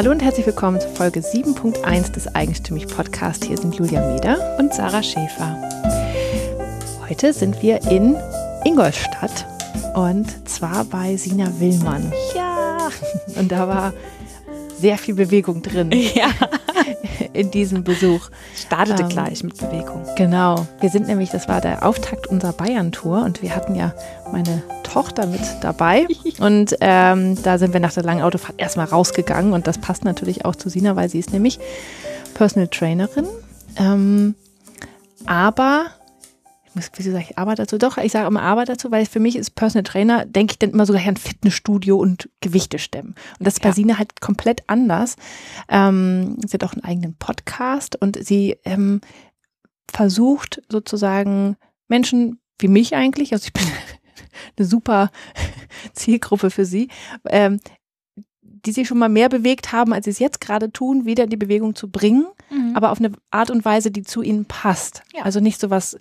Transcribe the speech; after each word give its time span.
Hallo 0.00 0.12
und 0.12 0.22
herzlich 0.22 0.46
willkommen 0.46 0.80
zu 0.80 0.88
Folge 0.88 1.20
7.1 1.20 2.12
des 2.12 2.34
Eigenstimmig 2.34 2.86
Podcast. 2.86 3.44
Hier 3.44 3.58
sind 3.58 3.74
Julia 3.74 4.00
Meder 4.14 4.56
und 4.58 4.72
Sarah 4.72 5.02
Schäfer. 5.02 5.60
Heute 7.06 7.34
sind 7.34 7.60
wir 7.60 7.82
in 7.82 8.16
Ingolstadt 8.64 9.46
und 9.94 10.48
zwar 10.48 10.86
bei 10.86 11.18
Sina 11.18 11.52
Willmann. 11.58 12.14
Ja. 12.34 12.88
Und 13.36 13.52
da 13.52 13.68
war 13.68 13.92
sehr 14.78 14.96
viel 14.96 15.16
Bewegung 15.16 15.60
drin. 15.60 15.92
Ja. 15.92 16.30
In 17.32 17.50
diesem 17.50 17.84
Besuch. 17.84 18.28
Startete 18.54 19.02
ähm, 19.02 19.08
gleich 19.08 19.42
mit 19.42 19.56
Bewegung. 19.56 20.04
Genau. 20.16 20.66
Wir 20.80 20.90
sind 20.90 21.06
nämlich, 21.06 21.30
das 21.30 21.48
war 21.48 21.60
der 21.60 21.84
Auftakt 21.84 22.26
unserer 22.26 22.52
Bayern-Tour 22.52 23.22
und 23.24 23.42
wir 23.42 23.54
hatten 23.54 23.74
ja 23.74 23.94
meine 24.32 24.62
Tochter 24.82 25.26
mit 25.26 25.40
dabei. 25.60 26.06
Und 26.40 26.76
ähm, 26.80 27.40
da 27.42 27.58
sind 27.58 27.72
wir 27.72 27.80
nach 27.80 27.92
der 27.92 28.02
langen 28.02 28.22
Autofahrt 28.22 28.54
erstmal 28.58 28.86
rausgegangen 28.86 29.52
und 29.52 29.66
das 29.66 29.78
passt 29.78 30.04
natürlich 30.04 30.44
auch 30.44 30.56
zu 30.56 30.68
Sina, 30.68 30.96
weil 30.96 31.08
sie 31.08 31.18
ist 31.18 31.32
nämlich 31.32 31.58
Personal 32.34 32.68
Trainerin. 32.68 33.26
Ähm, 33.76 34.34
aber 35.26 35.86
wieso 36.74 37.10
sage 37.10 37.26
ich 37.30 37.38
aber 37.38 37.54
dazu? 37.54 37.78
Doch, 37.78 37.98
ich 37.98 38.12
sage 38.12 38.28
immer 38.28 38.42
aber 38.42 38.64
dazu, 38.64 38.90
weil 38.90 39.06
für 39.06 39.20
mich 39.20 39.36
ist 39.36 39.54
Personal 39.54 39.82
Trainer, 39.82 40.24
denke 40.24 40.52
ich 40.52 40.58
dann 40.58 40.70
immer 40.70 40.86
sogar 40.86 41.06
an 41.06 41.16
Fitnessstudio 41.16 41.96
und 41.96 42.28
Gewichte 42.40 42.78
stemmen. 42.78 43.14
Und 43.38 43.46
das 43.46 43.54
ist 43.54 43.62
bei 43.62 43.70
ja. 43.70 43.74
Sina 43.74 43.98
halt 43.98 44.20
komplett 44.20 44.62
anders. 44.68 45.16
Ähm, 45.68 46.36
sie 46.46 46.54
hat 46.54 46.64
auch 46.64 46.72
einen 46.72 46.84
eigenen 46.84 47.14
Podcast 47.14 48.00
und 48.00 48.22
sie 48.24 48.56
ähm, 48.64 49.00
versucht 49.90 50.62
sozusagen 50.68 51.56
Menschen 51.88 52.40
wie 52.58 52.68
mich 52.68 52.94
eigentlich, 52.94 53.32
also 53.32 53.44
ich 53.46 53.52
bin 53.52 53.64
eine 54.56 54.66
super 54.66 55.10
Zielgruppe 55.92 56.50
für 56.50 56.64
sie, 56.64 56.88
ähm, 57.28 57.60
die 58.42 58.72
sich 58.72 58.86
schon 58.86 58.98
mal 58.98 59.08
mehr 59.08 59.28
bewegt 59.28 59.72
haben, 59.72 59.92
als 59.92 60.04
sie 60.04 60.10
es 60.10 60.18
jetzt 60.18 60.40
gerade 60.40 60.70
tun, 60.70 61.06
wieder 61.06 61.24
in 61.24 61.30
die 61.30 61.36
Bewegung 61.36 61.74
zu 61.74 61.90
bringen, 61.90 62.26
mhm. 62.50 62.76
aber 62.76 62.92
auf 62.92 62.98
eine 62.98 63.12
Art 63.30 63.50
und 63.50 63.64
Weise, 63.64 63.90
die 63.90 64.02
zu 64.02 64.22
ihnen 64.22 64.44
passt. 64.44 65.02
Ja. 65.14 65.22
Also 65.22 65.40
nicht 65.40 65.60
so 65.60 65.70
was 65.70 65.98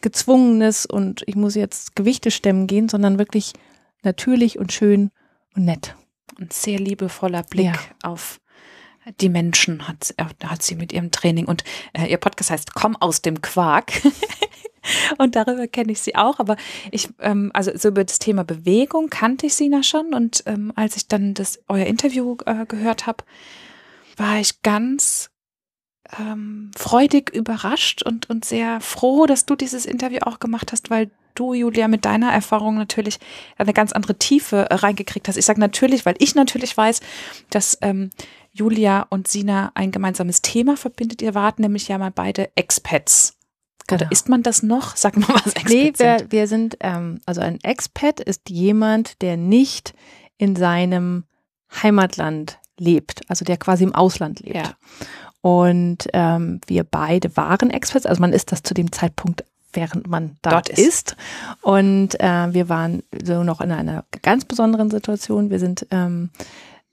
Gezwungenes 0.00 0.86
und 0.86 1.22
ich 1.26 1.36
muss 1.36 1.54
jetzt 1.54 1.96
Gewichte 1.96 2.30
stemmen 2.30 2.66
gehen, 2.66 2.88
sondern 2.88 3.18
wirklich 3.18 3.52
natürlich 4.02 4.58
und 4.58 4.72
schön 4.72 5.10
und 5.54 5.64
nett. 5.64 5.94
Ein 6.38 6.48
sehr 6.50 6.78
liebevoller 6.78 7.42
Blick 7.42 7.66
ja. 7.66 7.78
auf 8.02 8.40
die 9.20 9.28
Menschen 9.28 9.88
hat, 9.88 10.14
hat 10.18 10.62
sie 10.62 10.74
mit 10.74 10.92
ihrem 10.92 11.10
Training 11.10 11.46
und 11.46 11.64
äh, 11.92 12.06
ihr 12.06 12.18
Podcast 12.18 12.50
heißt 12.50 12.74
Komm 12.74 12.96
aus 12.96 13.22
dem 13.22 13.40
Quark. 13.42 13.92
und 15.18 15.36
darüber 15.36 15.66
kenne 15.66 15.92
ich 15.92 16.00
sie 16.00 16.16
auch. 16.16 16.38
Aber 16.38 16.56
ich, 16.90 17.08
ähm, 17.20 17.50
also 17.54 17.70
so 17.76 17.88
über 17.88 18.04
das 18.04 18.18
Thema 18.18 18.44
Bewegung 18.44 19.08
kannte 19.10 19.46
ich 19.46 19.54
Sina 19.54 19.82
schon. 19.82 20.14
Und 20.14 20.42
ähm, 20.46 20.72
als 20.76 20.96
ich 20.96 21.08
dann 21.08 21.34
das 21.34 21.60
euer 21.68 21.86
Interview 21.86 22.36
äh, 22.46 22.66
gehört 22.66 23.06
habe, 23.06 23.24
war 24.16 24.38
ich 24.38 24.62
ganz 24.62 25.30
ähm, 26.18 26.70
freudig 26.76 27.30
überrascht 27.30 28.02
und, 28.02 28.28
und 28.30 28.44
sehr 28.44 28.80
froh, 28.80 29.26
dass 29.26 29.46
du 29.46 29.54
dieses 29.54 29.86
Interview 29.86 30.20
auch 30.22 30.40
gemacht 30.40 30.72
hast, 30.72 30.90
weil 30.90 31.10
du, 31.34 31.54
Julia, 31.54 31.88
mit 31.88 32.04
deiner 32.04 32.32
Erfahrung 32.32 32.76
natürlich 32.76 33.18
eine 33.56 33.72
ganz 33.72 33.92
andere 33.92 34.16
Tiefe 34.16 34.70
äh, 34.70 34.74
reingekriegt 34.74 35.28
hast. 35.28 35.36
Ich 35.36 35.44
sage 35.44 35.60
natürlich, 35.60 36.04
weil 36.06 36.16
ich 36.18 36.34
natürlich 36.34 36.76
weiß, 36.76 37.00
dass 37.50 37.78
ähm, 37.82 38.10
Julia 38.52 39.06
und 39.10 39.28
Sina 39.28 39.70
ein 39.74 39.92
gemeinsames 39.92 40.42
Thema 40.42 40.76
verbindet. 40.76 41.22
Ihr 41.22 41.34
wart 41.34 41.58
nämlich 41.58 41.88
ja 41.88 41.98
mal 41.98 42.10
beide 42.10 42.50
Expats. 42.56 43.36
Genau. 43.86 44.02
Oder 44.02 44.12
ist 44.12 44.28
man 44.28 44.42
das 44.42 44.62
noch? 44.62 44.96
Sag 44.96 45.16
mal, 45.16 45.28
was 45.44 45.54
Expats 45.54 45.70
nee, 45.70 45.92
wir, 45.96 46.18
sind. 46.18 46.32
wir 46.32 46.46
sind, 46.46 46.76
ähm, 46.80 47.20
also 47.26 47.40
ein 47.40 47.58
Expat 47.62 48.20
ist 48.20 48.50
jemand, 48.50 49.22
der 49.22 49.36
nicht 49.36 49.94
in 50.38 50.56
seinem 50.56 51.24
Heimatland 51.82 52.58
lebt, 52.78 53.22
also 53.28 53.44
der 53.44 53.56
quasi 53.56 53.84
im 53.84 53.94
Ausland 53.94 54.40
lebt. 54.40 54.56
Ja. 54.56 54.74
Und 55.42 56.08
ähm, 56.12 56.60
wir 56.66 56.84
beide 56.84 57.36
waren 57.36 57.70
Expats, 57.70 58.06
also 58.06 58.20
man 58.20 58.32
ist 58.32 58.52
das 58.52 58.62
zu 58.62 58.74
dem 58.74 58.92
Zeitpunkt 58.92 59.44
während 59.72 60.08
man 60.08 60.36
da 60.42 60.50
Dort 60.50 60.68
ist. 60.68 60.78
ist. 60.78 61.16
Und 61.62 62.18
äh, 62.20 62.52
wir 62.52 62.68
waren 62.68 63.02
so 63.24 63.44
noch 63.44 63.60
in 63.60 63.72
einer 63.72 64.04
ganz 64.22 64.44
besonderen 64.44 64.90
Situation. 64.90 65.50
Wir 65.50 65.58
sind 65.58 65.86
ähm, 65.90 66.30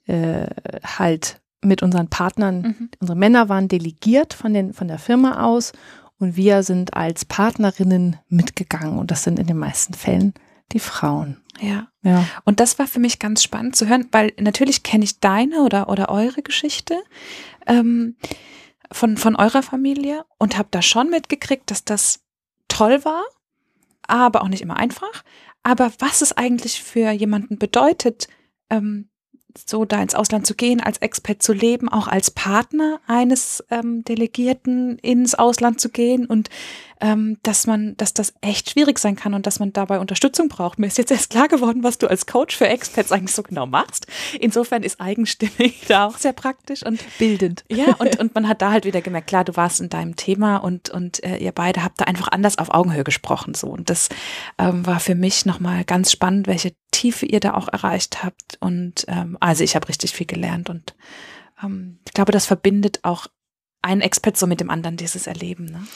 äh, 0.06 0.46
halt 0.84 1.40
mit 1.60 1.82
unseren 1.82 2.08
Partnern, 2.08 2.62
mhm. 2.62 2.90
unsere 3.00 3.18
Männer 3.18 3.48
waren 3.48 3.68
delegiert 3.68 4.32
von, 4.32 4.54
den, 4.54 4.72
von 4.72 4.88
der 4.88 4.98
Firma 4.98 5.44
aus 5.44 5.72
und 6.18 6.36
wir 6.36 6.62
sind 6.62 6.94
als 6.94 7.24
Partnerinnen 7.24 8.16
mitgegangen. 8.28 8.98
Und 8.98 9.10
das 9.10 9.24
sind 9.24 9.38
in 9.38 9.46
den 9.46 9.58
meisten 9.58 9.94
Fällen 9.94 10.34
die 10.72 10.80
Frauen. 10.80 11.42
Ja. 11.60 11.88
ja. 12.02 12.24
Und 12.44 12.60
das 12.60 12.78
war 12.78 12.86
für 12.86 13.00
mich 13.00 13.18
ganz 13.18 13.42
spannend 13.42 13.76
zu 13.76 13.88
hören, 13.88 14.08
weil 14.12 14.32
natürlich 14.38 14.82
kenne 14.82 15.04
ich 15.04 15.20
deine 15.20 15.62
oder, 15.62 15.88
oder 15.88 16.08
eure 16.08 16.42
Geschichte 16.42 17.02
ähm, 17.66 18.16
von, 18.92 19.16
von 19.16 19.36
eurer 19.36 19.62
Familie 19.62 20.24
und 20.38 20.56
habe 20.56 20.68
da 20.70 20.82
schon 20.82 21.10
mitgekriegt, 21.10 21.70
dass 21.70 21.84
das 21.84 22.20
toll 22.68 23.04
war, 23.04 23.24
aber 24.06 24.42
auch 24.42 24.48
nicht 24.48 24.62
immer 24.62 24.76
einfach. 24.76 25.24
Aber 25.62 25.92
was 25.98 26.22
es 26.22 26.36
eigentlich 26.36 26.82
für 26.82 27.10
jemanden 27.10 27.58
bedeutet, 27.58 28.28
ähm, 28.70 29.10
so 29.66 29.84
da 29.84 30.02
ins 30.02 30.14
Ausland 30.14 30.46
zu 30.46 30.54
gehen, 30.54 30.80
als 30.80 30.98
Expert 30.98 31.42
zu 31.42 31.52
leben, 31.52 31.88
auch 31.88 32.08
als 32.08 32.30
Partner 32.30 33.00
eines 33.06 33.64
ähm, 33.70 34.04
Delegierten 34.04 34.98
ins 34.98 35.34
Ausland 35.34 35.80
zu 35.80 35.88
gehen 35.88 36.26
und 36.26 36.50
ähm, 37.00 37.38
dass 37.42 37.66
man, 37.66 37.96
dass 37.96 38.14
das 38.14 38.34
echt 38.40 38.70
schwierig 38.70 38.98
sein 38.98 39.16
kann 39.16 39.34
und 39.34 39.46
dass 39.46 39.60
man 39.60 39.72
dabei 39.72 40.00
Unterstützung 40.00 40.48
braucht. 40.48 40.78
Mir 40.78 40.86
ist 40.86 40.98
jetzt 40.98 41.10
erst 41.10 41.30
klar 41.30 41.48
geworden, 41.48 41.82
was 41.82 41.98
du 41.98 42.08
als 42.08 42.26
Coach 42.26 42.56
für 42.56 42.68
Experts 42.68 43.12
eigentlich 43.12 43.34
so 43.34 43.42
genau 43.42 43.66
machst. 43.66 44.06
Insofern 44.40 44.82
ist 44.82 45.00
eigenstimmig 45.00 45.84
da 45.88 46.06
auch 46.06 46.18
sehr 46.18 46.32
praktisch 46.32 46.84
und 46.84 47.00
bildend. 47.18 47.64
Ja, 47.70 47.94
und, 47.98 48.18
und 48.18 48.34
man 48.34 48.48
hat 48.48 48.62
da 48.62 48.72
halt 48.72 48.84
wieder 48.84 49.00
gemerkt, 49.00 49.28
klar, 49.28 49.44
du 49.44 49.56
warst 49.56 49.80
in 49.80 49.88
deinem 49.88 50.16
Thema 50.16 50.56
und, 50.56 50.90
und 50.90 51.22
äh, 51.22 51.36
ihr 51.36 51.52
beide 51.52 51.84
habt 51.84 52.00
da 52.00 52.04
einfach 52.04 52.28
anders 52.28 52.58
auf 52.58 52.74
Augenhöhe 52.74 53.04
gesprochen. 53.04 53.54
So. 53.54 53.68
Und 53.68 53.90
das 53.90 54.08
ähm, 54.58 54.86
war 54.86 55.00
für 55.00 55.14
mich 55.14 55.46
nochmal 55.46 55.84
ganz 55.84 56.10
spannend, 56.10 56.46
welche 56.46 56.72
Tiefe 56.98 57.26
ihr 57.26 57.38
da 57.38 57.54
auch 57.54 57.68
erreicht 57.68 58.24
habt. 58.24 58.58
Und 58.58 59.04
ähm, 59.06 59.36
also 59.38 59.62
ich 59.62 59.76
habe 59.76 59.88
richtig 59.88 60.12
viel 60.12 60.26
gelernt 60.26 60.68
und 60.68 60.96
ähm, 61.62 62.00
ich 62.04 62.12
glaube, 62.12 62.32
das 62.32 62.44
verbindet 62.44 63.00
auch 63.04 63.28
einen 63.82 64.00
Expert 64.00 64.36
so 64.36 64.48
mit 64.48 64.58
dem 64.58 64.68
anderen, 64.68 64.96
dieses 64.96 65.28
Erleben. 65.28 65.66
Ne? 65.66 65.86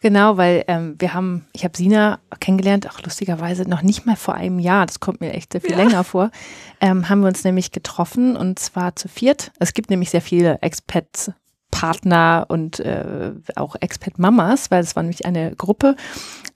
Genau, 0.00 0.36
weil 0.36 0.64
ähm, 0.66 0.96
wir 0.98 1.14
haben, 1.14 1.46
ich 1.52 1.62
habe 1.62 1.76
Sina 1.76 2.18
kennengelernt, 2.40 2.90
auch 2.90 3.00
lustigerweise 3.02 3.70
noch 3.70 3.82
nicht 3.82 4.04
mal 4.04 4.16
vor 4.16 4.34
einem 4.34 4.58
Jahr, 4.58 4.84
das 4.86 4.98
kommt 4.98 5.20
mir 5.20 5.32
echt 5.32 5.52
sehr 5.52 5.60
viel 5.60 5.70
ja. 5.70 5.76
länger 5.76 6.02
vor, 6.02 6.32
ähm, 6.80 7.08
haben 7.08 7.20
wir 7.20 7.28
uns 7.28 7.44
nämlich 7.44 7.70
getroffen 7.70 8.36
und 8.36 8.58
zwar 8.58 8.96
zu 8.96 9.08
viert. 9.08 9.52
Es 9.60 9.74
gibt 9.74 9.90
nämlich 9.90 10.10
sehr 10.10 10.22
viele 10.22 10.60
Expats. 10.60 11.30
Partner 11.76 12.46
und 12.48 12.80
äh, 12.80 13.32
auch 13.54 13.76
Expat-Mamas, 13.78 14.70
weil 14.70 14.82
es 14.82 14.96
war 14.96 15.02
nämlich 15.02 15.26
eine 15.26 15.54
Gruppe. 15.54 15.96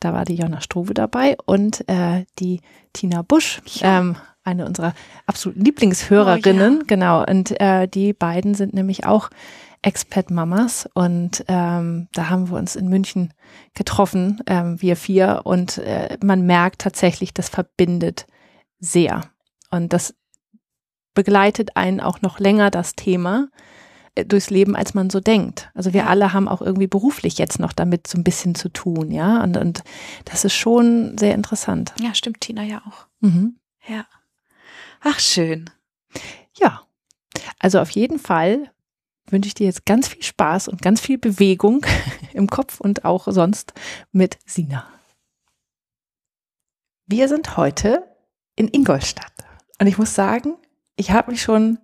Da 0.00 0.14
war 0.14 0.24
die 0.24 0.36
Jonna 0.36 0.60
Struve 0.60 0.94
dabei 0.94 1.36
und 1.44 1.88
äh, 1.88 2.24
die 2.38 2.60
Tina 2.92 3.22
Busch, 3.22 3.60
ja. 3.66 3.98
ähm, 3.98 4.16
eine 4.44 4.64
unserer 4.64 4.94
absoluten 5.26 5.64
Lieblingshörerinnen. 5.64 6.76
Oh, 6.76 6.78
ja. 6.78 6.84
Genau, 6.86 7.24
und 7.24 7.60
äh, 7.60 7.86
die 7.86 8.12
beiden 8.14 8.54
sind 8.54 8.72
nämlich 8.72 9.04
auch 9.04 9.28
Expat-Mamas 9.82 10.88
und 10.94 11.44
ähm, 11.48 12.08
da 12.12 12.28
haben 12.28 12.50
wir 12.50 12.58
uns 12.58 12.76
in 12.76 12.88
München 12.88 13.32
getroffen, 13.74 14.40
ähm, 14.46 14.80
wir 14.80 14.96
vier 14.96 15.42
und 15.44 15.78
äh, 15.78 16.18
man 16.22 16.46
merkt 16.46 16.80
tatsächlich, 16.80 17.32
das 17.32 17.48
verbindet 17.48 18.26
sehr 18.78 19.22
und 19.70 19.92
das 19.92 20.14
begleitet 21.14 21.76
einen 21.76 22.00
auch 22.00 22.22
noch 22.22 22.38
länger 22.38 22.70
das 22.70 22.94
Thema 22.94 23.48
durchs 24.24 24.50
Leben, 24.50 24.76
als 24.76 24.94
man 24.94 25.10
so 25.10 25.20
denkt. 25.20 25.70
Also 25.74 25.92
wir 25.92 26.08
alle 26.08 26.32
haben 26.32 26.48
auch 26.48 26.62
irgendwie 26.62 26.86
beruflich 26.86 27.38
jetzt 27.38 27.58
noch 27.58 27.72
damit 27.72 28.06
so 28.06 28.18
ein 28.18 28.24
bisschen 28.24 28.54
zu 28.54 28.68
tun, 28.68 29.10
ja. 29.10 29.42
Und, 29.42 29.56
und 29.56 29.82
das 30.24 30.44
ist 30.44 30.54
schon 30.54 31.16
sehr 31.18 31.34
interessant. 31.34 31.92
Ja, 32.00 32.14
stimmt, 32.14 32.40
Tina 32.40 32.62
ja 32.62 32.82
auch. 32.86 33.06
Mhm. 33.20 33.56
Ja. 33.86 34.06
Ach, 35.00 35.18
schön. 35.18 35.70
Ja. 36.58 36.82
Also 37.58 37.80
auf 37.80 37.90
jeden 37.90 38.18
Fall 38.18 38.70
wünsche 39.26 39.48
ich 39.48 39.54
dir 39.54 39.66
jetzt 39.66 39.86
ganz 39.86 40.08
viel 40.08 40.22
Spaß 40.22 40.68
und 40.68 40.82
ganz 40.82 41.00
viel 41.00 41.18
Bewegung 41.18 41.84
im 42.32 42.48
Kopf 42.48 42.80
und 42.80 43.04
auch 43.04 43.26
sonst 43.30 43.72
mit 44.12 44.38
Sina. 44.44 44.86
Wir 47.06 47.28
sind 47.28 47.56
heute 47.56 48.04
in 48.56 48.68
Ingolstadt 48.68 49.32
und 49.80 49.86
ich 49.86 49.98
muss 49.98 50.14
sagen, 50.14 50.56
ich 50.96 51.10
habe 51.10 51.30
mich 51.30 51.42
schon 51.42 51.78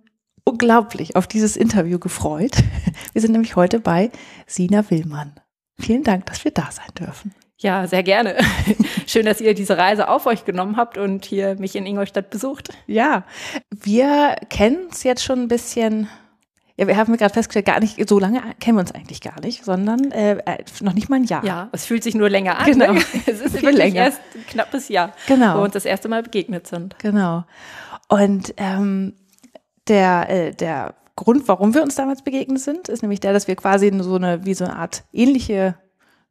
unglaublich 0.47 1.15
auf 1.15 1.27
dieses 1.27 1.57
Interview 1.57 1.99
gefreut. 1.99 2.55
Wir 3.13 3.21
sind 3.21 3.33
nämlich 3.33 3.55
heute 3.55 3.79
bei 3.79 4.11
Sina 4.45 4.89
Willmann. 4.89 5.33
Vielen 5.79 6.03
Dank, 6.03 6.25
dass 6.25 6.43
wir 6.43 6.51
da 6.51 6.69
sein 6.71 6.89
dürfen. 6.97 7.35
Ja, 7.59 7.85
sehr 7.85 8.01
gerne. 8.01 8.35
Schön, 9.05 9.27
dass 9.27 9.41
ihr 9.41 9.53
diese 9.53 9.77
Reise 9.77 10.09
auf 10.09 10.25
euch 10.25 10.43
genommen 10.43 10.75
habt 10.75 10.97
und 10.97 11.23
hier 11.23 11.55
mich 11.59 11.75
in 11.75 11.85
Ingolstadt 11.85 12.31
besucht. 12.31 12.69
Ja, 12.87 13.25
wir 13.69 14.35
kennen 14.49 14.87
es 14.91 15.03
jetzt 15.03 15.23
schon 15.23 15.41
ein 15.41 15.47
bisschen 15.47 16.07
ja, 16.79 16.85
wir 16.85 16.95
haben 16.95 17.17
gerade 17.17 17.33
festgestellt, 17.33 17.65
gar 17.65 17.79
nicht, 17.79 18.07
so 18.07 18.19
lange 18.19 18.39
kennen 18.59 18.77
wir 18.77 18.81
uns 18.81 18.91
eigentlich 18.91 19.19
gar 19.21 19.39
nicht, 19.41 19.65
sondern 19.65 20.11
äh, 20.11 20.37
äh 20.37 20.63
noch 20.81 20.93
nicht 20.93 21.09
mal 21.09 21.15
ein 21.15 21.23
Jahr. 21.23 21.43
Ja, 21.43 21.69
es 21.71 21.85
fühlt 21.85 22.03
sich 22.03 22.13
nur 22.13 22.29
länger 22.29 22.59
an. 22.59 22.65
Genau. 22.65 22.93
Ne? 22.93 23.01
Es 23.25 23.41
ist 23.41 23.57
Viel 23.57 23.69
länger. 23.69 24.03
erst 24.03 24.21
ein 24.35 24.45
knappes 24.45 24.87
Jahr, 24.87 25.13
genau. 25.25 25.55
wo 25.55 25.59
wir 25.59 25.63
uns 25.63 25.73
das 25.73 25.85
erste 25.85 26.07
Mal 26.07 26.21
begegnet 26.21 26.67
sind. 26.67 26.95
Genau. 26.99 27.45
Und 28.09 28.53
ähm, 28.57 29.15
der, 29.87 30.29
äh, 30.29 30.51
der 30.53 30.95
Grund, 31.15 31.47
warum 31.47 31.73
wir 31.73 31.83
uns 31.83 31.95
damals 31.95 32.21
begegnet 32.21 32.59
sind, 32.59 32.89
ist 32.89 33.01
nämlich 33.01 33.19
der, 33.19 33.33
dass 33.33 33.47
wir 33.47 33.55
quasi 33.55 33.91
so 34.01 34.15
eine, 34.15 34.45
wie 34.45 34.53
so 34.53 34.65
eine 34.65 34.75
Art 34.75 35.03
ähnliche 35.11 35.75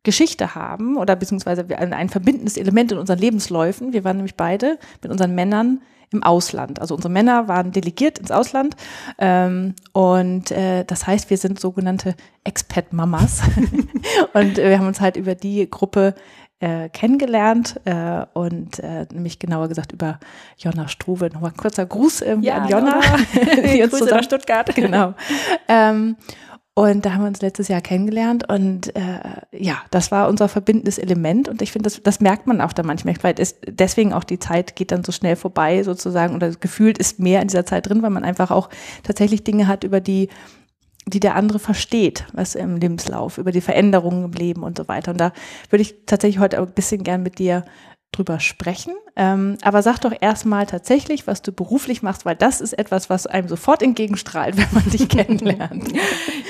Geschichte 0.04 0.54
haben 0.54 0.96
oder 0.96 1.16
beziehungsweise 1.16 1.66
ein, 1.76 1.92
ein 1.92 2.08
verbindendes 2.08 2.56
Element 2.56 2.92
in 2.92 2.98
unseren 2.98 3.18
Lebensläufen. 3.18 3.92
Wir 3.92 4.04
waren 4.04 4.16
nämlich 4.16 4.36
beide 4.36 4.78
mit 5.02 5.10
unseren 5.10 5.34
Männern 5.34 5.80
im 6.12 6.22
Ausland. 6.22 6.80
Also 6.80 6.94
unsere 6.94 7.12
Männer 7.12 7.48
waren 7.48 7.72
delegiert 7.72 8.20
ins 8.20 8.30
Ausland 8.30 8.76
ähm, 9.18 9.74
und 9.92 10.52
äh, 10.52 10.84
das 10.84 11.06
heißt, 11.06 11.30
wir 11.30 11.36
sind 11.36 11.58
sogenannte 11.58 12.14
Expat-Mamas 12.44 13.42
und 14.32 14.58
äh, 14.58 14.70
wir 14.70 14.78
haben 14.78 14.86
uns 14.86 15.00
halt 15.00 15.16
über 15.16 15.34
die 15.34 15.68
Gruppe 15.68 16.14
äh, 16.60 16.88
kennengelernt 16.88 17.80
äh, 17.84 18.24
und 18.32 18.78
äh, 18.78 19.06
nämlich 19.12 19.38
genauer 19.38 19.68
gesagt 19.68 19.92
über 19.92 20.18
Jonna 20.56 20.88
Struve. 20.88 21.30
Nochmal 21.32 21.50
ein 21.50 21.56
kurzer 21.56 21.84
Gruß 21.86 22.22
irgendwie 22.22 22.48
ja, 22.48 22.58
an 22.58 22.68
Jonna, 22.68 23.00
die 23.74 23.82
uns 23.82 23.92
Grüße 23.92 24.06
nach 24.06 24.22
Stuttgart. 24.22 24.74
Genau. 24.74 25.14
Ähm, 25.68 26.16
und 26.78 27.06
da 27.06 27.14
haben 27.14 27.22
wir 27.22 27.28
uns 27.28 27.40
letztes 27.40 27.68
Jahr 27.68 27.80
kennengelernt 27.80 28.50
und 28.50 28.94
äh, 28.94 29.20
ja, 29.50 29.82
das 29.90 30.10
war 30.10 30.28
unser 30.28 30.46
verbindendes 30.46 30.98
Element 30.98 31.48
und 31.48 31.62
ich 31.62 31.72
finde, 31.72 31.88
das, 31.88 32.02
das 32.02 32.20
merkt 32.20 32.46
man 32.46 32.60
auch 32.60 32.74
da 32.74 32.82
manchmal, 32.82 33.14
weil 33.22 33.34
es, 33.38 33.56
deswegen 33.66 34.12
auch 34.12 34.24
die 34.24 34.38
Zeit 34.38 34.76
geht 34.76 34.92
dann 34.92 35.02
so 35.02 35.10
schnell 35.10 35.36
vorbei 35.36 35.82
sozusagen 35.84 36.34
oder 36.34 36.50
gefühlt 36.50 36.98
ist 36.98 37.18
mehr 37.18 37.40
in 37.40 37.48
dieser 37.48 37.64
Zeit 37.64 37.88
drin, 37.88 38.02
weil 38.02 38.10
man 38.10 38.24
einfach 38.24 38.50
auch 38.50 38.68
tatsächlich 39.04 39.42
Dinge 39.42 39.68
hat, 39.68 39.84
über 39.84 40.00
die 40.00 40.28
die 41.08 41.20
der 41.20 41.36
andere 41.36 41.58
versteht, 41.58 42.26
was 42.32 42.54
im 42.54 42.76
Lebenslauf, 42.76 43.38
über 43.38 43.52
die 43.52 43.60
Veränderungen 43.60 44.24
im 44.24 44.32
Leben 44.32 44.62
und 44.62 44.76
so 44.76 44.88
weiter. 44.88 45.12
Und 45.12 45.18
da 45.20 45.32
würde 45.70 45.82
ich 45.82 45.94
tatsächlich 46.06 46.40
heute 46.40 46.58
ein 46.58 46.72
bisschen 46.72 47.04
gern 47.04 47.22
mit 47.22 47.38
dir 47.38 47.64
drüber 48.12 48.40
sprechen. 48.40 48.94
Ähm, 49.18 49.56
aber 49.62 49.82
sag 49.82 49.98
doch 50.00 50.12
erstmal 50.20 50.66
tatsächlich, 50.66 51.26
was 51.26 51.40
du 51.40 51.50
beruflich 51.52 52.02
machst, 52.02 52.26
weil 52.26 52.36
das 52.36 52.60
ist 52.60 52.74
etwas, 52.74 53.08
was 53.08 53.26
einem 53.26 53.48
sofort 53.48 53.82
entgegenstrahlt, 53.82 54.56
wenn 54.58 54.68
man 54.72 54.90
dich 54.90 55.08
kennenlernt. 55.08 55.88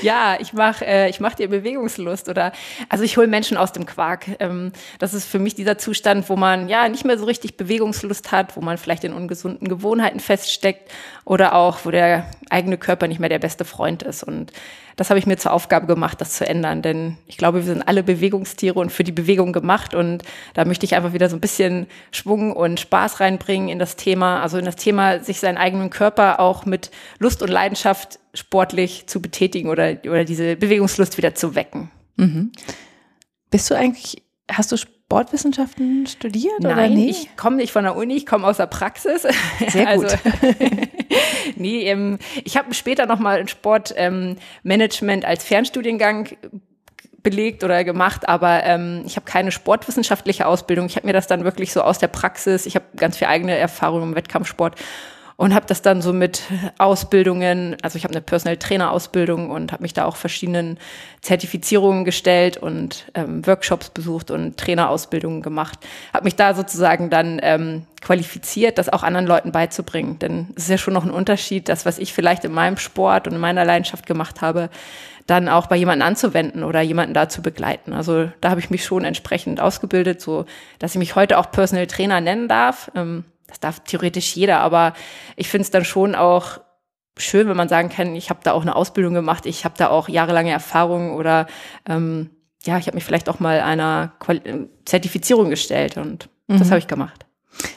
ja, 0.02 0.36
ich 0.40 0.52
mache 0.52 0.84
äh, 0.84 1.08
ich 1.08 1.20
mach 1.20 1.34
dir 1.34 1.48
Bewegungslust 1.48 2.28
oder 2.28 2.52
also 2.88 3.04
ich 3.04 3.16
hole 3.16 3.28
Menschen 3.28 3.56
aus 3.56 3.72
dem 3.72 3.86
Quark. 3.86 4.26
Ähm, 4.40 4.72
das 4.98 5.14
ist 5.14 5.26
für 5.26 5.38
mich 5.38 5.54
dieser 5.54 5.78
Zustand, 5.78 6.28
wo 6.28 6.36
man 6.36 6.68
ja 6.68 6.88
nicht 6.88 7.04
mehr 7.04 7.18
so 7.18 7.24
richtig 7.24 7.56
Bewegungslust 7.56 8.32
hat, 8.32 8.56
wo 8.56 8.60
man 8.60 8.78
vielleicht 8.78 9.04
in 9.04 9.12
ungesunden 9.12 9.68
Gewohnheiten 9.68 10.20
feststeckt 10.20 10.90
oder 11.24 11.54
auch, 11.54 11.84
wo 11.84 11.90
der 11.90 12.28
eigene 12.50 12.78
Körper 12.78 13.06
nicht 13.06 13.20
mehr 13.20 13.28
der 13.28 13.38
beste 13.38 13.64
Freund 13.64 14.02
ist. 14.02 14.22
Und 14.24 14.52
das 14.96 15.10
habe 15.10 15.18
ich 15.18 15.26
mir 15.26 15.36
zur 15.36 15.52
Aufgabe 15.52 15.86
gemacht, 15.86 16.20
das 16.20 16.32
zu 16.32 16.48
ändern. 16.48 16.80
Denn 16.80 17.18
ich 17.26 17.36
glaube, 17.36 17.58
wir 17.58 17.74
sind 17.74 17.86
alle 17.86 18.02
Bewegungstiere 18.02 18.78
und 18.78 18.90
für 18.90 19.04
die 19.04 19.12
Bewegung 19.12 19.52
gemacht. 19.52 19.94
Und 19.94 20.22
da 20.54 20.64
möchte 20.64 20.86
ich 20.86 20.94
einfach 20.94 21.12
wieder 21.12 21.28
so 21.28 21.36
ein 21.36 21.40
bisschen 21.40 21.86
Schwung 22.10 22.56
und 22.56 22.80
Spaß 22.80 23.20
reinbringen 23.20 23.68
in 23.68 23.78
das 23.78 23.96
Thema. 23.96 24.40
Also 24.40 24.56
in 24.56 24.64
das 24.64 24.76
Thema, 24.76 25.20
sich 25.20 25.38
seinen 25.38 25.58
eigenen 25.58 25.90
Körper 25.90 26.40
auch 26.40 26.64
mit 26.64 26.90
Lust 27.18 27.42
und 27.42 27.50
Leidenschaft 27.50 28.18
sportlich 28.32 29.06
zu 29.06 29.20
betätigen 29.20 29.68
oder, 29.68 29.98
oder 30.04 30.24
diese 30.24 30.56
Bewegungslust 30.56 31.18
wieder 31.18 31.34
zu 31.34 31.54
wecken. 31.54 31.90
Mhm. 32.16 32.52
Bist 33.50 33.70
du 33.70 33.74
eigentlich, 33.74 34.22
hast 34.50 34.72
du 34.72 34.78
Sportwissenschaften 35.08 36.04
studiert 36.08 36.60
Nein, 36.60 36.72
oder 36.72 36.88
nicht? 36.88 37.28
ich 37.28 37.36
komme 37.36 37.56
nicht 37.56 37.70
von 37.70 37.84
der 37.84 37.94
Uni, 37.94 38.16
ich 38.16 38.26
komme 38.26 38.44
aus 38.44 38.56
der 38.56 38.66
Praxis. 38.66 39.22
Sehr 39.68 39.86
gut. 39.96 40.04
Also, 40.04 40.16
nee, 41.54 41.88
ähm, 41.88 42.18
ich 42.42 42.56
habe 42.56 42.74
später 42.74 43.06
nochmal 43.06 43.38
ein 43.38 43.46
Sportmanagement 43.46 45.22
ähm, 45.22 45.28
als 45.28 45.44
Fernstudiengang 45.44 46.30
belegt 47.22 47.62
oder 47.62 47.84
gemacht, 47.84 48.28
aber 48.28 48.64
ähm, 48.64 49.04
ich 49.06 49.14
habe 49.14 49.26
keine 49.26 49.52
sportwissenschaftliche 49.52 50.44
Ausbildung. 50.44 50.86
Ich 50.86 50.96
habe 50.96 51.06
mir 51.06 51.12
das 51.12 51.28
dann 51.28 51.44
wirklich 51.44 51.72
so 51.72 51.82
aus 51.82 51.98
der 51.98 52.08
Praxis, 52.08 52.66
ich 52.66 52.74
habe 52.74 52.86
ganz 52.96 53.16
viel 53.16 53.28
eigene 53.28 53.56
Erfahrung 53.56 54.02
im 54.02 54.16
Wettkampfsport 54.16 54.74
und 55.36 55.54
habe 55.54 55.66
das 55.66 55.82
dann 55.82 56.00
so 56.00 56.12
mit 56.12 56.42
Ausbildungen, 56.78 57.76
also 57.82 57.98
ich 57.98 58.04
habe 58.04 58.14
eine 58.14 58.22
Personal 58.22 58.56
Trainer 58.56 58.90
Ausbildung 58.90 59.50
und 59.50 59.70
habe 59.72 59.82
mich 59.82 59.92
da 59.92 60.06
auch 60.06 60.16
verschiedenen 60.16 60.78
Zertifizierungen 61.20 62.04
gestellt 62.04 62.56
und 62.56 63.04
ähm, 63.14 63.46
Workshops 63.46 63.90
besucht 63.90 64.30
und 64.30 64.56
Trainerausbildungen 64.56 65.42
gemacht, 65.42 65.78
habe 66.14 66.24
mich 66.24 66.36
da 66.36 66.54
sozusagen 66.54 67.10
dann 67.10 67.38
ähm, 67.42 67.82
qualifiziert, 68.00 68.78
das 68.78 68.88
auch 68.88 69.02
anderen 69.02 69.26
Leuten 69.26 69.52
beizubringen, 69.52 70.18
denn 70.18 70.48
es 70.56 70.64
ist 70.64 70.70
ja 70.70 70.78
schon 70.78 70.94
noch 70.94 71.04
ein 71.04 71.10
Unterschied, 71.10 71.68
das 71.68 71.84
was 71.84 71.98
ich 71.98 72.14
vielleicht 72.14 72.44
in 72.44 72.52
meinem 72.52 72.78
Sport 72.78 73.26
und 73.26 73.34
in 73.34 73.40
meiner 73.40 73.64
Leidenschaft 73.64 74.06
gemacht 74.06 74.40
habe, 74.40 74.70
dann 75.26 75.48
auch 75.48 75.66
bei 75.66 75.76
jemandem 75.76 76.06
anzuwenden 76.06 76.62
oder 76.62 76.80
jemanden 76.80 77.12
da 77.12 77.28
zu 77.28 77.42
begleiten. 77.42 77.92
Also 77.92 78.30
da 78.40 78.50
habe 78.50 78.60
ich 78.60 78.70
mich 78.70 78.84
schon 78.84 79.04
entsprechend 79.04 79.60
ausgebildet, 79.60 80.20
so 80.20 80.46
dass 80.78 80.92
ich 80.92 80.98
mich 80.98 81.16
heute 81.16 81.36
auch 81.36 81.50
Personal 81.50 81.88
Trainer 81.88 82.20
nennen 82.20 82.48
darf. 82.48 82.90
Ähm, 82.94 83.24
das 83.56 83.60
darf 83.60 83.84
theoretisch 83.84 84.36
jeder, 84.36 84.60
aber 84.60 84.92
ich 85.36 85.48
finde 85.48 85.62
es 85.62 85.70
dann 85.70 85.84
schon 85.84 86.14
auch 86.14 86.60
schön, 87.16 87.48
wenn 87.48 87.56
man 87.56 87.68
sagen 87.68 87.88
kann, 87.88 88.14
ich 88.14 88.28
habe 88.28 88.40
da 88.42 88.52
auch 88.52 88.62
eine 88.62 88.76
Ausbildung 88.76 89.14
gemacht, 89.14 89.46
ich 89.46 89.64
habe 89.64 89.74
da 89.78 89.88
auch 89.88 90.08
jahrelange 90.08 90.50
Erfahrung 90.50 91.14
oder 91.14 91.46
ähm, 91.88 92.30
ja, 92.64 92.78
ich 92.78 92.86
habe 92.86 92.96
mich 92.96 93.04
vielleicht 93.04 93.28
auch 93.28 93.40
mal 93.40 93.60
einer 93.60 94.12
Quali 94.18 94.68
Zertifizierung 94.84 95.50
gestellt 95.50 95.96
und 95.96 96.28
mhm. 96.48 96.58
das 96.58 96.70
habe 96.70 96.78
ich 96.78 96.88
gemacht. 96.88 97.26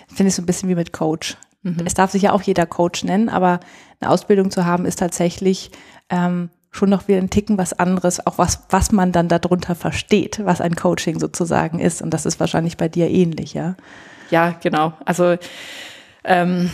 Finde 0.08 0.30
ich 0.30 0.36
so 0.36 0.42
ein 0.42 0.46
bisschen 0.46 0.68
wie 0.68 0.76
mit 0.76 0.92
Coach. 0.92 1.38
Mhm. 1.62 1.84
Es 1.86 1.94
darf 1.94 2.12
sich 2.12 2.24
ja 2.24 2.34
auch 2.34 2.42
jeder 2.42 2.66
Coach 2.66 3.04
nennen, 3.04 3.30
aber 3.30 3.62
eine 4.02 4.12
Ausbildung 4.12 4.52
zu 4.52 4.66
haben 4.66 4.86
ist 4.86 5.00
tatsächlich 5.00 5.72
ähm, 6.10 6.50
schon 6.72 6.90
noch 6.90 7.08
wieder 7.08 7.20
ein 7.20 7.30
Ticken 7.30 7.58
was 7.58 7.74
anderes, 7.74 8.26
auch 8.26 8.38
was, 8.38 8.64
was 8.70 8.92
man 8.92 9.12
dann 9.12 9.30
darunter 9.30 9.76
versteht, 9.76 10.42
was 10.44 10.60
ein 10.60 10.76
Coaching 10.76 11.20
sozusagen 11.20 11.80
ist. 11.80 12.02
Und 12.02 12.14
das 12.14 12.26
ist 12.26 12.40
wahrscheinlich 12.40 12.78
bei 12.78 12.90
dir 12.90 13.10
ähnlich, 13.10 13.54
ja 13.54 13.76
ja, 14.30 14.52
genau. 14.62 14.94
Also 15.06 15.38
ähm, 16.24 16.72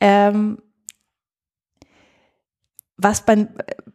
ähm, 0.00 0.58
was 2.96 3.24
bei, 3.24 3.48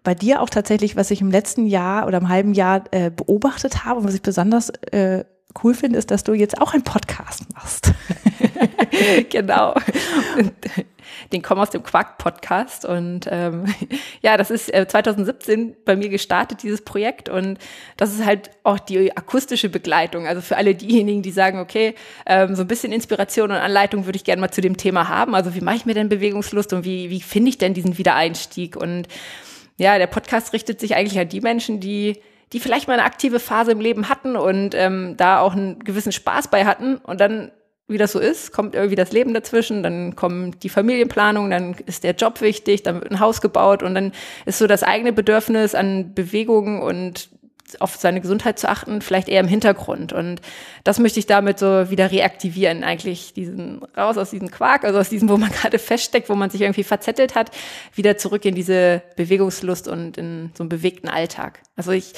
bei 0.03 0.15
dir 0.15 0.41
auch 0.41 0.49
tatsächlich, 0.49 0.95
was 0.95 1.11
ich 1.11 1.21
im 1.21 1.31
letzten 1.31 1.65
Jahr 1.67 2.07
oder 2.07 2.17
im 2.17 2.29
halben 2.29 2.53
Jahr 2.53 2.83
äh, 2.91 3.11
beobachtet 3.11 3.85
habe 3.85 3.99
und 3.99 4.07
was 4.07 4.15
ich 4.15 4.21
besonders 4.21 4.69
äh, 4.91 5.25
cool 5.63 5.73
finde, 5.73 5.99
ist, 5.99 6.11
dass 6.11 6.23
du 6.23 6.33
jetzt 6.33 6.61
auch 6.61 6.73
einen 6.73 6.83
Podcast 6.83 7.53
machst. 7.53 7.93
genau. 9.29 9.75
Den 11.33 11.41
Komm 11.41 11.59
aus 11.59 11.69
dem 11.69 11.83
Quark 11.83 12.17
Podcast. 12.17 12.85
Und 12.85 13.27
ähm, 13.29 13.65
ja, 14.21 14.37
das 14.37 14.51
ist 14.51 14.73
äh, 14.73 14.87
2017 14.87 15.75
bei 15.85 15.95
mir 15.95 16.09
gestartet, 16.09 16.63
dieses 16.63 16.81
Projekt. 16.81 17.29
Und 17.29 17.59
das 17.97 18.13
ist 18.13 18.25
halt 18.25 18.51
auch 18.63 18.79
die 18.79 19.15
akustische 19.15 19.69
Begleitung. 19.69 20.27
Also 20.27 20.41
für 20.41 20.57
alle 20.57 20.75
diejenigen, 20.75 21.21
die 21.21 21.31
sagen, 21.31 21.59
okay, 21.59 21.95
ähm, 22.25 22.55
so 22.55 22.61
ein 22.61 22.67
bisschen 22.67 22.91
Inspiration 22.91 23.51
und 23.51 23.57
Anleitung 23.57 24.05
würde 24.05 24.17
ich 24.17 24.23
gerne 24.23 24.41
mal 24.41 24.51
zu 24.51 24.61
dem 24.61 24.77
Thema 24.77 25.07
haben. 25.09 25.35
Also 25.35 25.55
wie 25.55 25.61
mache 25.61 25.77
ich 25.77 25.85
mir 25.85 25.93
denn 25.93 26.09
Bewegungslust 26.09 26.73
und 26.73 26.85
wie, 26.85 27.09
wie 27.09 27.21
finde 27.21 27.49
ich 27.49 27.57
denn 27.57 27.73
diesen 27.73 27.97
Wiedereinstieg? 27.97 28.75
Und 28.75 29.07
ja, 29.77 29.97
der 29.97 30.07
Podcast 30.07 30.53
richtet 30.53 30.79
sich 30.79 30.95
eigentlich 30.95 31.19
an 31.19 31.29
die 31.29 31.41
Menschen, 31.41 31.79
die 31.79 32.21
die 32.53 32.59
vielleicht 32.59 32.87
mal 32.87 32.93
eine 32.93 33.03
aktive 33.03 33.39
Phase 33.39 33.71
im 33.71 33.81
Leben 33.81 34.09
hatten 34.09 34.35
und 34.35 34.75
ähm, 34.75 35.15
da 35.17 35.39
auch 35.39 35.53
einen 35.53 35.79
gewissen 35.79 36.11
Spaß 36.11 36.49
bei 36.49 36.65
hatten 36.65 36.97
und 36.97 37.19
dann 37.19 37.51
wie 37.87 37.97
das 37.97 38.13
so 38.13 38.19
ist, 38.19 38.51
kommt 38.51 38.73
irgendwie 38.73 38.95
das 38.95 39.11
Leben 39.11 39.33
dazwischen, 39.33 39.83
dann 39.83 40.15
kommt 40.15 40.63
die 40.63 40.69
Familienplanung, 40.69 41.51
dann 41.51 41.75
ist 41.85 42.03
der 42.03 42.15
Job 42.15 42.41
wichtig, 42.41 42.83
dann 42.83 42.95
wird 42.95 43.11
ein 43.11 43.19
Haus 43.19 43.41
gebaut 43.41 43.83
und 43.83 43.93
dann 43.93 44.11
ist 44.45 44.57
so 44.57 44.65
das 44.65 44.81
eigene 44.81 45.13
Bedürfnis 45.13 45.75
an 45.75 46.13
Bewegung 46.15 46.81
und 46.81 47.29
auf 47.79 47.95
seine 47.95 48.21
Gesundheit 48.21 48.59
zu 48.59 48.69
achten, 48.69 49.01
vielleicht 49.01 49.27
eher 49.27 49.39
im 49.39 49.47
Hintergrund. 49.47 50.13
Und 50.13 50.41
das 50.83 50.99
möchte 50.99 51.19
ich 51.19 51.25
damit 51.25 51.59
so 51.59 51.89
wieder 51.89 52.11
reaktivieren, 52.11 52.83
eigentlich 52.83 53.33
diesen 53.33 53.83
raus 53.97 54.17
aus 54.17 54.29
diesem 54.29 54.51
Quark, 54.51 54.83
also 54.83 54.99
aus 54.99 55.09
diesem, 55.09 55.29
wo 55.29 55.37
man 55.37 55.51
gerade 55.61 55.79
feststeckt, 55.79 56.29
wo 56.29 56.35
man 56.35 56.49
sich 56.49 56.61
irgendwie 56.61 56.83
verzettelt 56.83 57.35
hat, 57.35 57.51
wieder 57.93 58.17
zurück 58.17 58.45
in 58.45 58.55
diese 58.55 59.01
Bewegungslust 59.15 59.87
und 59.87 60.17
in 60.17 60.51
so 60.55 60.63
einen 60.63 60.69
bewegten 60.69 61.09
Alltag. 61.09 61.61
Also 61.75 61.91
ich, 61.91 62.13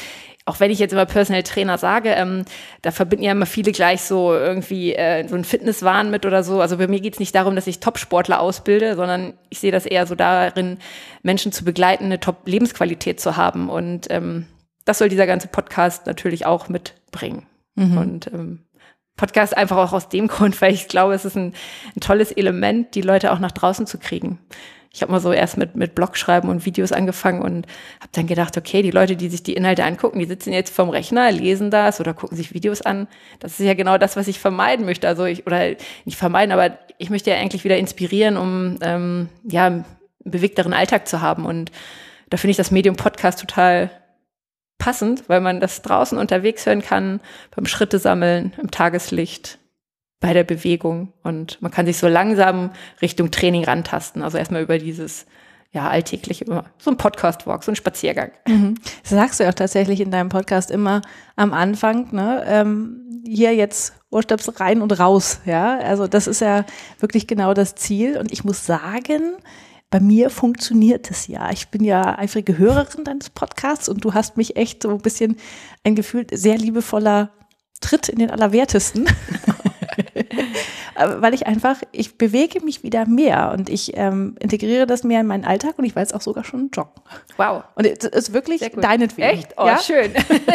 auch 0.47 0.61
wenn 0.61 0.71
ich 0.71 0.79
jetzt 0.79 0.93
immer 0.93 1.05
Personal 1.05 1.43
Trainer 1.43 1.77
sage, 1.77 2.09
ähm, 2.11 2.45
da 2.81 2.91
verbinden 2.91 3.25
ja 3.25 3.33
immer 3.33 3.45
viele 3.45 3.73
gleich 3.73 4.01
so 4.01 4.33
irgendwie 4.33 4.93
äh, 4.93 5.27
so 5.27 5.35
ein 5.35 5.43
Fitnesswahn 5.43 6.09
mit 6.09 6.25
oder 6.25 6.41
so. 6.43 6.61
Also 6.61 6.77
bei 6.77 6.87
mir 6.87 7.01
geht's 7.01 7.19
nicht 7.19 7.35
darum, 7.35 7.55
dass 7.55 7.67
ich 7.67 7.81
Top-Sportler 7.81 8.39
ausbilde, 8.39 8.95
sondern 8.95 9.33
ich 9.49 9.59
sehe 9.59 9.73
das 9.73 9.85
eher 9.85 10.07
so 10.07 10.15
darin, 10.15 10.77
Menschen 11.21 11.51
zu 11.51 11.65
begleiten, 11.65 12.05
eine 12.05 12.21
Top-Lebensqualität 12.21 13.19
zu 13.19 13.35
haben. 13.35 13.69
Und 13.69 14.07
ähm, 14.09 14.47
das 14.85 14.99
soll 14.99 15.09
dieser 15.09 15.27
ganze 15.27 15.49
Podcast 15.49 16.05
natürlich 16.05 16.45
auch 16.45 16.69
mitbringen. 16.69 17.45
Mhm. 17.75 17.97
Und 17.97 18.27
ähm, 18.27 18.63
Podcast 19.17 19.57
einfach 19.57 19.77
auch 19.77 19.91
aus 19.91 20.07
dem 20.07 20.27
Grund, 20.29 20.61
weil 20.61 20.73
ich 20.73 20.87
glaube, 20.87 21.13
es 21.13 21.25
ist 21.25 21.35
ein, 21.35 21.53
ein 21.93 21.99
tolles 21.99 22.31
Element, 22.31 22.95
die 22.95 23.01
Leute 23.01 23.33
auch 23.33 23.39
nach 23.39 23.51
draußen 23.51 23.85
zu 23.85 23.97
kriegen 23.97 24.39
ich 24.97 25.03
habe 25.03 25.11
mal 25.11 25.19
so 25.19 25.31
erst 25.31 25.57
mit, 25.57 25.75
mit 25.75 25.93
Blogschreiben 25.93 26.49
und 26.49 26.65
Videos 26.65 26.91
angefangen 26.91 27.43
und 27.43 27.67
habe 27.99 28.09
dann 28.13 28.25
gedacht, 28.25 28.57
okay, 28.57 28.81
die 28.81 28.89
Leute, 28.89 29.15
die 29.15 29.29
sich 29.29 29.43
die 29.43 29.53
Inhalte 29.53 29.83
angucken, 29.83 30.17
die 30.17 30.25
sitzen 30.25 30.51
jetzt 30.51 30.73
vorm 30.73 30.89
Rechner, 30.89 31.31
lesen 31.31 31.69
das 31.69 31.99
oder 31.99 32.15
gucken 32.15 32.35
sich 32.35 32.55
Videos 32.55 32.81
an. 32.81 33.07
Das 33.39 33.59
ist 33.59 33.65
ja 33.67 33.75
genau 33.75 33.99
das, 33.99 34.15
was 34.15 34.27
ich 34.27 34.39
vermeiden 34.39 34.87
möchte. 34.87 35.07
Also 35.07 35.25
ich, 35.25 35.45
oder 35.45 35.75
nicht 36.05 36.17
vermeiden, 36.17 36.51
aber 36.51 36.79
ich 36.97 37.11
möchte 37.11 37.29
ja 37.29 37.35
eigentlich 37.35 37.63
wieder 37.63 37.77
inspirieren, 37.77 38.37
um 38.37 38.79
ähm, 38.81 39.29
ja, 39.43 39.67
einen 39.67 39.85
bewegteren 40.23 40.73
Alltag 40.73 41.07
zu 41.07 41.21
haben. 41.21 41.45
Und 41.45 41.71
da 42.31 42.37
finde 42.37 42.51
ich 42.51 42.57
das 42.57 42.71
Medium 42.71 42.95
Podcast 42.95 43.39
total 43.39 43.91
passend, 44.79 45.29
weil 45.29 45.41
man 45.41 45.59
das 45.59 45.83
draußen 45.83 46.17
unterwegs 46.17 46.65
hören 46.65 46.81
kann, 46.81 47.19
beim 47.55 47.67
Schritte 47.67 47.99
sammeln, 47.99 48.53
im 48.59 48.71
Tageslicht. 48.71 49.59
Bei 50.19 50.33
der 50.33 50.43
Bewegung 50.43 51.13
und 51.23 51.61
man 51.61 51.71
kann 51.71 51.85
sich 51.85 51.97
so 51.97 52.07
langsam 52.07 52.71
Richtung 53.01 53.29
Training 53.31 53.63
rantasten. 53.63 54.23
Also 54.23 54.37
erstmal 54.37 54.63
über 54.63 54.77
dieses 54.79 55.25
ja, 55.71 55.89
alltägliche, 55.89 56.45
so 56.79 56.89
ein 56.89 56.97
Podcast-Walk, 56.97 57.63
so 57.63 57.71
ein 57.71 57.75
Spaziergang. 57.75 58.31
Mhm. 58.47 58.75
Das 59.03 59.11
sagst 59.11 59.39
du 59.39 59.43
ja 59.43 59.49
auch 59.49 59.53
tatsächlich 59.53 59.99
in 59.99 60.11
deinem 60.11 60.29
Podcast 60.29 60.71
immer 60.71 61.01
am 61.35 61.53
Anfang, 61.53 62.13
ne? 62.13 62.43
Ähm, 62.47 63.21
hier 63.25 63.53
jetzt 63.53 63.93
Ohrstöpsel 64.09 64.53
rein 64.55 64.81
und 64.81 64.97
raus, 64.99 65.41
ja. 65.45 65.77
Also 65.79 66.07
das 66.07 66.27
ist 66.27 66.41
ja 66.41 66.65
wirklich 66.99 67.27
genau 67.27 67.53
das 67.53 67.75
Ziel. 67.75 68.17
Und 68.17 68.31
ich 68.31 68.43
muss 68.43 68.65
sagen, 68.65 69.35
bei 69.89 69.99
mir 69.99 70.29
funktioniert 70.29 71.11
es 71.11 71.27
ja. 71.27 71.51
Ich 71.51 71.67
bin 71.67 71.83
ja 71.83 72.17
eifrige 72.17 72.57
Hörerin 72.57 73.03
deines 73.03 73.29
Podcasts 73.29 73.89
und 73.89 74.03
du 74.03 74.13
hast 74.13 74.37
mich 74.37 74.55
echt 74.55 74.83
so 74.83 74.89
ein 74.89 74.99
bisschen 74.99 75.37
ein 75.83 75.95
Gefühl 75.95 76.25
sehr 76.31 76.57
liebevoller 76.57 77.31
Tritt 77.81 78.09
in 78.09 78.19
den 78.19 78.31
Allerwertesten. 78.31 79.05
weil 80.97 81.33
ich 81.33 81.45
einfach, 81.47 81.77
ich 81.91 82.17
bewege 82.17 82.63
mich 82.63 82.83
wieder 82.83 83.05
mehr 83.05 83.51
und 83.53 83.69
ich 83.69 83.95
ähm, 83.95 84.35
integriere 84.39 84.87
das 84.87 85.03
mehr 85.03 85.21
in 85.21 85.27
meinen 85.27 85.45
Alltag 85.45 85.77
und 85.77 85.85
ich 85.85 85.95
weiß 85.95 86.13
auch 86.13 86.21
sogar 86.21 86.43
schon 86.43 86.71
joggen. 86.73 86.91
Wow. 87.37 87.63
Und 87.75 87.85
es 87.85 88.03
ist 88.03 88.33
wirklich 88.33 88.61
deinetwegen. 88.75 89.29
Echt? 89.29 89.53
Oh, 89.57 89.65
ja? 89.65 89.77
schön. 89.77 90.11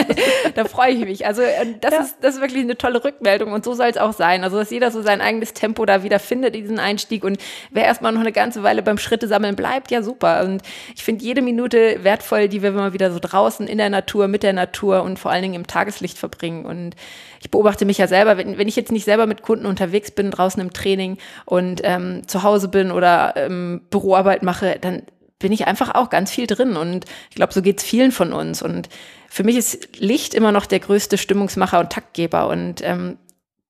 da 0.55 0.65
freue 0.65 0.93
ich 0.93 1.05
mich. 1.05 1.27
Also 1.27 1.43
äh, 1.43 1.75
das, 1.81 1.93
ja. 1.93 2.01
ist, 2.01 2.17
das 2.21 2.35
ist 2.37 2.41
wirklich 2.41 2.63
eine 2.63 2.77
tolle 2.77 3.05
Rückmeldung 3.05 3.53
und 3.53 3.65
so 3.65 3.75
soll 3.75 3.89
es 3.89 3.97
auch 3.97 4.13
sein. 4.13 4.43
Also 4.43 4.59
dass 4.59 4.71
jeder 4.71 4.91
so 4.91 5.03
sein 5.03 5.21
eigenes 5.21 5.53
Tempo 5.53 5.87
da 5.87 6.03
wieder 6.03 6.19
findet, 6.19 6.55
diesen 6.55 6.79
Einstieg 6.79 7.25
und 7.25 7.39
wer 7.71 7.85
erstmal 7.85 8.13
noch 8.13 8.21
eine 8.21 8.33
ganze 8.33 8.63
Weile 8.63 8.83
beim 8.83 8.99
Schritte 8.99 9.29
sammeln 9.29 9.55
bleibt, 9.55 9.91
ja 9.91 10.03
super. 10.03 10.45
Und 10.45 10.63
ich 10.95 11.05
finde 11.05 11.25
jede 11.25 11.43
Minute 11.43 12.03
wertvoll, 12.03 12.49
die 12.49 12.63
wir 12.63 12.73
mal 12.73 12.93
wieder 12.93 13.13
so 13.13 13.19
draußen 13.21 13.69
in 13.69 13.79
der 13.79 13.91
Natur, 13.91 14.29
mit 14.29 14.43
der 14.43 14.53
Natur 14.53 15.03
und 15.03 15.19
vor 15.19 15.31
allen 15.31 15.43
Dingen 15.43 15.55
im 15.55 15.67
Tageslicht 15.67 16.19
verbringen. 16.19 16.65
Und 16.65 16.97
ich 17.41 17.51
beobachte 17.51 17.85
mich 17.85 17.99
ja 17.99 18.07
selber, 18.07 18.37
wenn, 18.37 18.59
wenn 18.59 18.69
ich 18.69 18.77
jetzt 18.77 18.93
nicht 18.93 19.05
selber 19.05 19.27
mit 19.27 19.43
Kunden 19.43 19.67
unterwegs 19.67 20.11
bin, 20.11 20.32
draußen 20.33 20.61
im 20.61 20.73
Training 20.73 21.19
und 21.45 21.81
ähm, 21.85 22.27
zu 22.27 22.43
Hause 22.43 22.69
bin 22.69 22.91
oder 22.91 23.35
ähm, 23.37 23.83
Büroarbeit 23.91 24.43
mache, 24.43 24.79
dann 24.81 25.03
bin 25.39 25.53
ich 25.53 25.67
einfach 25.67 25.95
auch 25.95 26.09
ganz 26.09 26.31
viel 26.31 26.47
drin. 26.47 26.77
Und 26.77 27.05
ich 27.31 27.37
glaube, 27.37 27.53
so 27.53 27.61
geht's 27.61 27.83
vielen 27.83 28.13
von 28.13 28.33
uns. 28.33 28.63
Und 28.63 28.89
für 29.29 29.45
mich 29.45 29.57
ist 29.57 29.99
Licht 29.99 30.35
immer 30.35 30.53
noch 30.53 30.67
der 30.67 30.81
größte 30.81 31.19
Stimmungsmacher 31.19 31.81
und 31.81 31.91
Taktgeber. 31.91 32.49
Und 32.49 32.81
ähm, 32.83 33.19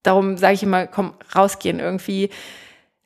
darum 0.03 0.37
sage 0.37 0.53
ich 0.53 0.63
immer, 0.63 0.87
komm, 0.87 1.13
rausgehen, 1.35 1.79
irgendwie 1.79 2.29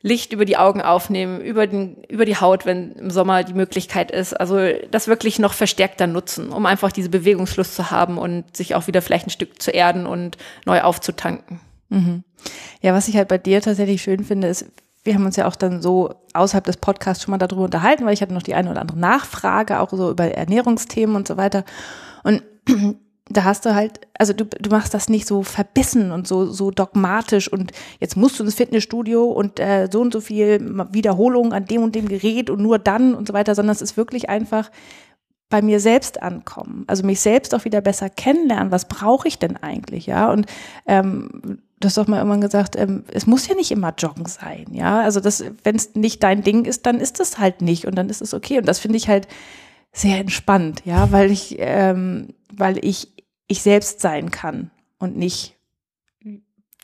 Licht 0.00 0.32
über 0.32 0.44
die 0.44 0.56
Augen 0.56 0.80
aufnehmen, 0.80 1.40
über, 1.40 1.66
den, 1.66 2.04
über 2.08 2.24
die 2.24 2.36
Haut, 2.36 2.66
wenn 2.66 2.92
im 2.92 3.10
Sommer 3.10 3.42
die 3.42 3.54
Möglichkeit 3.54 4.12
ist. 4.12 4.32
Also 4.32 4.58
das 4.90 5.08
wirklich 5.08 5.40
noch 5.40 5.54
verstärkter 5.54 6.06
nutzen, 6.06 6.50
um 6.50 6.66
einfach 6.66 6.92
diese 6.92 7.08
Bewegungslust 7.08 7.74
zu 7.74 7.90
haben 7.90 8.16
und 8.16 8.56
sich 8.56 8.76
auch 8.76 8.86
wieder 8.86 9.02
vielleicht 9.02 9.26
ein 9.26 9.30
Stück 9.30 9.60
zu 9.60 9.72
erden 9.72 10.06
und 10.06 10.36
neu 10.66 10.82
aufzutanken. 10.82 11.60
Mhm. 11.88 12.24
Ja, 12.80 12.94
was 12.94 13.08
ich 13.08 13.16
halt 13.16 13.28
bei 13.28 13.38
dir 13.38 13.60
tatsächlich 13.60 14.02
schön 14.02 14.24
finde, 14.24 14.48
ist, 14.48 14.66
wir 15.04 15.14
haben 15.14 15.24
uns 15.24 15.36
ja 15.36 15.46
auch 15.46 15.56
dann 15.56 15.80
so 15.80 16.14
außerhalb 16.34 16.64
des 16.64 16.76
Podcasts 16.76 17.24
schon 17.24 17.32
mal 17.32 17.38
darüber 17.38 17.62
unterhalten, 17.62 18.04
weil 18.04 18.12
ich 18.12 18.22
hatte 18.22 18.34
noch 18.34 18.42
die 18.42 18.54
eine 18.54 18.70
oder 18.70 18.80
andere 18.80 18.98
Nachfrage, 18.98 19.80
auch 19.80 19.90
so 19.90 20.10
über 20.10 20.24
Ernährungsthemen 20.24 21.16
und 21.16 21.26
so 21.26 21.36
weiter. 21.36 21.64
Und 22.24 22.42
da 23.30 23.44
hast 23.44 23.66
du 23.66 23.74
halt, 23.74 24.00
also 24.18 24.32
du, 24.32 24.44
du 24.44 24.70
machst 24.70 24.94
das 24.94 25.08
nicht 25.08 25.26
so 25.26 25.42
verbissen 25.42 26.12
und 26.12 26.26
so, 26.26 26.46
so 26.46 26.70
dogmatisch 26.70 27.50
und 27.50 27.72
jetzt 28.00 28.16
musst 28.16 28.38
du 28.38 28.44
ins 28.44 28.54
Fitnessstudio 28.54 29.24
und 29.24 29.60
äh, 29.60 29.88
so 29.90 30.00
und 30.00 30.12
so 30.12 30.20
viel 30.20 30.60
Wiederholung 30.92 31.52
an 31.52 31.66
dem 31.66 31.82
und 31.82 31.94
dem 31.94 32.08
Gerät 32.08 32.50
und 32.50 32.60
nur 32.60 32.78
dann 32.78 33.14
und 33.14 33.28
so 33.28 33.34
weiter, 33.34 33.54
sondern 33.54 33.74
es 33.74 33.82
ist 33.82 33.96
wirklich 33.96 34.28
einfach 34.28 34.70
bei 35.50 35.62
mir 35.62 35.80
selbst 35.80 36.22
ankommen. 36.22 36.84
Also 36.86 37.04
mich 37.04 37.20
selbst 37.20 37.54
auch 37.54 37.64
wieder 37.64 37.80
besser 37.80 38.10
kennenlernen. 38.10 38.70
Was 38.70 38.86
brauche 38.86 39.28
ich 39.28 39.38
denn 39.38 39.56
eigentlich, 39.56 40.06
ja? 40.06 40.30
Und 40.30 40.46
ähm, 40.86 41.62
du 41.80 41.86
hast 41.86 41.96
doch 41.96 42.06
mal 42.06 42.18
irgendwann 42.18 42.40
gesagt, 42.40 42.76
ähm, 42.76 43.04
es 43.12 43.26
muss 43.26 43.46
ja 43.46 43.54
nicht 43.54 43.70
immer 43.70 43.94
Joggen 43.96 44.26
sein, 44.26 44.66
ja. 44.72 45.00
Also 45.00 45.20
das, 45.20 45.44
wenn 45.64 45.76
es 45.76 45.94
nicht 45.94 46.22
dein 46.22 46.42
Ding 46.42 46.64
ist, 46.64 46.86
dann 46.86 47.00
ist 47.00 47.20
es 47.20 47.38
halt 47.38 47.62
nicht 47.62 47.86
und 47.86 47.94
dann 47.94 48.08
ist 48.10 48.22
es 48.22 48.34
okay. 48.34 48.58
Und 48.58 48.66
das 48.66 48.78
finde 48.78 48.96
ich 48.96 49.08
halt 49.08 49.28
sehr 49.92 50.18
entspannt, 50.18 50.82
ja, 50.84 51.12
weil 51.12 51.30
ich, 51.30 51.56
ähm, 51.58 52.34
weil 52.52 52.84
ich 52.84 53.12
ich 53.48 53.62
selbst 53.62 54.00
sein 54.00 54.30
kann 54.30 54.70
und 54.98 55.16
nicht 55.16 55.56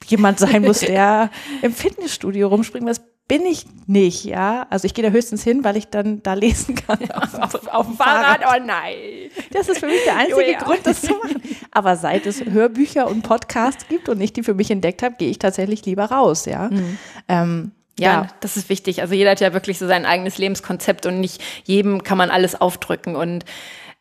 jemand 0.07 0.39
sein 0.39 0.63
muss, 0.63 0.81
der 0.81 1.31
im 1.63 1.73
Fitnessstudio 1.73 2.49
rumspringt. 2.49 2.89
Das 2.89 3.03
bin 3.27 3.47
ich 3.47 3.65
nicht, 3.87 4.25
ja. 4.25 4.67
Also 4.69 4.87
ich 4.87 4.95
gehe 4.95 5.05
da 5.05 5.11
höchstens 5.11 5.43
hin, 5.43 5.65
weil 5.65 5.77
ich 5.77 5.89
dann 5.89 6.23
da 6.23 6.35
lesen 6.35 6.75
kann. 6.75 6.99
Auf, 7.11 7.35
auf, 7.35 7.67
auf 7.69 7.87
dem 7.87 7.97
Fahrrad. 7.97 8.43
Fahrrad, 8.43 8.61
oh 8.63 8.65
nein. 8.67 8.95
Das 9.53 9.69
ist 9.69 9.79
für 9.79 9.87
mich 9.87 10.03
der 10.05 10.17
einzige 10.17 10.43
Julia. 10.43 10.59
Grund, 10.59 10.81
das 10.85 11.01
zu 11.03 11.15
machen. 11.15 11.43
Aber 11.71 11.97
seit 11.97 12.27
es 12.27 12.45
Hörbücher 12.45 13.09
und 13.09 13.23
Podcasts 13.23 13.89
gibt 13.89 14.09
und 14.09 14.21
ich 14.21 14.33
die 14.33 14.43
für 14.43 14.55
mich 14.55 14.71
entdeckt 14.71 15.03
habe, 15.03 15.15
gehe 15.17 15.31
ich 15.31 15.39
tatsächlich 15.39 15.85
lieber 15.87 16.05
raus, 16.05 16.45
ja. 16.45 16.69
Mhm. 16.69 16.99
Ähm, 17.29 17.73
ja, 17.99 18.13
ja, 18.13 18.29
das 18.41 18.57
ist 18.57 18.69
wichtig. 18.69 19.01
Also 19.01 19.15
jeder 19.15 19.31
hat 19.31 19.41
ja 19.41 19.53
wirklich 19.53 19.79
so 19.79 19.87
sein 19.87 20.05
eigenes 20.05 20.37
Lebenskonzept 20.39 21.07
und 21.07 21.21
nicht 21.21 21.43
jedem 21.65 22.03
kann 22.03 22.19
man 22.19 22.31
alles 22.31 22.61
aufdrücken. 22.61 23.17
Und 23.17 23.45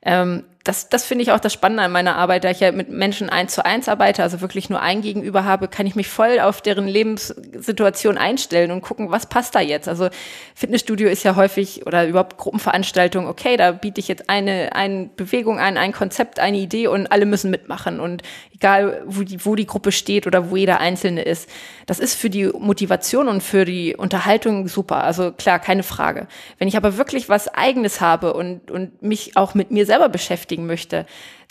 ähm, 0.02 0.44
das, 0.64 0.88
das 0.88 1.04
finde 1.04 1.24
ich 1.24 1.32
auch 1.34 1.42
das 1.42 1.52
Spannende 1.52 1.84
an 1.84 1.92
meiner 1.92 2.16
Arbeit, 2.16 2.46
da 2.46 2.50
ich 2.50 2.62
ja 2.62 2.72
mit 2.72 2.88
Menschen 2.90 3.30
eins 3.30 3.54
zu 3.54 3.66
eins 3.66 3.90
arbeite, 3.90 4.24
also 4.24 4.40
wirklich 4.40 4.70
nur 4.70 4.82
ein 4.82 5.02
Gegenüber 5.02 5.44
habe, 5.44 5.68
kann 5.68 5.86
ich 5.86 5.96
mich 5.96 6.08
voll 6.08 6.40
auf 6.40 6.62
deren 6.62 6.88
Lebenssituation 6.88 8.18
einstellen 8.18 8.72
und 8.72 8.82
gucken, 8.82 9.12
was 9.12 9.26
passt 9.26 9.56
da 9.56 9.60
jetzt. 9.60 9.90
Also 9.90 10.08
Fitnessstudio 10.56 11.10
ist 11.10 11.24
ja 11.24 11.36
häufig 11.36 11.86
oder 11.86 12.08
überhaupt 12.08 12.38
Gruppenveranstaltungen, 12.38 13.28
okay, 13.28 13.58
da 13.58 13.74
biete 13.74 14.00
ich 14.00 14.08
jetzt 14.08 14.30
eine, 14.30 14.74
eine 14.74 15.10
Bewegung 15.18 15.60
ein, 15.60 15.78
ein 15.78 15.92
Konzept, 15.92 16.40
eine 16.40 16.58
Idee 16.58 16.88
und 16.88 17.12
alle 17.12 17.26
müssen 17.26 17.52
mitmachen. 17.52 18.00
Und 18.00 18.24
egal, 18.54 19.04
wo 19.06 19.24
die, 19.24 19.46
wo 19.46 19.56
die 19.56 19.68
Gruppe 19.68 19.92
steht 19.92 20.28
oder 20.28 20.50
wo 20.50 20.56
jeder 20.56 20.80
Einzelne 20.80 21.24
ist, 21.24 21.50
das 21.88 22.00
ist 22.00 22.16
für 22.16 22.30
die 22.30 22.46
Motivation 22.46 23.28
und 23.28 23.44
für 23.44 23.66
die 23.66 23.98
Unterhaltung 23.98 24.70
super. 24.70 25.04
Also 25.04 25.34
klar, 25.34 25.60
keine 25.60 25.84
Frage. 25.84 26.28
Wenn 26.58 26.70
ich 26.70 26.78
aber 26.78 26.96
wirklich 26.96 27.28
was 27.28 27.50
Eigenes 27.50 28.00
habe 28.00 28.34
und, 28.34 28.72
und 28.72 29.02
mich 29.02 29.36
auch 29.36 29.56
mit 29.56 29.70
mir 29.70 29.86
selber 29.86 30.08
beschäftige, 30.08 30.53
beschäftigen 30.54 30.66
möchte, 30.66 31.06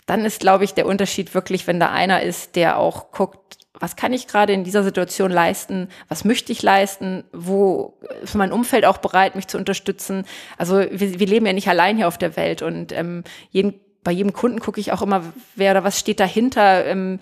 dann 0.05 0.25
ist, 0.25 0.41
glaube 0.41 0.63
ich, 0.63 0.73
der 0.73 0.85
Unterschied 0.85 1.33
wirklich, 1.33 1.67
wenn 1.67 1.79
da 1.79 1.89
einer 1.89 2.23
ist, 2.23 2.55
der 2.55 2.77
auch 2.77 3.11
guckt, 3.11 3.57
was 3.79 3.95
kann 3.95 4.13
ich 4.13 4.27
gerade 4.27 4.53
in 4.53 4.63
dieser 4.63 4.83
Situation 4.83 5.31
leisten? 5.31 5.87
Was 6.07 6.25
möchte 6.25 6.51
ich 6.51 6.61
leisten? 6.61 7.23
Wo 7.33 7.97
ist 8.21 8.35
mein 8.35 8.51
Umfeld 8.51 8.85
auch 8.85 8.99
bereit, 8.99 9.35
mich 9.35 9.47
zu 9.47 9.57
unterstützen? 9.57 10.25
Also 10.57 10.79
wir, 10.79 11.19
wir 11.19 11.27
leben 11.27 11.45
ja 11.45 11.53
nicht 11.53 11.67
allein 11.67 11.97
hier 11.97 12.07
auf 12.07 12.17
der 12.17 12.35
Welt 12.35 12.61
und 12.61 12.91
ähm, 12.91 13.23
jeden, 13.49 13.73
bei 14.03 14.11
jedem 14.11 14.33
Kunden 14.33 14.59
gucke 14.59 14.79
ich 14.79 14.91
auch 14.91 15.01
immer, 15.01 15.23
wer 15.55 15.71
oder 15.71 15.83
was 15.83 15.99
steht 15.99 16.19
dahinter. 16.19 16.85
Ähm, 16.85 17.19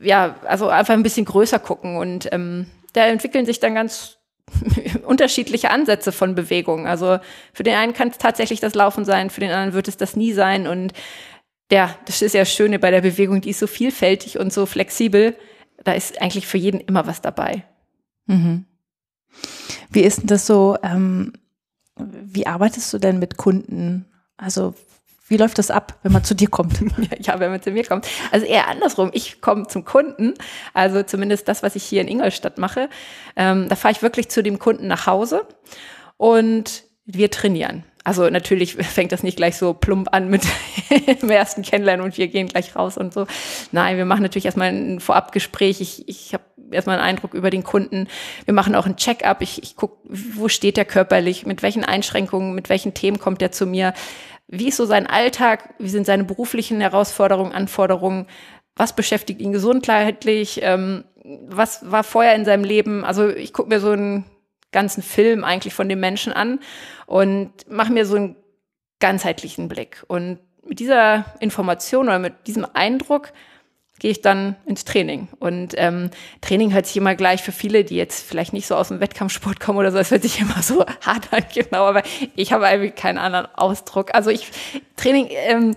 ja, 0.00 0.36
also 0.44 0.68
einfach 0.68 0.94
ein 0.94 1.02
bisschen 1.02 1.24
größer 1.24 1.58
gucken 1.58 1.96
und 1.96 2.28
ähm, 2.32 2.66
da 2.92 3.06
entwickeln 3.06 3.46
sich 3.46 3.60
dann 3.60 3.74
ganz 3.74 4.15
unterschiedliche 5.06 5.70
Ansätze 5.70 6.12
von 6.12 6.34
Bewegung. 6.34 6.86
Also 6.86 7.18
für 7.52 7.62
den 7.62 7.74
einen 7.74 7.92
kann 7.92 8.08
es 8.08 8.18
tatsächlich 8.18 8.60
das 8.60 8.74
Laufen 8.74 9.04
sein, 9.04 9.30
für 9.30 9.40
den 9.40 9.50
anderen 9.50 9.74
wird 9.74 9.88
es 9.88 9.96
das 9.96 10.16
nie 10.16 10.32
sein. 10.32 10.66
Und 10.66 10.92
ja, 11.70 11.96
das 12.06 12.22
ist 12.22 12.34
ja 12.34 12.42
das 12.42 12.52
Schöne 12.52 12.78
bei 12.78 12.90
der 12.90 13.00
Bewegung, 13.00 13.40
die 13.40 13.50
ist 13.50 13.58
so 13.58 13.66
vielfältig 13.66 14.38
und 14.38 14.52
so 14.52 14.66
flexibel. 14.66 15.36
Da 15.84 15.92
ist 15.92 16.20
eigentlich 16.22 16.46
für 16.46 16.58
jeden 16.58 16.80
immer 16.80 17.06
was 17.06 17.20
dabei. 17.20 17.64
Mhm. 18.26 18.64
Wie 19.90 20.02
ist 20.02 20.20
denn 20.20 20.26
das 20.26 20.46
so? 20.46 20.76
Ähm, 20.82 21.32
wie 21.96 22.46
arbeitest 22.46 22.92
du 22.92 22.98
denn 22.98 23.18
mit 23.18 23.36
Kunden? 23.36 24.06
Also 24.36 24.74
wie 25.28 25.36
läuft 25.36 25.58
das 25.58 25.70
ab, 25.70 25.98
wenn 26.02 26.12
man 26.12 26.24
zu 26.24 26.34
dir 26.34 26.48
kommt? 26.48 26.80
ja, 27.20 27.40
wenn 27.40 27.50
man 27.50 27.62
zu 27.62 27.70
mir 27.70 27.84
kommt. 27.84 28.06
Also 28.30 28.46
eher 28.46 28.68
andersrum. 28.68 29.10
Ich 29.12 29.40
komme 29.40 29.66
zum 29.66 29.84
Kunden, 29.84 30.34
also 30.72 31.02
zumindest 31.02 31.48
das, 31.48 31.62
was 31.62 31.76
ich 31.76 31.84
hier 31.84 32.00
in 32.00 32.08
Ingolstadt 32.08 32.58
mache. 32.58 32.88
Ähm, 33.34 33.68
da 33.68 33.76
fahre 33.76 33.92
ich 33.92 34.02
wirklich 34.02 34.28
zu 34.28 34.42
dem 34.42 34.58
Kunden 34.58 34.86
nach 34.86 35.06
Hause 35.06 35.46
und 36.16 36.84
wir 37.04 37.30
trainieren. 37.30 37.84
Also 38.04 38.30
natürlich 38.30 38.74
fängt 38.80 39.10
das 39.10 39.24
nicht 39.24 39.36
gleich 39.36 39.56
so 39.56 39.74
plump 39.74 40.08
an 40.12 40.28
mit 40.28 40.42
dem 41.22 41.30
ersten 41.30 41.62
Kennenlernen 41.62 42.04
und 42.04 42.16
wir 42.16 42.28
gehen 42.28 42.46
gleich 42.46 42.76
raus 42.76 42.96
und 42.96 43.12
so. 43.12 43.26
Nein, 43.72 43.96
wir 43.96 44.04
machen 44.04 44.22
natürlich 44.22 44.46
erstmal 44.46 44.68
ein 44.68 45.00
Vorabgespräch. 45.00 45.80
Ich, 45.80 46.08
ich 46.08 46.34
habe 46.34 46.44
erstmal 46.70 46.98
einen 46.98 47.08
Eindruck 47.08 47.34
über 47.34 47.50
den 47.50 47.64
Kunden. 47.64 48.06
Wir 48.44 48.54
machen 48.54 48.76
auch 48.76 48.86
ein 48.86 48.96
Check-up. 48.96 49.42
Ich, 49.42 49.60
ich 49.62 49.74
gucke, 49.74 49.96
wo 50.08 50.48
steht 50.48 50.76
der 50.76 50.84
körperlich, 50.84 51.46
mit 51.46 51.62
welchen 51.62 51.84
Einschränkungen, 51.84 52.54
mit 52.54 52.68
welchen 52.68 52.94
Themen 52.94 53.18
kommt 53.18 53.42
er 53.42 53.50
zu 53.50 53.66
mir. 53.66 53.92
Wie 54.48 54.68
ist 54.68 54.76
so 54.76 54.86
sein 54.86 55.06
Alltag? 55.06 55.74
Wie 55.78 55.88
sind 55.88 56.06
seine 56.06 56.24
beruflichen 56.24 56.80
Herausforderungen, 56.80 57.52
Anforderungen? 57.52 58.26
Was 58.76 58.94
beschäftigt 58.94 59.40
ihn 59.40 59.52
gesundheitlich? 59.52 60.60
Ähm, 60.62 61.04
was 61.48 61.90
war 61.90 62.04
vorher 62.04 62.34
in 62.34 62.44
seinem 62.44 62.64
Leben? 62.64 63.04
Also 63.04 63.28
ich 63.28 63.52
gucke 63.52 63.68
mir 63.68 63.80
so 63.80 63.90
einen 63.90 64.24
ganzen 64.70 65.02
Film 65.02 65.42
eigentlich 65.44 65.74
von 65.74 65.88
dem 65.88 66.00
Menschen 66.00 66.32
an 66.32 66.60
und 67.06 67.50
mache 67.68 67.92
mir 67.92 68.06
so 68.06 68.16
einen 68.16 68.36
ganzheitlichen 69.00 69.68
Blick. 69.68 70.04
Und 70.06 70.38
mit 70.64 70.80
dieser 70.80 71.24
Information 71.40 72.06
oder 72.06 72.18
mit 72.18 72.46
diesem 72.46 72.66
Eindruck 72.72 73.32
gehe 73.98 74.10
ich 74.10 74.20
dann 74.20 74.56
ins 74.66 74.84
Training. 74.84 75.28
Und 75.38 75.74
ähm, 75.76 76.10
Training 76.40 76.72
hört 76.72 76.86
sich 76.86 76.96
immer 76.96 77.14
gleich 77.14 77.42
für 77.42 77.52
viele, 77.52 77.84
die 77.84 77.96
jetzt 77.96 78.26
vielleicht 78.26 78.52
nicht 78.52 78.66
so 78.66 78.76
aus 78.76 78.88
dem 78.88 79.00
Wettkampfsport 79.00 79.60
kommen 79.60 79.78
oder 79.78 79.90
so, 79.90 79.98
es 79.98 80.10
hört 80.10 80.22
sich 80.22 80.40
immer 80.40 80.62
so 80.62 80.84
hart 81.00 81.32
an, 81.32 81.44
genau, 81.54 81.84
aber 81.84 82.02
ich 82.34 82.52
habe 82.52 82.66
eigentlich 82.66 82.94
keinen 82.94 83.18
anderen 83.18 83.46
Ausdruck. 83.54 84.14
Also 84.14 84.30
ich, 84.30 84.50
Training 84.96 85.28
ähm, 85.30 85.74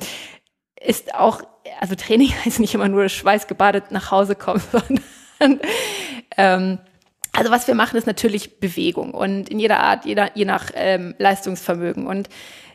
ist 0.79 1.15
auch, 1.15 1.41
also 1.79 1.95
Training 1.95 2.33
heißt 2.45 2.59
nicht 2.59 2.73
immer 2.73 2.89
nur 2.89 3.07
schweißgebadet 3.09 3.91
nach 3.91 4.11
Hause 4.11 4.35
kommen, 4.35 4.61
sondern 4.71 5.59
Ähm, 6.37 6.79
also 7.33 7.51
was 7.51 7.67
wir 7.67 7.75
machen, 7.75 7.97
ist 7.97 8.07
natürlich 8.07 8.59
Bewegung 8.59 9.13
und 9.13 9.49
in 9.49 9.59
jeder 9.59 9.79
Art, 9.79 10.05
jeder, 10.05 10.35
je 10.35 10.45
nach 10.45 10.71
ähm, 10.73 11.15
Leistungsvermögen. 11.19 12.07
Und 12.07 12.27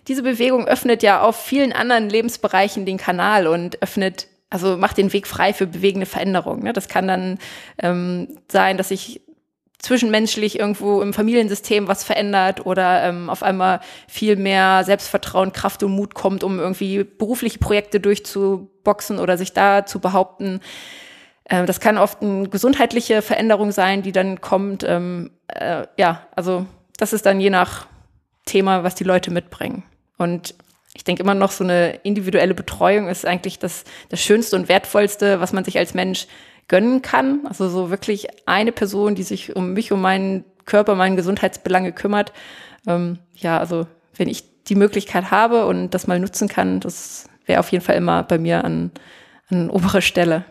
diese 0.06 0.22
Bewegung 0.22 0.66
öffnet 0.66 1.02
ja 1.02 1.22
auf 1.22 1.36
vielen 1.36 1.72
anderen 1.72 2.08
Lebensbereichen 2.08 2.86
den 2.86 2.98
Kanal 2.98 3.46
und 3.46 3.82
öffnet, 3.82 4.28
also 4.50 4.76
macht 4.76 4.98
den 4.98 5.12
Weg 5.12 5.26
frei 5.26 5.52
für 5.52 5.66
bewegende 5.66 6.06
Veränderungen. 6.06 6.62
Ne? 6.62 6.72
Das 6.72 6.88
kann 6.88 7.08
dann 7.08 7.38
ähm, 7.78 8.38
sein, 8.48 8.76
dass 8.76 8.88
sich 8.88 9.20
zwischenmenschlich 9.84 10.58
irgendwo 10.58 11.02
im 11.02 11.12
Familiensystem 11.12 11.88
was 11.88 12.04
verändert 12.04 12.64
oder 12.64 13.02
ähm, 13.02 13.28
auf 13.28 13.42
einmal 13.42 13.80
viel 14.08 14.36
mehr 14.36 14.82
Selbstvertrauen, 14.84 15.52
Kraft 15.52 15.82
und 15.82 15.92
Mut 15.92 16.14
kommt, 16.14 16.42
um 16.42 16.58
irgendwie 16.58 17.04
berufliche 17.04 17.58
Projekte 17.58 18.00
durchzuboxen 18.00 19.18
oder 19.18 19.36
sich 19.36 19.52
da 19.52 19.84
zu 19.84 20.00
behaupten. 20.00 20.60
Äh, 21.44 21.66
das 21.66 21.80
kann 21.80 21.98
oft 21.98 22.22
eine 22.22 22.48
gesundheitliche 22.48 23.22
Veränderung 23.22 23.72
sein, 23.72 24.02
die 24.02 24.12
dann 24.12 24.40
kommt. 24.40 24.84
Ähm, 24.84 25.32
äh, 25.48 25.86
ja, 25.98 26.26
also 26.34 26.66
das 26.96 27.12
ist 27.12 27.26
dann 27.26 27.40
je 27.40 27.50
nach 27.50 27.86
Thema, 28.46 28.84
was 28.84 28.94
die 28.94 29.04
Leute 29.04 29.30
mitbringen. 29.30 29.84
Und 30.16 30.54
ich 30.94 31.04
denke 31.04 31.22
immer 31.22 31.34
noch, 31.34 31.50
so 31.50 31.64
eine 31.64 31.96
individuelle 32.04 32.54
Betreuung 32.54 33.08
ist 33.08 33.26
eigentlich 33.26 33.58
das, 33.58 33.84
das 34.08 34.20
Schönste 34.20 34.56
und 34.56 34.68
Wertvollste, 34.68 35.40
was 35.40 35.52
man 35.52 35.64
sich 35.64 35.76
als 35.76 35.92
Mensch 35.92 36.28
gönnen 36.68 37.02
kann. 37.02 37.40
Also 37.46 37.68
so 37.68 37.90
wirklich 37.90 38.28
eine 38.46 38.72
Person, 38.72 39.14
die 39.14 39.24
sich 39.24 39.54
um 39.54 39.72
mich, 39.72 39.92
um 39.92 40.00
meinen 40.00 40.44
Körper, 40.64 40.94
meine 40.94 41.16
Gesundheitsbelange 41.16 41.92
kümmert. 41.92 42.32
Ähm, 42.86 43.18
ja, 43.34 43.58
also 43.58 43.86
wenn 44.16 44.28
ich 44.28 44.44
die 44.64 44.76
Möglichkeit 44.76 45.30
habe 45.30 45.66
und 45.66 45.90
das 45.90 46.06
mal 46.06 46.20
nutzen 46.20 46.48
kann, 46.48 46.80
das 46.80 47.28
wäre 47.44 47.60
auf 47.60 47.70
jeden 47.72 47.84
Fall 47.84 47.96
immer 47.96 48.22
bei 48.22 48.38
mir 48.38 48.64
an, 48.64 48.92
an 49.50 49.70
oberer 49.70 50.00
Stelle. 50.00 50.44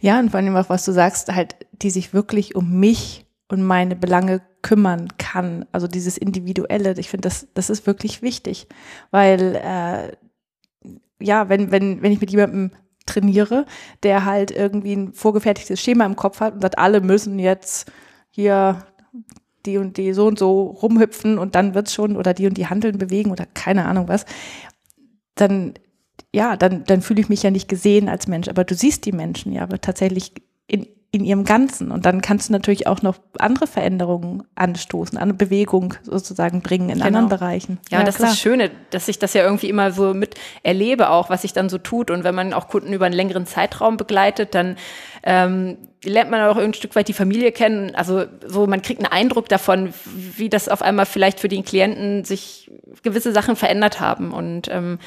Ja, 0.00 0.18
und 0.18 0.30
vor 0.30 0.38
allem 0.38 0.56
auch, 0.56 0.70
was 0.70 0.84
du 0.84 0.92
sagst, 0.92 1.34
halt, 1.34 1.56
die 1.72 1.90
sich 1.90 2.14
wirklich 2.14 2.54
um 2.54 2.78
mich 2.78 3.26
und 3.48 3.62
meine 3.62 3.96
Belange 3.96 4.42
kümmern 4.62 5.08
kann. 5.18 5.64
Also 5.72 5.86
dieses 5.86 6.18
Individuelle, 6.18 6.94
ich 6.98 7.08
finde, 7.08 7.28
das, 7.28 7.48
das 7.54 7.70
ist 7.70 7.86
wirklich 7.86 8.22
wichtig. 8.22 8.66
Weil 9.10 9.56
äh, 9.56 10.16
ja, 11.20 11.48
wenn, 11.48 11.70
wenn, 11.70 12.02
wenn 12.02 12.12
ich 12.12 12.20
mit 12.20 12.30
jemandem 12.30 12.72
trainiere, 13.06 13.64
der 14.02 14.24
halt 14.24 14.50
irgendwie 14.50 14.92
ein 14.92 15.12
vorgefertigtes 15.12 15.80
Schema 15.80 16.04
im 16.04 16.16
Kopf 16.16 16.40
hat 16.40 16.54
und 16.54 16.60
sagt, 16.60 16.78
alle 16.78 17.00
müssen 17.00 17.38
jetzt 17.38 17.90
hier 18.30 18.84
die 19.64 19.78
und 19.78 19.96
die 19.96 20.12
so 20.12 20.26
und 20.26 20.38
so 20.38 20.62
rumhüpfen 20.62 21.38
und 21.38 21.54
dann 21.54 21.74
wird's 21.74 21.94
schon 21.94 22.16
oder 22.16 22.34
die 22.34 22.46
und 22.46 22.56
die 22.58 22.66
Handeln 22.66 22.98
bewegen 22.98 23.30
oder 23.30 23.46
keine 23.46 23.86
Ahnung 23.86 24.08
was, 24.08 24.26
dann 25.34 25.74
ja, 26.34 26.56
dann, 26.56 26.84
dann 26.84 27.00
fühle 27.00 27.20
ich 27.20 27.28
mich 27.28 27.42
ja 27.42 27.50
nicht 27.50 27.68
gesehen 27.68 28.08
als 28.08 28.26
Mensch. 28.26 28.48
Aber 28.48 28.64
du 28.64 28.74
siehst 28.74 29.06
die 29.06 29.12
Menschen 29.12 29.52
ja 29.52 29.62
aber 29.62 29.80
tatsächlich 29.80 30.34
in, 30.66 30.86
in 31.10 31.24
ihrem 31.24 31.44
Ganzen. 31.44 31.90
Und 31.90 32.04
dann 32.04 32.20
kannst 32.20 32.48
du 32.48 32.52
natürlich 32.52 32.86
auch 32.86 33.00
noch 33.00 33.16
andere 33.38 33.66
Veränderungen 33.66 34.42
anstoßen, 34.56 35.16
eine 35.16 35.32
Bewegung 35.32 35.94
sozusagen 36.02 36.60
bringen 36.60 36.90
in 36.90 36.96
genau. 36.96 37.06
anderen 37.06 37.28
Bereichen. 37.30 37.78
Ja, 37.90 38.00
ja 38.00 38.04
das 38.04 38.16
klar. 38.16 38.28
ist 38.28 38.34
das 38.34 38.40
Schöne, 38.40 38.70
dass 38.90 39.08
ich 39.08 39.18
das 39.18 39.32
ja 39.32 39.42
irgendwie 39.42 39.70
immer 39.70 39.90
so 39.90 40.12
mit 40.12 40.34
erlebe, 40.62 41.08
auch 41.08 41.30
was 41.30 41.42
sich 41.42 41.54
dann 41.54 41.70
so 41.70 41.78
tut. 41.78 42.10
Und 42.10 42.24
wenn 42.24 42.34
man 42.34 42.52
auch 42.52 42.68
Kunden 42.68 42.92
über 42.92 43.06
einen 43.06 43.14
längeren 43.14 43.46
Zeitraum 43.46 43.96
begleitet, 43.96 44.54
dann 44.54 44.76
ähm, 45.22 45.78
lernt 46.04 46.30
man 46.30 46.42
auch 46.42 46.58
ein 46.58 46.74
Stück 46.74 46.94
weit 46.94 47.08
die 47.08 47.14
Familie 47.14 47.52
kennen. 47.52 47.94
Also 47.94 48.26
so, 48.46 48.66
man 48.66 48.82
kriegt 48.82 49.02
einen 49.02 49.10
Eindruck 49.10 49.48
davon, 49.48 49.94
wie 50.14 50.50
das 50.50 50.68
auf 50.68 50.82
einmal 50.82 51.06
vielleicht 51.06 51.40
für 51.40 51.48
den 51.48 51.64
Klienten 51.64 52.24
sich 52.24 52.70
gewisse 53.02 53.32
Sachen 53.32 53.56
verändert 53.56 53.98
haben. 53.98 54.32
Und 54.32 54.68
ähm, 54.70 54.98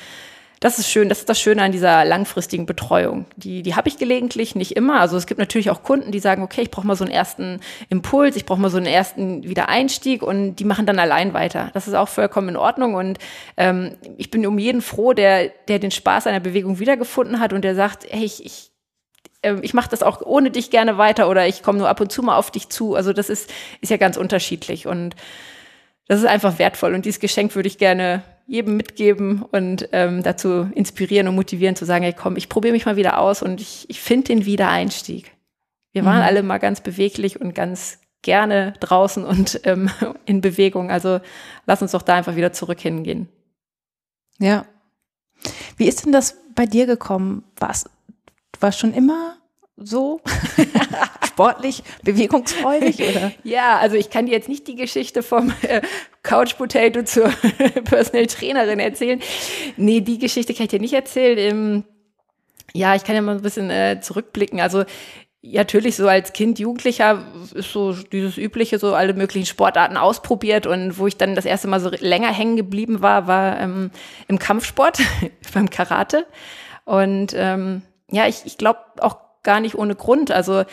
das 0.62 0.78
ist 0.78 0.90
schön, 0.90 1.10
das 1.10 1.20
ist 1.22 1.30
das 1.30 1.42
Schöne 1.42 1.64
an 1.64 1.72
dieser 1.72 2.06
langfristigen 2.06 2.68
Betreuung. 2.68 3.26
Die, 3.36 3.64
die 3.64 3.76
habe 3.76 3.90
ich 3.90 3.98
gelegentlich, 3.98 4.54
nicht 4.54 4.76
immer. 4.76 5.02
Also 5.02 5.18
es 5.18 5.26
gibt 5.26 5.40
natürlich 5.40 5.72
auch 5.72 5.82
Kunden, 5.82 6.12
die 6.12 6.20
sagen, 6.20 6.44
okay, 6.44 6.62
ich 6.62 6.70
brauche 6.70 6.86
mal 6.86 6.96
so 6.96 7.04
einen 7.04 7.12
ersten 7.12 7.62
Impuls, 7.90 8.36
ich 8.36 8.46
brauche 8.46 8.62
mal 8.62 8.70
so 8.70 8.78
einen 8.78 8.86
ersten 8.86 9.44
Wiedereinstieg 9.44 10.22
und 10.22 10.58
die 10.58 10.64
machen 10.64 10.86
dann 10.86 11.00
allein 11.00 11.34
weiter. 11.34 11.72
Das 11.74 11.88
ist 11.88 11.96
auch 11.96 12.08
vollkommen 12.08 12.50
in 12.50 12.58
Ordnung 12.58 12.94
und 12.94 13.18
ähm, 13.58 13.98
ich 14.18 14.30
bin 14.30 14.46
um 14.46 14.60
jeden 14.60 14.84
froh, 14.84 15.14
der, 15.14 15.50
der 15.68 15.80
den 15.80 15.90
Spaß 15.90 16.28
einer 16.28 16.40
Bewegung 16.40 16.78
wiedergefunden 16.78 17.40
hat 17.40 17.54
und 17.54 17.64
der 17.64 17.74
sagt, 17.74 18.06
hey, 18.08 18.24
ich, 18.24 18.46
ich 18.46 18.72
ähm, 19.42 19.62
ich 19.64 19.74
mache 19.74 19.90
das 19.90 20.04
auch 20.04 20.22
ohne 20.22 20.52
dich 20.52 20.70
gerne 20.70 21.00
weiter 21.00 21.28
oder 21.28 21.48
ich 21.48 21.64
komme 21.64 21.80
nur 21.80 21.90
ab 21.90 22.00
und 22.02 22.12
zu 22.12 22.22
mal 22.22 22.38
auf 22.38 22.52
dich 22.52 22.70
zu. 22.70 22.94
Also 22.94 23.14
das 23.14 23.32
ist, 23.32 23.52
ist 23.82 23.90
ja 23.90 23.98
ganz 23.98 24.16
unterschiedlich 24.16 24.86
und 24.86 25.16
das 26.08 26.20
ist 26.20 26.28
einfach 26.28 26.60
wertvoll 26.60 26.94
und 26.94 27.06
dieses 27.06 27.20
Geschenk 27.20 27.56
würde 27.56 27.68
ich 27.68 27.80
gerne 27.80 28.22
jedem 28.48 28.78
mitgeben 28.78 29.42
und 29.44 29.90
ähm, 29.92 30.24
dazu 30.24 30.70
inspirieren 30.76 31.28
und 31.28 31.36
motivieren 31.36 31.76
zu 31.76 31.86
sagen, 31.86 32.04
hey 32.04 32.14
komm, 32.14 32.36
ich 32.36 32.50
probiere 32.50 32.74
mich 32.74 32.86
mal 32.86 32.96
wieder 32.96 33.20
aus 33.20 33.42
und 33.42 33.62
ich, 33.62 33.90
ich 33.90 34.02
finde 34.02 34.28
den 34.28 34.46
Wiedereinstieg. 34.46 35.32
Wir 35.94 36.06
waren 36.06 36.18
mhm. 36.18 36.24
alle 36.24 36.44
mal 36.44 36.58
ganz 36.58 36.82
beweglich 36.82 37.40
und 37.40 37.54
ganz 37.54 38.00
gerne 38.22 38.74
draußen 38.80 39.24
und 39.24 39.62
ähm, 39.64 39.90
in 40.26 40.42
Bewegung. 40.42 40.92
Also 40.92 41.20
lass 41.66 41.82
uns 41.82 41.92
doch 41.92 42.02
da 42.02 42.16
einfach 42.16 42.36
wieder 42.36 42.54
zurück 42.54 42.80
hingehen. 42.80 43.30
Ja. 44.40 44.66
Wie 45.78 45.88
ist 45.88 46.06
denn 46.06 46.12
das 46.12 46.38
bei 46.56 46.66
dir 46.66 46.86
gekommen? 46.86 47.44
Du 47.60 48.62
warst 48.62 48.80
schon 48.80 48.94
immer 48.94 49.38
so 49.76 50.22
sportlich, 51.42 51.84
bewegungsfreudig 52.04 53.02
oder? 53.10 53.32
Ja, 53.44 53.78
also 53.78 53.96
ich 53.96 54.10
kann 54.10 54.26
dir 54.26 54.32
jetzt 54.32 54.50
nicht 54.50 54.68
die 54.68 54.76
Geschichte 54.76 55.24
vom 55.24 55.54
äh, 55.62 55.82
Couch 56.24 56.58
Potato 56.58 57.04
zur 57.06 57.30
Personal 57.84 58.28
Trainerin 58.28 58.80
erzählen. 58.80 59.20
Nee, 59.78 60.02
die 60.02 60.20
Geschichte 60.20 60.54
kann 60.54 60.64
ich 60.64 60.70
dir 60.70 60.80
nicht 60.80 60.94
erzählen. 60.94 61.38
Ähm, 61.38 61.84
ja, 62.74 62.96
ich 62.96 63.04
kann 63.04 63.16
ja 63.16 63.22
mal 63.22 63.36
ein 63.36 63.42
bisschen 63.42 63.70
äh, 63.70 64.00
zurückblicken. 64.02 64.60
Also 64.62 64.86
ja, 65.44 65.62
natürlich 65.62 65.96
so 65.96 66.08
als 66.08 66.34
Kind, 66.34 66.60
Jugendlicher 66.60 67.26
ist 67.56 67.72
so 67.72 67.94
dieses 67.94 68.38
übliche, 68.38 68.78
so 68.78 68.94
alle 68.94 69.16
möglichen 69.16 69.48
Sportarten 69.48 69.98
ausprobiert 69.98 70.68
und 70.68 71.00
wo 71.00 71.08
ich 71.08 71.18
dann 71.18 71.34
das 71.34 71.46
erste 71.46 71.68
Mal 71.68 71.80
so 71.80 71.90
länger 71.90 72.32
hängen 72.32 72.58
geblieben 72.58 73.02
war, 73.02 73.26
war 73.26 73.60
ähm, 73.60 73.90
im 74.28 74.38
Kampfsport, 74.38 75.00
beim 75.54 75.70
Karate. 75.70 76.28
Und 76.86 77.34
ähm, 77.36 77.82
ja, 78.12 78.28
ich, 78.28 78.46
ich 78.46 78.60
glaube 78.60 78.80
auch 79.00 79.18
gar 79.42 79.60
nicht 79.60 79.76
ohne 79.76 79.96
Grund. 79.96 80.32
Also 80.32 80.64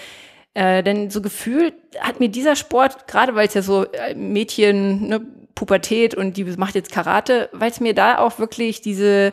äh, 0.54 0.82
denn 0.82 1.10
so 1.10 1.22
gefühlt 1.22 1.74
hat 2.00 2.20
mir 2.20 2.28
dieser 2.28 2.56
Sport, 2.56 3.06
gerade 3.06 3.34
weil 3.34 3.48
es 3.48 3.54
ja 3.54 3.62
so 3.62 3.84
äh, 3.84 4.14
Mädchen, 4.14 5.08
ne, 5.08 5.20
Pubertät 5.54 6.14
und 6.14 6.36
die 6.36 6.44
macht 6.44 6.74
jetzt 6.74 6.92
Karate, 6.92 7.48
weil 7.52 7.70
es 7.70 7.80
mir 7.80 7.94
da 7.94 8.18
auch 8.18 8.38
wirklich 8.38 8.80
diese 8.80 9.32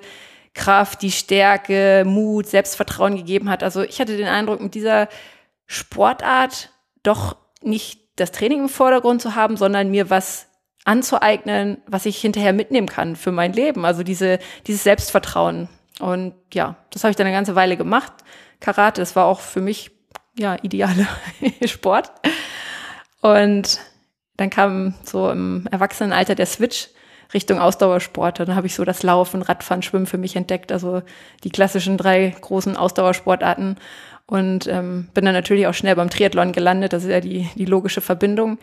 Kraft, 0.56 1.02
die 1.02 1.12
Stärke, 1.12 2.04
Mut, 2.06 2.48
Selbstvertrauen 2.48 3.16
gegeben 3.16 3.50
hat. 3.50 3.62
Also 3.62 3.84
ich 3.84 4.00
hatte 4.00 4.18
den 4.18 4.28
Eindruck, 4.28 4.62
mit 4.62 4.74
dieser 4.74 5.08
Sportart 5.68 6.72
doch 7.04 7.36
nicht 7.62 8.02
das 8.16 8.32
Training 8.32 8.62
im 8.62 8.70
Vordergrund 8.70 9.22
zu 9.22 9.36
haben, 9.36 9.58
sondern 9.58 9.92
mir 9.92 10.10
was 10.10 10.48
anzueignen, 10.86 11.82
was 11.88 12.06
ich 12.06 12.18
hinterher 12.18 12.54
mitnehmen 12.54 12.88
kann 12.88 13.16
für 13.16 13.32
mein 13.32 13.54
Leben. 13.54 13.86
Also 13.86 14.04
diese, 14.04 14.40
dieses 14.66 14.84
Selbstvertrauen. 14.84 15.68
Und 16.00 16.34
ja, 16.54 16.76
das 16.92 17.04
habe 17.04 17.12
ich 17.12 17.18
dann 17.18 17.28
eine 17.28 17.36
ganze 17.36 17.56
Weile 17.56 17.78
gemacht. 17.78 18.14
Karate, 18.60 19.02
das 19.02 19.16
war 19.16 19.26
auch 19.26 19.40
für 19.42 19.62
mich 19.62 19.92
ja, 20.38 20.58
ideale 20.62 21.08
Sport. 21.66 22.12
Und 23.22 23.80
dann 24.38 24.50
kam 24.50 24.94
so 25.04 25.30
im 25.30 25.68
Erwachsenenalter 25.72 26.36
der 26.36 26.46
Switch 26.46 26.90
Richtung 27.34 27.60
Ausdauersport. 27.60 28.40
Dann 28.40 28.56
habe 28.56 28.68
ich 28.68 28.76
so 28.76 28.86
das 28.86 29.04
Laufen, 29.04 29.42
Radfahren, 29.42 29.82
Schwimmen 29.82 30.06
für 30.06 30.18
mich 30.18 30.36
entdeckt, 30.36 30.72
also 30.72 31.02
die 31.44 31.50
klassischen 31.50 31.98
drei 31.98 32.36
großen 32.40 32.78
Ausdauersportarten. 32.78 33.78
Und 34.28 34.68
ähm, 34.68 35.10
bin 35.14 35.26
dann 35.26 35.34
natürlich 35.34 35.68
auch 35.68 35.74
schnell 35.74 35.96
beim 35.96 36.10
Triathlon 36.10 36.52
gelandet. 36.52 36.94
Das 36.94 37.04
ist 37.04 37.12
ja 37.12 37.22
die, 37.22 37.48
die 37.56 37.66
logische 37.66 38.02
Verbindung. 38.02 38.58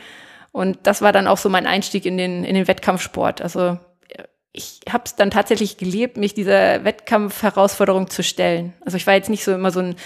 Und 0.51 0.79
das 0.83 1.03
war 1.03 1.13
dann 1.13 1.29
auch 1.29 1.39
so 1.39 1.49
mein 1.49 1.67
Einstieg 1.67 2.05
in 2.05 2.19
den, 2.19 2.45
in 2.45 2.55
den 2.55 2.69
Wettkampfsport. 2.69 3.41
Also 3.41 3.79
ich 4.53 4.81
habe 4.91 5.05
es 5.07 5.17
dann 5.17 5.31
tatsächlich 5.31 5.79
gelebt, 5.79 6.17
mich 6.17 6.35
dieser 6.35 6.85
Wettkampfherausforderung 6.85 8.11
zu 8.11 8.23
stellen. 8.23 8.75
Also 8.85 8.97
ich 8.97 9.07
war 9.07 9.15
jetzt 9.15 9.31
nicht 9.31 9.45
so 9.45 9.53
immer 9.53 9.71
so 9.71 9.81
ein 9.81 9.97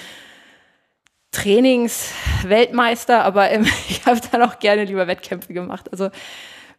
Trainingsweltmeister, 1.37 3.25
aber 3.25 3.51
ähm, 3.51 3.65
ich 3.89 4.05
habe 4.07 4.21
dann 4.33 4.43
auch 4.43 4.59
gerne 4.59 4.85
lieber 4.85 5.07
Wettkämpfe 5.07 5.53
gemacht. 5.53 5.93
Also 5.93 6.11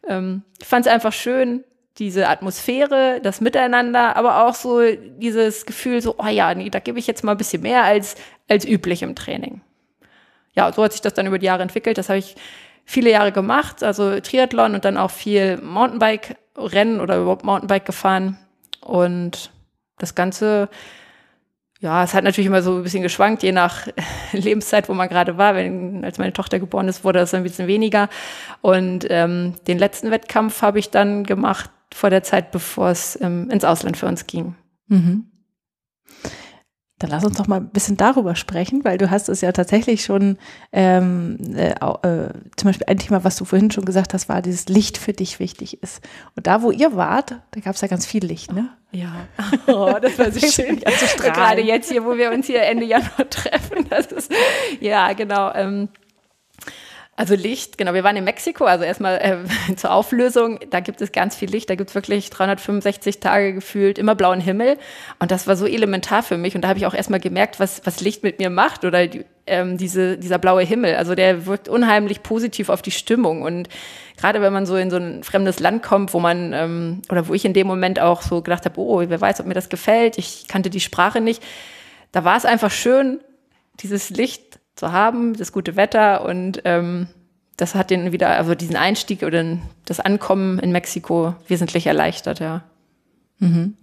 ähm, 0.06 0.42
ich 0.60 0.66
fand 0.66 0.86
es 0.86 0.92
einfach 0.92 1.12
schön, 1.12 1.64
diese 1.98 2.28
Atmosphäre, 2.28 3.20
das 3.22 3.40
Miteinander, 3.40 4.16
aber 4.16 4.46
auch 4.46 4.54
so 4.54 4.80
dieses 5.18 5.66
Gefühl, 5.66 6.00
so, 6.00 6.16
oh 6.18 6.26
ja, 6.26 6.54
nee, 6.54 6.70
da 6.70 6.78
gebe 6.78 6.98
ich 6.98 7.06
jetzt 7.06 7.24
mal 7.24 7.32
ein 7.32 7.38
bisschen 7.38 7.62
mehr 7.62 7.84
als, 7.84 8.16
als 8.48 8.64
üblich 8.64 9.02
im 9.02 9.14
Training. 9.14 9.60
Ja, 10.54 10.72
so 10.72 10.82
hat 10.82 10.92
sich 10.92 11.00
das 11.00 11.14
dann 11.14 11.26
über 11.26 11.38
die 11.38 11.46
Jahre 11.46 11.62
entwickelt. 11.62 11.98
Das 11.98 12.08
habe 12.08 12.18
ich 12.18 12.36
viele 12.84 13.10
Jahre 13.10 13.32
gemacht, 13.32 13.82
also 13.82 14.18
Triathlon 14.20 14.74
und 14.74 14.84
dann 14.84 14.96
auch 14.96 15.10
viel 15.10 15.58
Mountainbike-Rennen 15.58 17.00
oder 17.00 17.18
überhaupt 17.18 17.44
Mountainbike 17.44 17.84
gefahren. 17.84 18.38
Und 18.80 19.50
das 19.98 20.14
Ganze 20.14 20.68
ja, 21.80 22.02
es 22.02 22.12
hat 22.12 22.24
natürlich 22.24 22.48
immer 22.48 22.62
so 22.62 22.76
ein 22.76 22.82
bisschen 22.82 23.02
geschwankt, 23.02 23.42
je 23.42 23.52
nach 23.52 23.86
Lebenszeit, 24.32 24.88
wo 24.88 24.94
man 24.94 25.08
gerade 25.08 25.38
war. 25.38 25.54
Wenn, 25.54 26.04
als 26.04 26.18
meine 26.18 26.32
Tochter 26.32 26.58
geboren 26.58 26.88
ist, 26.88 27.04
wurde 27.04 27.20
das 27.20 27.34
ein 27.34 27.44
bisschen 27.44 27.68
weniger. 27.68 28.08
Und 28.62 29.06
ähm, 29.10 29.54
den 29.68 29.78
letzten 29.78 30.10
Wettkampf 30.10 30.62
habe 30.62 30.78
ich 30.80 30.90
dann 30.90 31.24
gemacht 31.24 31.70
vor 31.94 32.10
der 32.10 32.22
Zeit, 32.22 32.50
bevor 32.50 32.90
es 32.90 33.18
ähm, 33.20 33.48
ins 33.50 33.64
Ausland 33.64 33.96
für 33.96 34.06
uns 34.06 34.26
ging. 34.26 34.56
Mhm. 34.88 35.26
Dann 36.98 37.10
lass 37.10 37.24
uns 37.24 37.36
doch 37.36 37.46
mal 37.46 37.60
ein 37.60 37.68
bisschen 37.68 37.96
darüber 37.96 38.34
sprechen, 38.34 38.84
weil 38.84 38.98
du 38.98 39.10
hast 39.10 39.28
es 39.28 39.40
ja 39.40 39.52
tatsächlich 39.52 40.04
schon, 40.04 40.36
ähm, 40.72 41.38
äh, 41.54 41.70
äh, 41.70 42.30
zum 42.56 42.68
Beispiel 42.68 42.86
ein 42.88 42.98
Thema, 42.98 43.22
was 43.22 43.36
du 43.36 43.44
vorhin 43.44 43.70
schon 43.70 43.84
gesagt 43.84 44.14
hast, 44.14 44.28
war, 44.28 44.42
dieses 44.42 44.68
Licht 44.68 44.98
für 44.98 45.12
dich 45.12 45.38
wichtig 45.38 45.82
ist. 45.82 46.02
Und 46.34 46.46
da, 46.46 46.62
wo 46.62 46.72
ihr 46.72 46.96
wart, 46.96 47.36
da 47.52 47.60
gab 47.60 47.76
es 47.76 47.80
ja 47.80 47.88
ganz 47.88 48.04
viel 48.04 48.24
Licht, 48.24 48.52
ne? 48.52 48.70
Ja, 48.90 49.28
oh, 49.66 49.94
das 50.00 50.18
war 50.18 50.32
so 50.32 50.40
schön. 50.40 50.80
Gerade 51.18 51.62
jetzt 51.62 51.90
hier, 51.90 52.04
wo 52.04 52.16
wir 52.16 52.32
uns 52.32 52.46
hier 52.46 52.62
Ende 52.62 52.84
Januar 52.84 53.30
treffen, 53.30 53.86
das 53.88 54.06
ist, 54.06 54.32
ja, 54.80 55.12
genau. 55.12 55.52
Ähm, 55.54 55.88
also 57.18 57.34
Licht, 57.34 57.78
genau. 57.78 57.94
Wir 57.94 58.04
waren 58.04 58.14
in 58.14 58.22
Mexiko, 58.22 58.64
also 58.64 58.84
erstmal 58.84 59.16
äh, 59.16 59.74
zur 59.74 59.90
Auflösung. 59.90 60.60
Da 60.70 60.78
gibt 60.78 61.00
es 61.00 61.10
ganz 61.10 61.34
viel 61.34 61.50
Licht. 61.50 61.68
Da 61.68 61.74
gibt 61.74 61.90
es 61.90 61.94
wirklich 61.96 62.30
365 62.30 63.18
Tage 63.18 63.54
gefühlt, 63.54 63.98
immer 63.98 64.14
blauen 64.14 64.40
Himmel. 64.40 64.78
Und 65.18 65.32
das 65.32 65.48
war 65.48 65.56
so 65.56 65.66
elementar 65.66 66.22
für 66.22 66.36
mich. 66.36 66.54
Und 66.54 66.62
da 66.62 66.68
habe 66.68 66.78
ich 66.78 66.86
auch 66.86 66.94
erstmal 66.94 67.18
gemerkt, 67.18 67.58
was, 67.58 67.82
was 67.84 68.00
Licht 68.00 68.22
mit 68.22 68.38
mir 68.38 68.50
macht 68.50 68.84
oder 68.84 69.08
die, 69.08 69.24
ähm, 69.48 69.78
diese, 69.78 70.16
dieser 70.16 70.38
blaue 70.38 70.62
Himmel. 70.62 70.94
Also 70.94 71.16
der 71.16 71.46
wirkt 71.46 71.68
unheimlich 71.68 72.22
positiv 72.22 72.68
auf 72.68 72.82
die 72.82 72.92
Stimmung. 72.92 73.42
Und 73.42 73.68
gerade 74.16 74.40
wenn 74.40 74.52
man 74.52 74.64
so 74.64 74.76
in 74.76 74.88
so 74.88 74.98
ein 74.98 75.24
fremdes 75.24 75.58
Land 75.58 75.82
kommt, 75.82 76.14
wo 76.14 76.20
man, 76.20 76.52
ähm, 76.52 77.02
oder 77.10 77.26
wo 77.26 77.34
ich 77.34 77.44
in 77.44 77.52
dem 77.52 77.66
Moment 77.66 77.98
auch 77.98 78.22
so 78.22 78.42
gedacht 78.42 78.64
habe, 78.64 78.80
oh, 78.80 79.02
wer 79.04 79.20
weiß, 79.20 79.40
ob 79.40 79.46
mir 79.46 79.54
das 79.54 79.68
gefällt. 79.68 80.18
Ich 80.18 80.46
kannte 80.46 80.70
die 80.70 80.78
Sprache 80.78 81.20
nicht. 81.20 81.42
Da 82.12 82.22
war 82.22 82.36
es 82.36 82.44
einfach 82.44 82.70
schön, 82.70 83.18
dieses 83.80 84.08
Licht 84.10 84.57
zu 84.78 84.92
haben, 84.92 85.34
das 85.34 85.52
gute 85.52 85.76
Wetter 85.76 86.24
und 86.24 86.62
ähm, 86.64 87.08
das 87.56 87.74
hat 87.74 87.90
den 87.90 88.12
wieder, 88.12 88.30
also 88.30 88.54
diesen 88.54 88.76
Einstieg 88.76 89.24
oder 89.24 89.58
das 89.84 89.98
Ankommen 89.98 90.58
in 90.60 90.70
Mexiko 90.70 91.34
wesentlich 91.48 91.86
erleichtert, 91.86 92.38
ja. 92.38 92.62
Mhm. 93.40 93.76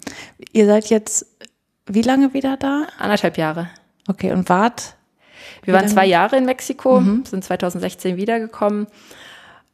Ihr 0.51 0.65
seid 0.65 0.89
jetzt 0.89 1.27
wie 1.87 2.01
lange 2.01 2.33
wieder 2.33 2.57
da? 2.57 2.87
Anderthalb 2.97 3.37
Jahre. 3.37 3.69
Okay, 4.07 4.31
und 4.31 4.49
wart? 4.49 4.95
Wir 5.63 5.73
waren 5.73 5.87
zwei 5.87 6.05
Jahre 6.05 6.37
in 6.37 6.45
Mexiko, 6.45 6.99
mhm. 6.99 7.25
sind 7.25 7.43
2016 7.43 8.17
wiedergekommen 8.17 8.87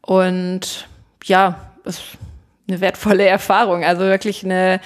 und 0.01 0.87
ja, 1.23 1.71
ist 1.83 2.03
eine 2.67 2.81
wertvolle 2.81 3.25
Erfahrung, 3.27 3.83
also 3.83 4.01
wirklich 4.01 4.43
eine, 4.43 4.81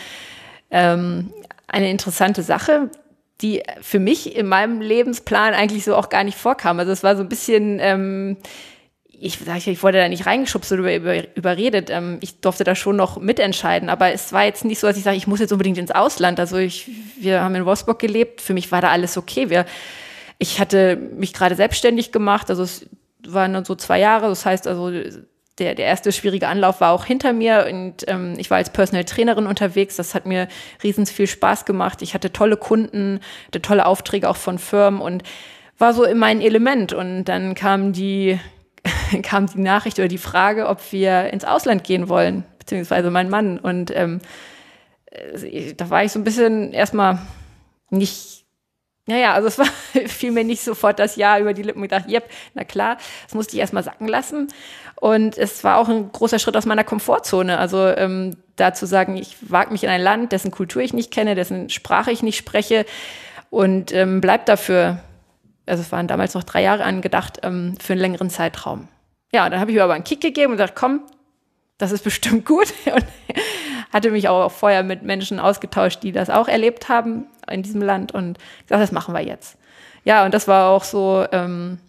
ähm, 0.71 1.31
eine 1.67 1.89
interessante 1.89 2.43
Sache 2.43 2.89
die 3.41 3.63
für 3.81 3.99
mich 3.99 4.35
in 4.35 4.47
meinem 4.47 4.81
Lebensplan 4.81 5.53
eigentlich 5.53 5.83
so 5.83 5.95
auch 5.95 6.09
gar 6.09 6.23
nicht 6.23 6.37
vorkam. 6.37 6.79
Also 6.79 6.91
es 6.91 7.03
war 7.03 7.15
so 7.15 7.23
ein 7.23 7.29
bisschen, 7.29 7.79
ähm, 7.81 8.37
ich 9.07 9.39
ich, 9.45 9.67
ich 9.67 9.83
wurde 9.83 9.97
da 9.97 10.07
nicht 10.07 10.25
reingeschubst 10.25 10.71
oder 10.71 10.95
über, 10.95 11.35
überredet. 11.35 11.89
Ähm, 11.89 12.17
ich 12.21 12.39
durfte 12.39 12.63
da 12.63 12.75
schon 12.75 12.95
noch 12.95 13.19
mitentscheiden, 13.19 13.89
aber 13.89 14.11
es 14.13 14.31
war 14.31 14.45
jetzt 14.45 14.65
nicht 14.65 14.79
so, 14.79 14.87
dass 14.87 14.97
ich 14.97 15.03
sage, 15.03 15.17
ich 15.17 15.27
muss 15.27 15.39
jetzt 15.39 15.51
unbedingt 15.51 15.77
ins 15.77 15.91
Ausland. 15.91 16.39
Also 16.39 16.57
ich, 16.57 16.89
wir 17.19 17.41
haben 17.41 17.55
in 17.55 17.65
Wolfsburg 17.65 17.99
gelebt, 17.99 18.41
für 18.41 18.53
mich 18.53 18.71
war 18.71 18.81
da 18.81 18.89
alles 18.89 19.17
okay. 19.17 19.49
Wir, 19.49 19.65
ich 20.37 20.59
hatte 20.59 20.95
mich 20.95 21.33
gerade 21.33 21.55
selbstständig 21.55 22.11
gemacht, 22.11 22.49
also 22.49 22.63
es 22.63 22.87
waren 23.27 23.53
dann 23.53 23.65
so 23.65 23.75
zwei 23.75 23.99
Jahre, 23.99 24.27
das 24.27 24.45
heißt 24.45 24.67
also 24.67 24.91
der, 25.57 25.73
der 25.75 25.85
erste 25.85 26.11
schwierige 26.11 26.47
Anlauf 26.47 26.81
war 26.81 26.91
auch 26.91 27.05
hinter 27.05 27.31
mir 27.31 27.67
und 27.69 28.03
ähm, 28.07 28.33
ich 28.37 28.49
war 28.49 28.57
als 28.57 28.69
Personal 28.69 29.05
Trainerin 29.05 29.47
unterwegs. 29.47 29.95
Das 29.95 30.13
hat 30.13 30.25
mir 30.25 30.47
riesens 30.83 31.11
viel 31.11 31.27
Spaß 31.27 31.65
gemacht. 31.65 32.01
Ich 32.01 32.13
hatte 32.13 32.33
tolle 32.33 32.57
Kunden, 32.57 33.21
hatte 33.47 33.61
tolle 33.61 33.85
Aufträge 33.85 34.29
auch 34.29 34.35
von 34.35 34.59
Firmen 34.59 34.99
und 34.99 35.23
war 35.77 35.93
so 35.93 36.03
in 36.03 36.17
meinem 36.17 36.41
Element. 36.41 36.91
Und 36.91 37.25
dann 37.25 37.55
kam 37.55 37.93
die, 37.93 38.37
kam 39.23 39.47
die 39.47 39.61
Nachricht 39.61 39.97
oder 39.97 40.09
die 40.09 40.17
Frage, 40.17 40.67
ob 40.67 40.91
wir 40.91 41.31
ins 41.31 41.45
Ausland 41.45 41.85
gehen 41.85 42.09
wollen, 42.09 42.43
beziehungsweise 42.59 43.09
mein 43.09 43.29
Mann. 43.29 43.57
Und 43.57 43.95
ähm, 43.95 44.19
äh, 45.05 45.73
da 45.73 45.89
war 45.89 46.03
ich 46.03 46.11
so 46.11 46.19
ein 46.19 46.25
bisschen 46.25 46.73
erstmal 46.73 47.19
nicht 47.89 48.34
naja, 49.07 49.33
also 49.33 49.47
es 49.47 49.57
war 49.57 49.67
fiel 50.07 50.31
mir 50.31 50.43
nicht 50.43 50.63
sofort 50.63 50.99
das 50.99 51.15
Ja 51.15 51.39
über 51.39 51.53
die 51.53 51.61
Lippen 51.61 51.81
gedacht, 51.81 52.09
yep, 52.09 52.29
na 52.53 52.63
klar, 52.63 52.97
das 53.25 53.35
musste 53.35 53.53
ich 53.55 53.59
erstmal 53.59 53.83
sacken 53.83 54.07
lassen. 54.07 54.47
Und 54.95 55.37
es 55.37 55.63
war 55.63 55.77
auch 55.77 55.89
ein 55.89 56.11
großer 56.11 56.39
Schritt 56.39 56.57
aus 56.57 56.65
meiner 56.65 56.83
Komfortzone. 56.83 57.57
Also 57.57 57.85
ähm, 57.87 58.37
da 58.55 58.73
zu 58.73 58.87
sagen, 58.87 59.17
ich 59.17 59.37
wage 59.41 59.71
mich 59.71 59.83
in 59.83 59.89
ein 59.89 60.01
Land, 60.01 60.31
dessen 60.31 60.51
Kultur 60.51 60.81
ich 60.81 60.93
nicht 60.93 61.11
kenne, 61.11 61.35
dessen 61.35 61.69
Sprache 61.69 62.11
ich 62.11 62.23
nicht 62.23 62.37
spreche 62.37 62.85
und 63.49 63.93
ähm, 63.93 64.21
bleib 64.21 64.45
dafür, 64.45 64.99
also 65.65 65.81
es 65.81 65.91
waren 65.91 66.07
damals 66.07 66.33
noch 66.33 66.43
drei 66.43 66.61
Jahre 66.61 66.83
angedacht, 66.83 67.39
ähm, 67.43 67.75
für 67.81 67.93
einen 67.93 68.01
längeren 68.01 68.29
Zeitraum. 68.29 68.87
Ja, 69.31 69.49
dann 69.49 69.59
habe 69.59 69.71
ich 69.71 69.75
mir 69.75 69.83
aber 69.83 69.93
einen 69.93 70.03
Kick 70.03 70.21
gegeben 70.21 70.51
und 70.51 70.57
gesagt, 70.57 70.75
komm, 70.75 71.01
das 71.77 71.91
ist 71.91 72.03
bestimmt 72.03 72.45
gut. 72.45 72.73
Und 72.85 73.05
hatte 73.95 74.11
mich 74.11 74.27
auch 74.27 74.51
vorher 74.51 74.83
mit 74.83 75.03
Menschen 75.03 75.39
ausgetauscht, 75.39 76.03
die 76.03 76.11
das 76.11 76.29
auch 76.29 76.49
erlebt 76.49 76.89
haben 76.89 77.27
in 77.49 77.63
diesem 77.63 77.81
Land 77.81 78.13
und 78.13 78.37
gesagt, 78.63 78.83
das 78.83 78.91
machen 78.91 79.13
wir 79.13 79.21
jetzt. 79.21 79.57
Ja, 80.03 80.25
und 80.25 80.33
das 80.33 80.49
war 80.49 80.69
auch 80.69 80.83
so, 80.83 81.25
ähm, 81.31 81.79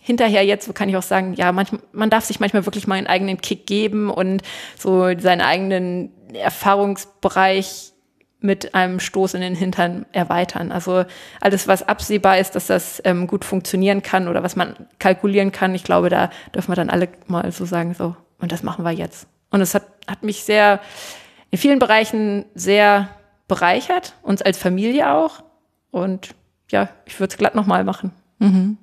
hinterher 0.00 0.44
jetzt 0.44 0.72
kann 0.74 0.88
ich 0.88 0.96
auch 0.96 1.02
sagen, 1.02 1.34
ja, 1.34 1.50
manchmal, 1.50 1.80
man 1.92 2.10
darf 2.10 2.24
sich 2.24 2.38
manchmal 2.38 2.64
wirklich 2.64 2.86
mal 2.86 2.94
einen 2.94 3.08
eigenen 3.08 3.40
Kick 3.40 3.66
geben 3.66 4.08
und 4.08 4.42
so 4.76 5.18
seinen 5.18 5.40
eigenen 5.40 6.12
Erfahrungsbereich 6.32 7.92
mit 8.40 8.74
einem 8.74 9.00
Stoß 9.00 9.34
in 9.34 9.40
den 9.40 9.56
Hintern 9.56 10.06
erweitern. 10.12 10.70
Also 10.70 11.04
alles, 11.40 11.66
was 11.66 11.82
absehbar 11.82 12.38
ist, 12.38 12.54
dass 12.54 12.68
das 12.68 13.02
ähm, 13.04 13.26
gut 13.26 13.44
funktionieren 13.44 14.02
kann 14.02 14.28
oder 14.28 14.44
was 14.44 14.54
man 14.54 14.76
kalkulieren 15.00 15.50
kann, 15.50 15.74
ich 15.74 15.82
glaube, 15.82 16.08
da 16.08 16.30
dürfen 16.54 16.70
wir 16.70 16.76
dann 16.76 16.88
alle 16.88 17.08
mal 17.26 17.50
so 17.50 17.64
sagen, 17.64 17.94
so, 17.94 18.14
und 18.40 18.52
das 18.52 18.62
machen 18.62 18.84
wir 18.84 18.92
jetzt. 18.92 19.26
Und 19.50 19.60
es 19.60 19.74
hat, 19.74 19.86
hat 20.06 20.22
mich 20.22 20.44
sehr, 20.44 20.80
in 21.50 21.58
vielen 21.58 21.78
Bereichen 21.78 22.44
sehr 22.54 23.08
bereichert, 23.46 24.14
uns 24.22 24.42
als 24.42 24.58
Familie 24.58 25.12
auch. 25.12 25.42
Und 25.90 26.34
ja, 26.70 26.90
ich 27.06 27.18
würde 27.18 27.32
es 27.32 27.38
glatt 27.38 27.54
nochmal 27.54 27.84
machen. 27.84 28.12
Mhm. 28.38 28.76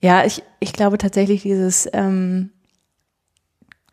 Ja, 0.00 0.24
ich, 0.24 0.42
ich 0.60 0.72
glaube 0.72 0.98
tatsächlich 0.98 1.42
dieses 1.42 1.88
ähm, 1.92 2.50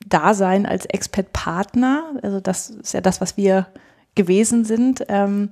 Dasein 0.06 0.66
als 0.66 0.86
Expert-Partner, 0.86 2.20
also 2.22 2.40
das 2.40 2.70
ist 2.70 2.94
ja 2.94 3.02
das, 3.02 3.22
was 3.22 3.38
wir 3.38 3.68
gewesen 4.16 4.66
sind, 4.66 5.04
ähm, 5.08 5.52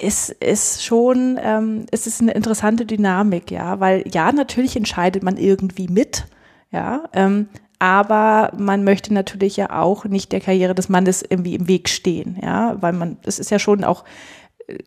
ist, 0.00 0.30
ist 0.30 0.84
schon, 0.84 1.38
ähm, 1.42 1.86
es 1.90 2.06
ist 2.06 2.20
eine 2.20 2.32
interessante 2.32 2.86
Dynamik, 2.86 3.50
ja, 3.50 3.80
weil 3.80 4.04
ja, 4.10 4.32
natürlich 4.32 4.76
entscheidet 4.76 5.22
man 5.22 5.36
irgendwie 5.36 5.88
mit, 5.88 6.26
ja, 6.70 7.04
ähm, 7.12 7.48
aber 7.78 8.52
man 8.56 8.84
möchte 8.84 9.14
natürlich 9.14 9.56
ja 9.56 9.78
auch 9.78 10.04
nicht 10.04 10.32
der 10.32 10.40
Karriere 10.40 10.74
des 10.74 10.88
Mannes 10.88 11.24
irgendwie 11.28 11.54
im 11.54 11.68
Weg 11.68 11.88
stehen, 11.88 12.38
ja, 12.42 12.76
weil 12.80 12.92
man, 12.92 13.18
das 13.22 13.38
ist 13.38 13.50
ja 13.50 13.58
schon 13.58 13.84
auch, 13.84 14.04
äh, 14.66 14.78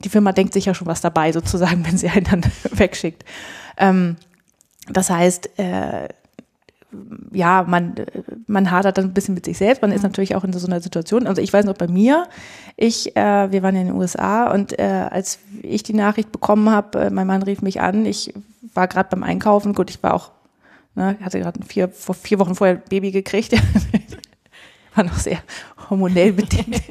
die 0.00 0.08
Firma 0.08 0.32
denkt 0.32 0.52
sich 0.52 0.64
ja 0.64 0.74
schon 0.74 0.86
was 0.86 1.00
dabei, 1.00 1.32
sozusagen, 1.32 1.84
wenn 1.86 1.98
sie 1.98 2.08
einen 2.08 2.24
dann 2.24 2.42
wegschickt. 2.72 3.24
Ähm, 3.76 4.16
das 4.90 5.10
heißt, 5.10 5.58
äh, 5.58 6.08
ja, 7.32 7.64
man, 7.68 7.94
man 8.46 8.70
hadert 8.70 8.96
dann 8.96 9.06
ein 9.06 9.14
bisschen 9.14 9.34
mit 9.34 9.44
sich 9.44 9.58
selbst. 9.58 9.82
Man 9.82 9.92
ist 9.92 10.02
natürlich 10.02 10.34
auch 10.34 10.44
in 10.44 10.52
so 10.54 10.66
einer 10.66 10.80
Situation. 10.80 11.26
Also 11.26 11.42
ich 11.42 11.52
weiß 11.52 11.66
noch 11.66 11.74
bei 11.74 11.86
mir, 11.86 12.26
ich, 12.76 13.14
äh, 13.14 13.52
wir 13.52 13.62
waren 13.62 13.76
in 13.76 13.88
den 13.88 13.96
USA 13.96 14.50
und 14.50 14.78
äh, 14.78 15.06
als 15.10 15.38
ich 15.60 15.82
die 15.82 15.92
Nachricht 15.92 16.32
bekommen 16.32 16.70
habe, 16.70 16.98
äh, 16.98 17.10
mein 17.10 17.26
Mann 17.26 17.42
rief 17.42 17.60
mich 17.60 17.82
an. 17.82 18.06
Ich 18.06 18.32
war 18.72 18.88
gerade 18.88 19.10
beim 19.10 19.22
Einkaufen. 19.22 19.74
Gut, 19.74 19.90
ich 19.90 20.02
war 20.02 20.14
auch 20.14 20.30
Ne, 20.94 21.16
hatte 21.22 21.38
gerade 21.38 21.60
vier, 21.64 21.88
vor 21.88 22.14
vier 22.14 22.38
Wochen 22.38 22.54
vorher 22.54 22.76
ein 22.76 22.82
Baby 22.88 23.10
gekriegt. 23.10 23.52
War 24.94 25.04
noch 25.04 25.18
sehr 25.18 25.38
hormonell 25.88 26.32
bedingt. 26.32 26.82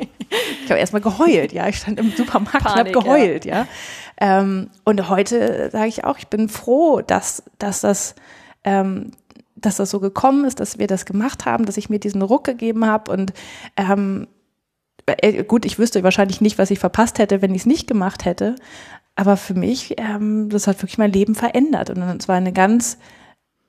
Ich 0.63 0.69
habe 0.69 0.79
erstmal 0.79 1.01
geheult, 1.01 1.51
ja. 1.51 1.67
Ich 1.67 1.77
stand 1.77 1.99
im 1.99 2.11
Supermarkt 2.11 2.63
Panik, 2.63 2.95
und 2.95 3.05
habe 3.05 3.17
geheult, 3.17 3.45
ja. 3.45 3.61
ja. 3.61 3.67
Ähm, 4.19 4.69
und 4.83 5.09
heute 5.09 5.69
sage 5.71 5.87
ich 5.87 6.03
auch, 6.03 6.17
ich 6.17 6.27
bin 6.27 6.49
froh, 6.49 7.01
dass, 7.01 7.43
dass 7.59 7.81
das 7.81 8.15
ähm, 8.63 9.11
dass 9.59 9.77
das 9.77 9.89
so 9.89 9.99
gekommen 9.99 10.45
ist, 10.45 10.59
dass 10.59 10.77
wir 10.77 10.87
das 10.87 11.05
gemacht 11.05 11.45
haben, 11.45 11.65
dass 11.65 11.77
ich 11.77 11.89
mir 11.89 11.99
diesen 11.99 12.21
Ruck 12.21 12.43
gegeben 12.43 12.85
habe 12.85 13.11
und 13.11 13.33
ähm, 13.75 14.27
äh, 15.07 15.43
gut, 15.43 15.65
ich 15.65 15.79
wüsste 15.79 16.03
wahrscheinlich 16.03 16.41
nicht, 16.41 16.57
was 16.57 16.71
ich 16.71 16.79
verpasst 16.79 17.19
hätte, 17.19 17.41
wenn 17.41 17.55
ich 17.55 17.61
es 17.61 17.65
nicht 17.65 17.87
gemacht 17.87 18.25
hätte. 18.25 18.55
Aber 19.15 19.37
für 19.37 19.53
mich, 19.53 19.95
ähm, 19.97 20.49
das 20.49 20.67
hat 20.67 20.77
wirklich 20.81 20.97
mein 20.97 21.11
Leben 21.11 21.33
verändert. 21.33 21.89
Und 21.89 22.21
zwar 22.21 22.35
eine 22.35 22.53
ganz 22.53 22.97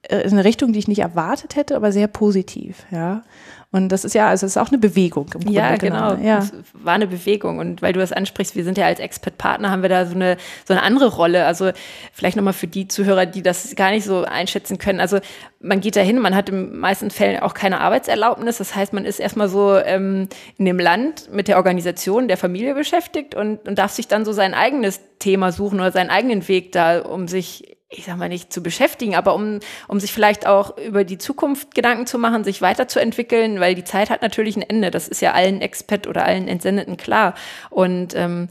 in 0.08 0.32
eine 0.32 0.44
Richtung, 0.44 0.72
die 0.72 0.78
ich 0.78 0.88
nicht 0.88 1.00
erwartet 1.00 1.56
hätte, 1.56 1.76
aber 1.76 1.92
sehr 1.92 2.06
positiv, 2.06 2.86
ja. 2.90 3.22
Und 3.70 3.90
das 3.90 4.06
ist 4.06 4.14
ja, 4.14 4.28
also 4.28 4.46
es 4.46 4.52
ist 4.52 4.56
auch 4.56 4.68
eine 4.68 4.78
Bewegung 4.78 5.26
im 5.34 5.40
Grunde. 5.40 5.52
Ja, 5.52 5.76
genau. 5.76 6.14
Ja. 6.14 6.38
Es 6.38 6.52
war 6.72 6.94
eine 6.94 7.06
Bewegung. 7.06 7.58
Und 7.58 7.82
weil 7.82 7.92
du 7.92 8.00
das 8.00 8.12
ansprichst, 8.12 8.56
wir 8.56 8.64
sind 8.64 8.78
ja 8.78 8.86
als 8.86 8.98
Expert-Partner, 8.98 9.70
haben 9.70 9.82
wir 9.82 9.90
da 9.90 10.06
so 10.06 10.14
eine, 10.14 10.38
so 10.66 10.72
eine 10.72 10.82
andere 10.82 11.08
Rolle. 11.08 11.44
Also 11.44 11.72
vielleicht 12.14 12.36
nochmal 12.36 12.54
für 12.54 12.66
die 12.66 12.88
Zuhörer, 12.88 13.26
die 13.26 13.42
das 13.42 13.76
gar 13.76 13.90
nicht 13.90 14.04
so 14.04 14.24
einschätzen 14.24 14.78
können. 14.78 15.00
Also 15.00 15.18
man 15.60 15.82
geht 15.82 15.96
da 15.96 16.00
hin, 16.00 16.18
man 16.18 16.34
hat 16.34 16.48
in 16.48 16.78
meisten 16.78 17.10
Fällen 17.10 17.40
auch 17.40 17.52
keine 17.52 17.82
Arbeitserlaubnis. 17.82 18.56
Das 18.56 18.74
heißt, 18.74 18.94
man 18.94 19.04
ist 19.04 19.20
erstmal 19.20 19.50
so 19.50 19.76
ähm, 19.76 20.30
in 20.56 20.64
dem 20.64 20.78
Land 20.78 21.30
mit 21.30 21.46
der 21.46 21.58
Organisation 21.58 22.26
der 22.26 22.38
Familie 22.38 22.74
beschäftigt 22.74 23.34
und, 23.34 23.68
und 23.68 23.78
darf 23.78 23.92
sich 23.92 24.08
dann 24.08 24.24
so 24.24 24.32
sein 24.32 24.54
eigenes 24.54 25.00
Thema 25.18 25.52
suchen 25.52 25.78
oder 25.78 25.92
seinen 25.92 26.08
eigenen 26.08 26.48
Weg 26.48 26.72
da, 26.72 27.00
um 27.00 27.28
sich 27.28 27.77
ich 27.90 28.04
sag 28.04 28.18
mal 28.18 28.28
nicht 28.28 28.52
zu 28.52 28.62
beschäftigen, 28.62 29.14
aber 29.14 29.34
um, 29.34 29.60
um 29.88 29.98
sich 29.98 30.12
vielleicht 30.12 30.46
auch 30.46 30.76
über 30.76 31.04
die 31.04 31.16
Zukunft 31.16 31.74
Gedanken 31.74 32.06
zu 32.06 32.18
machen, 32.18 32.44
sich 32.44 32.60
weiterzuentwickeln, 32.60 33.60
weil 33.60 33.74
die 33.74 33.84
Zeit 33.84 34.10
hat 34.10 34.20
natürlich 34.20 34.56
ein 34.56 34.62
Ende. 34.62 34.90
Das 34.90 35.08
ist 35.08 35.22
ja 35.22 35.32
allen 35.32 35.62
Expat 35.62 36.06
oder 36.06 36.24
allen 36.24 36.48
Entsendeten 36.48 36.98
klar. 36.98 37.34
Und 37.70 38.14
ähm, 38.14 38.48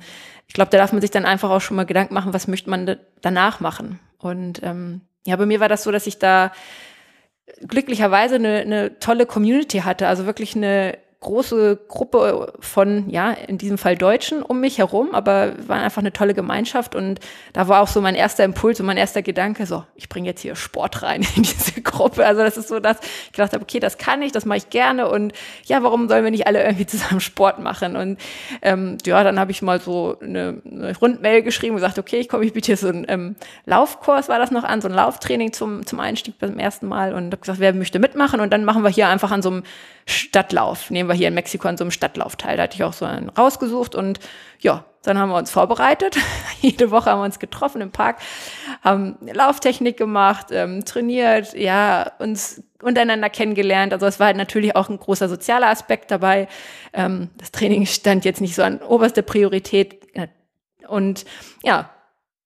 ich 0.47 0.53
glaube, 0.55 0.71
da 0.71 0.77
darf 0.77 0.91
man 0.91 1.01
sich 1.01 1.11
dann 1.11 1.25
einfach 1.25 1.51
auch 1.51 1.61
schon 1.61 1.77
mal 1.77 1.85
Gedanken 1.85 2.15
machen, 2.15 2.33
was 2.33 2.47
möchte 2.47 2.69
man 2.69 2.97
danach 3.21 3.59
machen. 3.59 3.99
Und 4.17 4.63
ähm, 4.63 5.01
ja, 5.25 5.35
bei 5.35 5.45
mir 5.45 5.59
war 5.59 5.69
das 5.69 5.83
so, 5.83 5.91
dass 5.91 6.07
ich 6.07 6.17
da 6.17 6.51
glücklicherweise 7.67 8.35
eine, 8.35 8.57
eine 8.59 8.99
tolle 8.99 9.25
Community 9.25 9.79
hatte, 9.79 10.07
also 10.07 10.25
wirklich 10.25 10.55
eine 10.55 10.97
große 11.19 11.79
Gruppe 11.87 12.53
von, 12.59 13.09
ja, 13.09 13.31
in 13.31 13.57
diesem 13.57 13.79
Fall 13.79 13.97
Deutschen 13.97 14.43
um 14.43 14.59
mich 14.59 14.77
herum, 14.77 15.15
aber 15.15 15.53
waren 15.67 15.81
einfach 15.81 16.01
eine 16.01 16.13
tolle 16.13 16.35
Gemeinschaft 16.35 16.93
und 16.93 17.19
da 17.53 17.67
war 17.67 17.81
auch 17.81 17.87
so 17.87 18.01
mein 18.01 18.13
erster 18.13 18.43
Impuls 18.43 18.79
und 18.79 18.85
mein 18.85 18.97
erster 18.97 19.23
Gedanke, 19.23 19.65
so, 19.65 19.83
ich 19.95 20.09
bringe 20.09 20.27
jetzt 20.27 20.41
hier 20.41 20.55
Sport 20.55 21.01
rein 21.01 21.25
in 21.35 21.41
diese 21.41 21.81
Gruppe. 21.81 22.23
Also 22.23 22.43
das 22.43 22.57
ist 22.57 22.67
so, 22.67 22.79
dass 22.79 22.99
ich 23.25 23.31
gedacht 23.31 23.53
habe, 23.53 23.63
okay, 23.63 23.79
das 23.79 23.97
kann 23.97 24.21
ich, 24.21 24.31
das 24.31 24.45
mache 24.45 24.59
ich 24.59 24.69
gerne 24.69 25.09
und 25.09 25.33
ja, 25.65 25.81
warum 25.81 26.07
sollen 26.07 26.23
wir 26.23 26.29
nicht 26.29 26.45
alle 26.45 26.63
irgendwie 26.63 26.85
zusammen 26.85 27.19
Sport 27.19 27.59
machen? 27.59 27.95
Und 27.95 28.19
ähm, 28.61 28.99
ja, 29.03 29.23
dann 29.23 29.39
habe 29.39 29.49
ich 29.49 29.63
mal 29.63 29.81
so 29.81 30.17
eine, 30.21 30.61
eine 30.69 30.95
Rundmail 30.95 31.41
geschrieben 31.41 31.73
und 31.73 31.81
gesagt, 31.81 31.97
okay, 31.97 32.17
ich 32.17 32.29
komme, 32.29 32.45
ich 32.45 32.53
biete 32.53 32.67
hier 32.67 32.77
so 32.77 32.89
einen 32.89 33.05
ähm, 33.07 33.35
Laufkurs, 33.65 34.29
war 34.29 34.37
das 34.37 34.51
noch 34.51 34.63
an, 34.63 34.81
so 34.81 34.87
ein 34.87 34.93
Lauftraining 34.93 35.51
zum, 35.51 35.83
zum 35.83 35.99
Einstieg 35.99 36.37
beim 36.37 36.59
ersten 36.59 36.87
Mal 36.87 37.13
und 37.13 37.25
habe 37.25 37.37
gesagt, 37.37 37.59
wer 37.59 37.73
möchte 37.73 37.97
mitmachen 37.97 38.39
und 38.39 38.53
dann 38.53 38.63
machen 38.65 38.83
wir 38.83 38.91
hier 38.91 39.09
einfach 39.09 39.31
an 39.31 39.41
so 39.41 39.49
einem 39.49 39.63
Stadtlauf. 40.05 40.89
Nehmen 40.89 41.06
wir 41.07 41.15
hier 41.15 41.27
in 41.27 41.33
Mexiko 41.33 41.67
an 41.67 41.77
so 41.77 41.83
einem 41.83 41.91
Stadtlauf 41.91 42.35
teil. 42.35 42.57
Da 42.57 42.63
hatte 42.63 42.75
ich 42.75 42.83
auch 42.83 42.93
so 42.93 43.05
einen 43.05 43.29
rausgesucht 43.29 43.95
und 43.95 44.19
ja, 44.59 44.85
dann 45.03 45.17
haben 45.17 45.29
wir 45.29 45.37
uns 45.37 45.51
vorbereitet. 45.51 46.17
Jede 46.61 46.91
Woche 46.91 47.09
haben 47.09 47.19
wir 47.19 47.25
uns 47.25 47.39
getroffen 47.39 47.81
im 47.81 47.91
Park, 47.91 48.17
haben 48.83 49.17
Lauftechnik 49.21 49.97
gemacht, 49.97 50.47
ähm, 50.51 50.85
trainiert, 50.85 51.53
ja, 51.53 52.11
uns 52.19 52.63
untereinander 52.81 53.29
kennengelernt. 53.29 53.93
Also 53.93 54.05
es 54.05 54.19
war 54.19 54.27
halt 54.27 54.37
natürlich 54.37 54.75
auch 54.75 54.89
ein 54.89 54.99
großer 54.99 55.29
sozialer 55.29 55.67
Aspekt 55.67 56.11
dabei. 56.11 56.47
Ähm, 56.93 57.29
das 57.37 57.51
Training 57.51 57.85
stand 57.85 58.25
jetzt 58.25 58.41
nicht 58.41 58.55
so 58.55 58.63
an 58.63 58.81
oberster 58.81 59.21
Priorität. 59.21 60.07
Und 60.87 61.25
ja, 61.63 61.89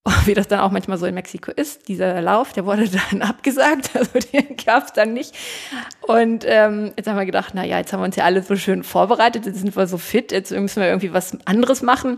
wie 0.25 0.33
das 0.33 0.47
dann 0.47 0.59
auch 0.59 0.71
manchmal 0.71 0.97
so 0.97 1.05
in 1.05 1.13
Mexiko 1.13 1.51
ist, 1.51 1.87
dieser 1.87 2.21
Lauf, 2.21 2.53
der 2.53 2.65
wurde 2.65 2.89
dann 3.11 3.21
abgesagt, 3.21 3.95
also 3.95 4.19
den 4.19 4.55
gab 4.57 4.85
es 4.85 4.93
dann 4.93 5.13
nicht. 5.13 5.35
Und 6.01 6.43
ähm, 6.47 6.93
jetzt 6.97 7.07
haben 7.07 7.17
wir 7.17 7.25
gedacht, 7.25 7.53
na 7.53 7.63
ja, 7.63 7.77
jetzt 7.77 7.93
haben 7.93 8.01
wir 8.01 8.05
uns 8.05 8.15
ja 8.15 8.23
alle 8.23 8.41
so 8.41 8.55
schön 8.55 8.83
vorbereitet, 8.83 9.45
jetzt 9.45 9.59
sind 9.59 9.75
wir 9.75 9.87
so 9.87 9.97
fit, 9.97 10.31
jetzt 10.31 10.51
müssen 10.51 10.81
wir 10.81 10.87
irgendwie 10.87 11.13
was 11.13 11.37
anderes 11.45 11.81
machen. 11.81 12.17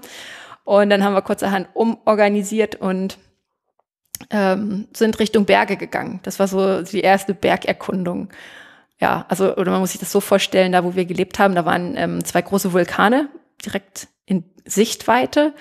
Und 0.64 0.90
dann 0.90 1.04
haben 1.04 1.14
wir 1.14 1.22
kurzerhand 1.22 1.68
umorganisiert 1.74 2.76
und 2.76 3.18
ähm, 4.30 4.88
sind 4.94 5.20
Richtung 5.20 5.46
Berge 5.46 5.76
gegangen. 5.76 6.22
Das 6.24 6.40
war 6.40 6.48
so 6.48 6.84
die 6.84 7.02
erste 7.02 7.34
Bergerkundung. 7.34 8.30
Ja, 9.00 9.26
also, 9.28 9.58
oder 9.58 9.72
man 9.72 9.82
muss 9.82 9.92
sich 9.92 10.00
das 10.00 10.12
so 10.12 10.22
vorstellen, 10.22 10.72
da 10.72 10.86
wo 10.86 10.96
wir 10.96 11.04
gelebt 11.04 11.40
haben, 11.40 11.56
da 11.56 11.66
waren 11.66 11.98
ähm, 11.98 12.24
zwei 12.24 12.42
große 12.42 12.72
Vulkane 12.72 13.28
direkt 13.66 14.08
in 14.26 14.46
Sichtweite. 14.66 15.54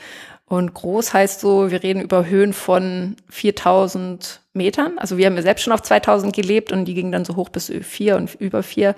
Und 0.52 0.74
groß 0.74 1.14
heißt 1.14 1.40
so, 1.40 1.70
wir 1.70 1.82
reden 1.82 2.02
über 2.02 2.26
Höhen 2.26 2.52
von 2.52 3.16
4000 3.30 4.42
Metern. 4.52 4.98
Also 4.98 5.16
wir 5.16 5.24
haben 5.24 5.36
ja 5.36 5.40
selbst 5.40 5.62
schon 5.62 5.72
auf 5.72 5.80
2000 5.80 6.36
gelebt 6.36 6.72
und 6.72 6.84
die 6.84 6.92
gingen 6.92 7.10
dann 7.10 7.24
so 7.24 7.36
hoch 7.36 7.48
bis 7.48 7.72
vier 7.80 8.16
und 8.18 8.34
über 8.34 8.62
vier. 8.62 8.94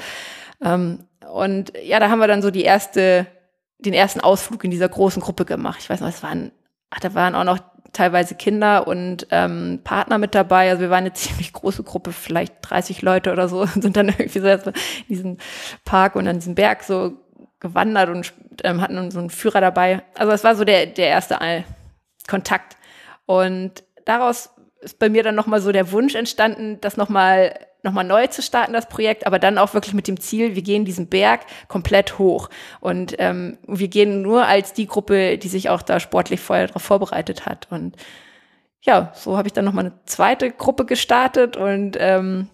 Ähm, 0.61 1.05
und 1.33 1.73
ja, 1.81 2.01
da 2.01 2.11
haben 2.11 2.19
wir 2.19 2.27
dann 2.27 2.43
so 2.43 2.51
die 2.51 2.65
erste, 2.65 3.29
den 3.79 3.95
ersten 3.95 4.19
Ausflug 4.19 4.65
in 4.65 4.73
dieser 4.73 4.89
großen 4.89 5.23
Gruppe 5.23 5.45
gemacht. 5.45 5.79
Ich 5.81 5.89
weiß 5.89 6.01
noch, 6.01 6.09
es 6.09 6.25
waren, 6.25 6.51
ach, 6.91 6.99
da 6.99 7.15
waren 7.15 7.37
auch 7.37 7.45
noch 7.45 7.61
teilweise 7.93 8.35
Kinder 8.35 8.89
und 8.89 9.29
ähm, 9.31 9.79
Partner 9.85 10.19
mit 10.19 10.35
dabei. 10.35 10.71
Also 10.71 10.83
wir 10.83 10.91
waren 10.91 11.05
eine 11.05 11.13
ziemlich 11.15 11.53
große 11.53 11.85
Gruppe, 11.85 12.11
vielleicht 12.11 12.55
30 12.63 13.01
Leute 13.01 13.31
oder 13.31 13.49
so, 13.49 13.61
und 13.61 13.75
sind 13.81 13.97
dann 13.97 14.09
irgendwie 14.09 14.41
so 14.41 14.49
in 14.49 14.73
diesen 15.09 15.39
Park 15.85 16.17
und 16.17 16.27
an 16.27 16.41
diesem 16.41 16.57
Berg 16.57 16.83
so 16.83 17.13
gewandert 17.65 18.11
und 18.11 18.33
ähm, 18.63 18.81
hatten 18.81 19.11
so 19.11 19.19
einen 19.19 19.31
Führer 19.31 19.61
dabei. 19.61 20.03
Also 20.15 20.33
es 20.33 20.45
war 20.45 20.55
so 20.55 20.65
der, 20.65 20.87
der 20.87 21.09
erste 21.09 21.39
Kontakt. 22.29 22.77
Und 23.27 23.83
daraus 24.05 24.51
ist 24.81 24.99
bei 24.99 25.09
mir 25.09 25.23
dann 25.23 25.35
nochmal 25.35 25.61
so 25.61 25.73
der 25.73 25.91
Wunsch 25.91 26.15
entstanden, 26.15 26.79
das 26.81 26.97
nochmal 26.97 27.59
noch 27.83 27.93
mal 27.93 28.03
neu 28.03 28.27
zu 28.29 28.41
starten, 28.41 28.73
das 28.73 28.89
Projekt, 28.89 29.27
aber 29.27 29.39
dann 29.39 29.59
auch 29.59 29.75
wirklich 29.75 29.93
mit 29.93 30.09
dem 30.09 30.19
Ziel, 30.19 30.55
wir 30.55 30.63
gehen 30.63 30.87
diesen 30.87 31.09
Berg 31.09 31.43
komplett 31.69 32.19
hoch. 32.19 32.49
Und 32.81 33.15
ähm, 33.19 33.59
wir 33.67 33.89
gehen 33.89 34.23
nur 34.23 34.47
als 34.47 34.73
die 34.73 34.87
Gruppe, 34.87 35.37
die 35.37 35.49
sich 35.49 35.69
auch 35.69 35.83
da 35.83 36.01
sportlich 36.01 36.41
vorher 36.41 36.69
darauf 36.69 36.83
vorbereitet 36.83 37.45
hat. 37.45 37.67
Und 37.71 37.97
ja, 38.81 39.13
so 39.15 39.37
habe 39.37 39.49
ich 39.49 39.53
dann 39.53 39.67
nochmal 39.67 39.85
eine 39.85 39.95
zweite 40.07 40.51
Gruppe 40.51 40.87
gestartet 40.87 41.59
und 41.59 41.99
ähm, 42.01 42.49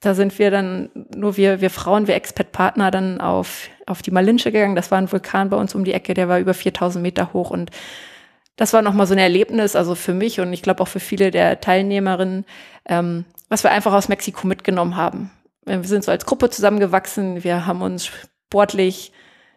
da 0.00 0.14
sind 0.14 0.36
wir 0.38 0.50
dann, 0.50 0.90
nur 1.14 1.36
wir, 1.36 1.60
wir 1.60 1.70
Frauen, 1.70 2.08
wir 2.08 2.16
Expert-Partner 2.16 2.90
dann 2.90 3.20
auf, 3.20 3.68
auf 3.86 4.02
die 4.02 4.10
Malinsche 4.10 4.52
gegangen. 4.52 4.76
Das 4.76 4.90
war 4.90 4.98
ein 4.98 5.10
Vulkan 5.10 5.50
bei 5.50 5.56
uns 5.56 5.74
um 5.74 5.84
die 5.84 5.92
Ecke, 5.92 6.14
der 6.14 6.28
war 6.28 6.38
über 6.38 6.54
4000 6.54 7.02
Meter 7.02 7.32
hoch 7.32 7.50
und 7.50 7.70
das 8.56 8.72
war 8.72 8.82
nochmal 8.82 9.06
so 9.06 9.14
ein 9.14 9.18
Erlebnis, 9.18 9.76
also 9.76 9.94
für 9.94 10.14
mich 10.14 10.40
und 10.40 10.52
ich 10.52 10.62
glaube 10.62 10.82
auch 10.82 10.88
für 10.88 11.00
viele 11.00 11.30
der 11.30 11.60
Teilnehmerinnen, 11.60 12.44
ähm, 12.86 13.24
was 13.48 13.64
wir 13.64 13.70
einfach 13.70 13.92
aus 13.92 14.08
Mexiko 14.08 14.46
mitgenommen 14.46 14.96
haben. 14.96 15.30
Wir 15.64 15.82
sind 15.84 16.04
so 16.04 16.10
als 16.10 16.26
Gruppe 16.26 16.50
zusammengewachsen, 16.50 17.44
wir 17.44 17.66
haben 17.66 17.82
uns 17.82 18.10
sportlich 18.48 19.12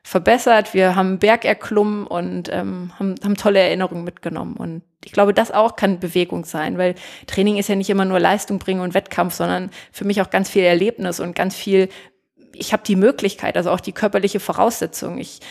verbessert, 0.05 0.75
wir 0.75 0.95
haben 0.95 1.17
Berg 1.17 1.45
erklommen 1.45 2.05
und 2.05 2.47
ähm, 2.51 2.91
haben, 2.99 3.15
haben 3.23 3.35
tolle 3.35 3.59
Erinnerungen 3.59 4.03
mitgenommen. 4.03 4.55
Und 4.55 4.83
ich 5.03 5.11
glaube, 5.11 5.33
das 5.33 5.51
auch 5.51 5.75
kann 5.75 5.99
Bewegung 5.99 6.45
sein, 6.45 6.77
weil 6.77 6.93
Training 7.25 7.57
ist 7.57 7.69
ja 7.69 7.75
nicht 7.75 7.89
immer 7.89 8.05
nur 8.05 8.19
Leistung 8.19 8.59
bringen 8.59 8.81
und 8.81 8.93
Wettkampf, 8.93 9.33
sondern 9.33 9.71
für 9.91 10.05
mich 10.05 10.21
auch 10.21 10.29
ganz 10.29 10.47
viel 10.49 10.61
Erlebnis 10.61 11.19
und 11.19 11.35
ganz 11.35 11.55
viel 11.55 11.89
ich 12.59 12.73
habe 12.73 12.83
die 12.85 12.95
Möglichkeit, 12.95 13.57
also 13.57 13.71
auch 13.71 13.79
die 13.79 13.91
körperliche 13.91 14.39
Voraussetzung. 14.39 15.17
Ich 15.17 15.41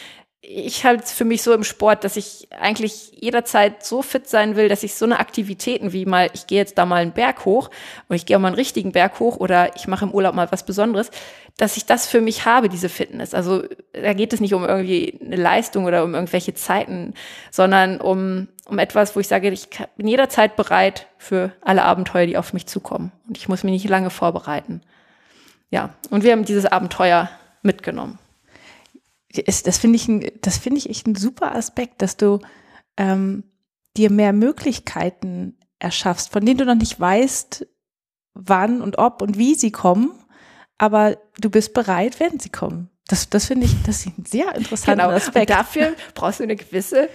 ich 0.47 0.85
halte 0.85 1.05
es 1.05 1.13
für 1.13 1.25
mich 1.25 1.43
so 1.43 1.55
im 1.55 1.65
Sport, 1.65 2.05
dass 2.05 2.17
ich 2.17 2.49
eigentlich 2.51 3.13
jederzeit 3.19 3.85
so 3.85 4.03
fit 4.03 4.29
sein 4.29 4.57
will, 4.57 4.69
dass 4.69 4.83
ich 4.83 4.95
so 4.95 5.07
eine 5.07 5.19
Aktivitäten 5.19 5.93
wie 5.93 6.05
mal, 6.05 6.29
ich 6.35 6.47
gehe 6.47 6.59
jetzt 6.59 6.77
da 6.77 6.85
mal 6.85 7.01
einen 7.01 7.13
Berg 7.13 7.45
hoch 7.47 7.71
und 8.09 8.17
ich 8.17 8.27
gehe 8.27 8.39
mal 8.39 8.49
einen 8.49 8.57
richtigen 8.57 8.93
Berg 8.93 9.21
hoch 9.21 9.37
oder 9.39 9.75
ich 9.77 9.87
mache 9.87 10.05
im 10.05 10.11
Urlaub 10.11 10.35
mal 10.35 10.53
was 10.53 10.67
Besonderes, 10.67 11.11
dass 11.57 11.77
ich 11.77 11.87
das 11.87 12.07
für 12.07 12.21
mich 12.21 12.45
habe, 12.45 12.69
diese 12.69 12.89
Fitness. 12.89 13.33
Also 13.33 13.63
da 13.93 14.13
geht 14.13 14.33
es 14.33 14.41
nicht 14.41 14.55
um 14.55 14.65
irgendwie 14.65 15.19
eine 15.25 15.37
Leistung 15.37 15.87
oder 15.87 16.05
um 16.05 16.15
irgendwelche 16.15 16.53
Zeiten, 16.53 17.15
sondern 17.51 18.01
um, 18.01 18.49
um 18.67 18.79
etwas, 18.79 19.17
wo 19.17 19.21
ich 19.21 19.29
sage, 19.29 19.49
ich 19.51 19.69
bin 19.97 20.09
jederzeit 20.09 20.57
bereit 20.57 21.07
für 21.17 21.53
alle 21.63 21.85
Abenteuer, 21.85 22.27
die 22.27 22.37
auf 22.37 22.53
mich 22.53 22.67
zukommen. 22.67 23.13
Und 23.27 23.39
ich 23.39 23.49
muss 23.49 23.63
mich 23.63 23.73
nicht 23.73 23.89
lange 23.89 24.11
vorbereiten. 24.11 24.83
Ja, 25.71 25.95
und 26.11 26.23
wir 26.23 26.33
haben 26.33 26.45
dieses 26.45 26.67
Abenteuer 26.67 27.31
mitgenommen 27.63 28.19
das 29.43 29.79
finde 29.79 29.97
ich, 29.97 30.09
ein, 30.09 30.31
das 30.41 30.59
finde 30.59 30.79
ich 30.79 30.89
echt 30.89 31.07
ein 31.07 31.15
super 31.15 31.55
Aspekt, 31.55 32.03
dass 32.03 32.17
du 32.17 32.41
ähm, 32.97 33.45
dir 33.97 34.11
mehr 34.11 34.33
Möglichkeiten 34.33 35.59
erschaffst, 35.79 36.33
von 36.33 36.45
denen 36.45 36.59
du 36.59 36.65
noch 36.65 36.75
nicht 36.75 36.99
weißt, 36.99 37.67
wann 38.35 38.81
und 38.81 38.99
ob 38.99 39.23
und 39.23 39.39
wie 39.39 39.55
sie 39.55 39.73
kommen, 39.73 40.13
aber 40.79 41.17
du 41.41 41.51
bist 41.51 41.75
bereit, 41.75 42.21
wenn 42.21 42.39
sie 42.39 42.51
kommen. 42.51 42.91
Das, 43.07 43.29
das 43.29 43.47
finde 43.47 43.67
ich, 43.67 43.83
das 43.85 44.07
ist 44.07 44.19
ein 44.19 44.25
sehr 44.25 44.55
interessanter 44.55 45.05
genau. 45.05 45.17
Aspekt. 45.17 45.51
Und 45.51 45.59
dafür 45.59 45.95
brauchst 46.15 46.41
du 46.41 46.45
eine 46.45 46.57
gewisse 46.57 47.09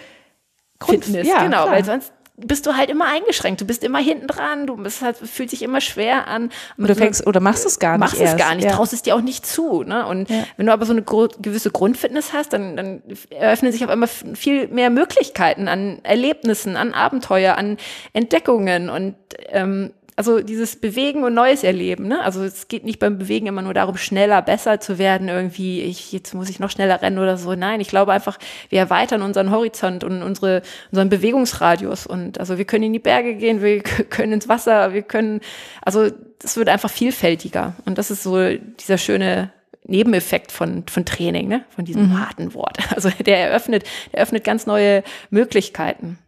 Fitness, 0.82 1.28
ja, 1.28 1.44
genau, 1.44 1.64
klar. 1.64 1.72
weil 1.72 1.86
sonst 1.86 2.14
bist 2.46 2.66
du 2.66 2.76
halt 2.76 2.90
immer 2.90 3.06
eingeschränkt. 3.06 3.62
Du 3.62 3.66
bist 3.66 3.84
immer 3.84 4.00
hinten 4.00 4.28
dran. 4.28 4.68
Du 4.68 4.78
bist 4.78 5.02
halt, 5.02 5.18
fühlt 5.18 5.50
sich 5.50 5.62
immer 5.62 5.82
schwer 5.82 6.28
an. 6.28 6.52
Oder 6.78 6.96
fängst, 6.96 7.26
oder 7.28 7.40
machst 7.40 7.66
es 7.66 7.80
gar 7.80 7.94
nicht. 7.94 8.00
Machst 8.00 8.20
erst. 8.20 8.34
es 8.34 8.40
gar 8.40 8.56
nicht, 8.56 8.66
ja. 8.66 8.72
traust 8.72 8.94
es 8.94 9.02
dir 9.02 9.16
auch 9.16 9.22
nicht 9.22 9.46
zu. 9.46 9.84
Ne? 9.84 10.06
Und 10.06 10.30
ja. 10.30 10.44
wenn 10.58 10.66
du 10.66 10.74
aber 10.74 10.86
so 10.86 10.94
eine 10.94 11.04
gewisse 11.04 11.72
Grundfitness 11.72 12.34
hast, 12.34 12.54
dann, 12.54 12.76
dann 12.78 13.02
eröffnen 13.30 13.72
sich 13.72 13.84
auf 13.84 13.90
einmal 13.90 14.10
viel 14.10 14.68
mehr 14.68 14.90
Möglichkeiten 14.90 15.68
an 15.68 16.00
Erlebnissen, 16.04 16.76
an 16.76 16.94
Abenteuer, 16.94 17.58
an 17.58 17.78
Entdeckungen. 18.14 18.90
Und 18.90 19.16
ähm, 19.50 19.92
also 20.20 20.42
dieses 20.42 20.76
Bewegen 20.76 21.24
und 21.24 21.34
Neues 21.34 21.64
erleben, 21.64 22.10
ne? 22.10 22.22
Also 22.22 22.44
es 22.44 22.68
geht 22.68 22.84
nicht 22.84 23.00
beim 23.00 23.18
Bewegen 23.18 23.48
immer 23.48 23.62
nur 23.62 23.74
darum, 23.74 23.96
schneller, 23.96 24.42
besser 24.42 24.82
zu 24.82 24.98
werden, 24.98 25.30
irgendwie, 25.30 25.80
ich, 25.80 26.12
jetzt 26.12 26.34
muss 26.34 26.50
ich 26.50 26.60
noch 26.60 26.70
schneller 26.70 27.02
rennen 27.02 27.20
oder 27.20 27.38
so. 27.38 27.56
Nein, 27.56 27.80
ich 27.80 27.88
glaube 27.88 28.12
einfach, 28.12 28.38
wir 28.68 28.80
erweitern 28.80 29.22
unseren 29.22 29.50
Horizont 29.50 30.04
und 30.04 30.22
unsere, 30.22 30.62
unseren 30.92 31.08
Bewegungsradius. 31.08 32.06
Und 32.06 32.38
also 32.38 32.58
wir 32.58 32.66
können 32.66 32.84
in 32.84 32.92
die 32.92 33.00
Berge 33.00 33.36
gehen, 33.36 33.62
wir 33.62 33.82
können 34.10 34.34
ins 34.34 34.50
Wasser, 34.50 34.94
wir 34.94 35.04
können, 35.04 35.40
also 35.82 36.10
es 36.44 36.58
wird 36.58 36.68
einfach 36.68 36.90
vielfältiger. 36.90 37.76
Und 37.86 37.98
das 37.98 38.12
ist 38.12 38.24
so 38.24 38.36
dieser 38.78 38.98
schöne 38.98 39.54
Nebeneffekt 39.86 40.52
von, 40.52 40.84
von 40.90 41.06
Training, 41.06 41.48
ne? 41.48 41.64
von 41.70 41.86
diesem 41.86 42.10
mhm. 42.10 42.20
harten 42.20 42.54
Wort. 42.54 42.78
Also 42.94 43.10
der 43.26 43.38
eröffnet, 43.38 43.86
der 44.12 44.20
eröffnet 44.20 44.44
ganz 44.44 44.66
neue 44.66 45.02
Möglichkeiten. 45.30 46.20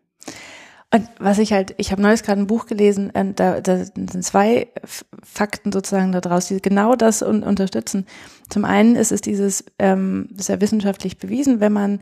Und 0.93 1.07
was 1.19 1.39
ich 1.39 1.53
halt, 1.53 1.73
ich 1.77 1.91
habe 1.91 2.01
neues 2.01 2.21
gerade 2.21 2.41
ein 2.41 2.47
Buch 2.47 2.65
gelesen, 2.65 3.11
und 3.11 3.39
da, 3.39 3.61
da 3.61 3.77
sind 3.85 4.23
zwei 4.23 4.67
Fakten 5.23 5.71
sozusagen 5.71 6.11
daraus, 6.11 6.47
die 6.47 6.61
genau 6.61 6.95
das 6.95 7.21
un 7.21 7.43
unterstützen. 7.43 8.05
Zum 8.49 8.65
einen 8.65 8.97
ist 8.97 9.13
es 9.13 9.21
dieses, 9.21 9.63
ähm, 9.79 10.27
das 10.31 10.41
ist 10.41 10.49
ja 10.49 10.59
wissenschaftlich 10.59 11.17
bewiesen, 11.17 11.61
wenn 11.61 11.71
man 11.71 12.01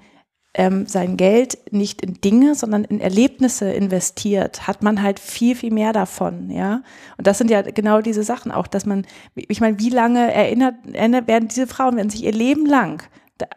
ähm, 0.56 0.88
sein 0.88 1.18
Geld 1.18 1.60
nicht 1.72 2.02
in 2.02 2.16
Dinge, 2.16 2.56
sondern 2.56 2.84
in 2.84 3.00
Erlebnisse 3.00 3.72
investiert, 3.72 4.68
hat 4.68 4.82
man 4.82 5.04
halt 5.04 5.20
viel, 5.20 5.56
viel 5.56 5.72
mehr 5.72 5.94
davon, 5.94 6.50
ja. 6.50 6.82
Und 7.18 7.28
das 7.28 7.38
sind 7.38 7.52
ja 7.52 7.62
genau 7.62 8.02
diese 8.02 8.24
Sachen 8.24 8.52
auch, 8.52 8.66
dass 8.66 8.88
man, 8.88 9.06
ich 9.36 9.62
meine, 9.62 9.78
wie 9.78 9.92
lange 9.92 10.34
erinnert 10.34 11.28
werden 11.28 11.48
diese 11.48 11.68
Frauen, 11.68 11.98
werden 11.98 12.10
sich 12.10 12.24
ihr 12.24 12.32
Leben 12.32 12.66
lang 12.66 13.04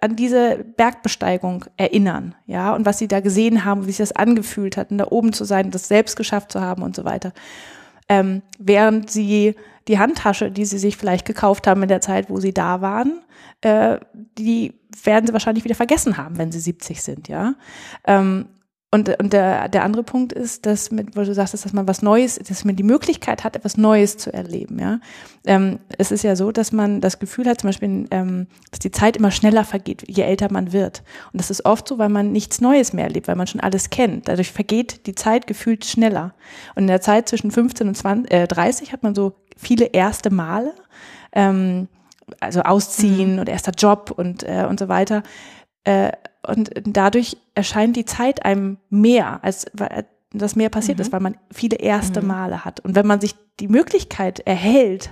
an 0.01 0.17
diese 0.17 0.65
Bergbesteigung 0.77 1.65
erinnern, 1.77 2.35
ja, 2.47 2.75
und 2.75 2.87
was 2.87 2.99
sie 2.99 3.09
da 3.09 3.21
gesehen 3.21 3.65
haben, 3.65 3.83
wie 3.83 3.91
sich 3.91 3.99
das 3.99 4.13
angefühlt 4.13 4.77
hat, 4.77 4.89
da 4.91 5.07
oben 5.11 5.33
zu 5.33 5.45
sein, 5.45 5.71
das 5.71 5.89
selbst 5.89 6.17
geschafft 6.17 6.53
zu 6.53 6.61
haben 6.61 6.83
und 6.83 6.97
so 6.97 7.05
weiter. 7.05 7.33
Ähm, 8.09 8.43
während 8.59 9.11
sie 9.11 9.55
die 9.89 9.99
Handtasche, 9.99 10.51
die 10.51 10.65
sie 10.65 10.79
sich 10.79 10.97
vielleicht 10.97 11.27
gekauft 11.27 11.67
haben 11.67 11.83
in 11.83 11.89
der 11.89 12.01
Zeit, 12.01 12.31
wo 12.31 12.39
sie 12.41 12.53
da 12.53 12.81
waren, 12.81 13.21
äh, 13.63 13.99
die 14.39 14.75
werden 15.05 15.27
sie 15.27 15.33
wahrscheinlich 15.33 15.65
wieder 15.65 15.75
vergessen 15.75 16.17
haben, 16.17 16.39
wenn 16.39 16.53
sie 16.53 16.61
70 16.61 17.03
sind, 17.03 17.29
ja. 17.29 17.55
Ähm, 18.07 18.47
und, 18.95 19.09
und 19.19 19.33
der, 19.33 19.71
der 19.71 19.85
andere 19.85 20.03
Punkt 20.03 20.35
ist, 20.35 20.67
dass 20.67 20.91
mit, 20.91 21.17
weil 21.17 21.25
du 21.25 21.33
sagst, 21.33 21.55
dass 21.55 21.73
man 21.73 21.89
was 21.89 22.03
Neues, 22.03 22.35
dass 22.37 22.67
man 22.67 22.77
die 22.77 22.83
Möglichkeit 22.83 23.43
hat, 23.43 23.57
etwas 23.57 23.79
Neues 23.79 24.19
zu 24.19 24.31
erleben. 24.31 24.79
Ja, 24.79 25.01
ähm, 25.47 25.79
es 25.97 26.13
ist 26.13 26.23
ja 26.25 26.37
so, 26.37 26.53
dass 26.53 26.73
man 26.73 27.01
das 27.01 27.19
Gefühl 27.19 27.47
hat, 27.47 27.63
zum 27.63 27.69
Beispiel, 27.69 28.07
ähm, 28.11 28.49
dass 28.71 28.81
die 28.81 28.91
Zeit 28.91 29.17
immer 29.17 29.31
schneller 29.31 29.65
vergeht, 29.65 30.05
je 30.09 30.25
älter 30.25 30.53
man 30.53 30.75
wird. 30.75 31.03
Und 31.33 31.41
das 31.41 31.51
ist 31.51 31.65
oft 31.65 31.89
so, 31.89 31.97
weil 31.97 32.11
man 32.11 32.33
nichts 32.33 32.61
Neues 32.61 32.93
mehr 32.93 33.05
erlebt, 33.05 33.29
weil 33.29 33.37
man 33.37 33.47
schon 33.47 33.63
alles 33.63 33.89
kennt. 33.89 34.29
Dadurch 34.29 34.53
vergeht 34.53 35.07
die 35.07 35.15
Zeit 35.15 35.47
gefühlt 35.47 35.87
schneller. 35.87 36.35
Und 36.75 36.83
in 36.83 36.89
der 36.89 37.01
Zeit 37.01 37.31
zwischen 37.31 37.51
15 37.51 37.89
und 37.89 37.95
20, 37.95 38.31
äh, 38.31 38.47
30 38.47 38.93
hat 38.93 39.03
man 39.03 39.15
so 39.15 39.33
viele 39.57 39.87
erste 39.87 40.29
Male, 40.29 40.75
ähm, 41.33 41.89
also 42.41 42.61
Ausziehen 42.61 43.35
mhm. 43.35 43.39
und 43.39 43.49
erster 43.49 43.73
Job 43.73 44.13
und 44.15 44.43
äh, 44.43 44.67
und 44.69 44.79
so 44.79 44.89
weiter. 44.89 45.23
Äh, 45.85 46.13
und 46.47 46.71
dadurch 46.85 47.37
erscheint 47.55 47.97
die 47.97 48.05
Zeit 48.05 48.45
einem 48.45 48.79
mehr, 48.91 49.43
als 49.43 49.67
dass 50.33 50.57
mehr 50.57 50.71
passiert 50.71 50.99
mhm. 50.99 51.03
ist, 51.03 51.13
weil 51.13 51.21
man 51.21 51.37
viele 51.53 51.77
erste 51.77 52.21
mhm. 52.21 52.29
Male 52.29 52.65
hat. 52.65 52.81
Und 52.81 52.95
wenn 52.95 53.07
man 53.07 53.21
sich 53.21 53.35
die 53.61 53.69
Möglichkeit 53.69 54.41
erhält, 54.41 55.11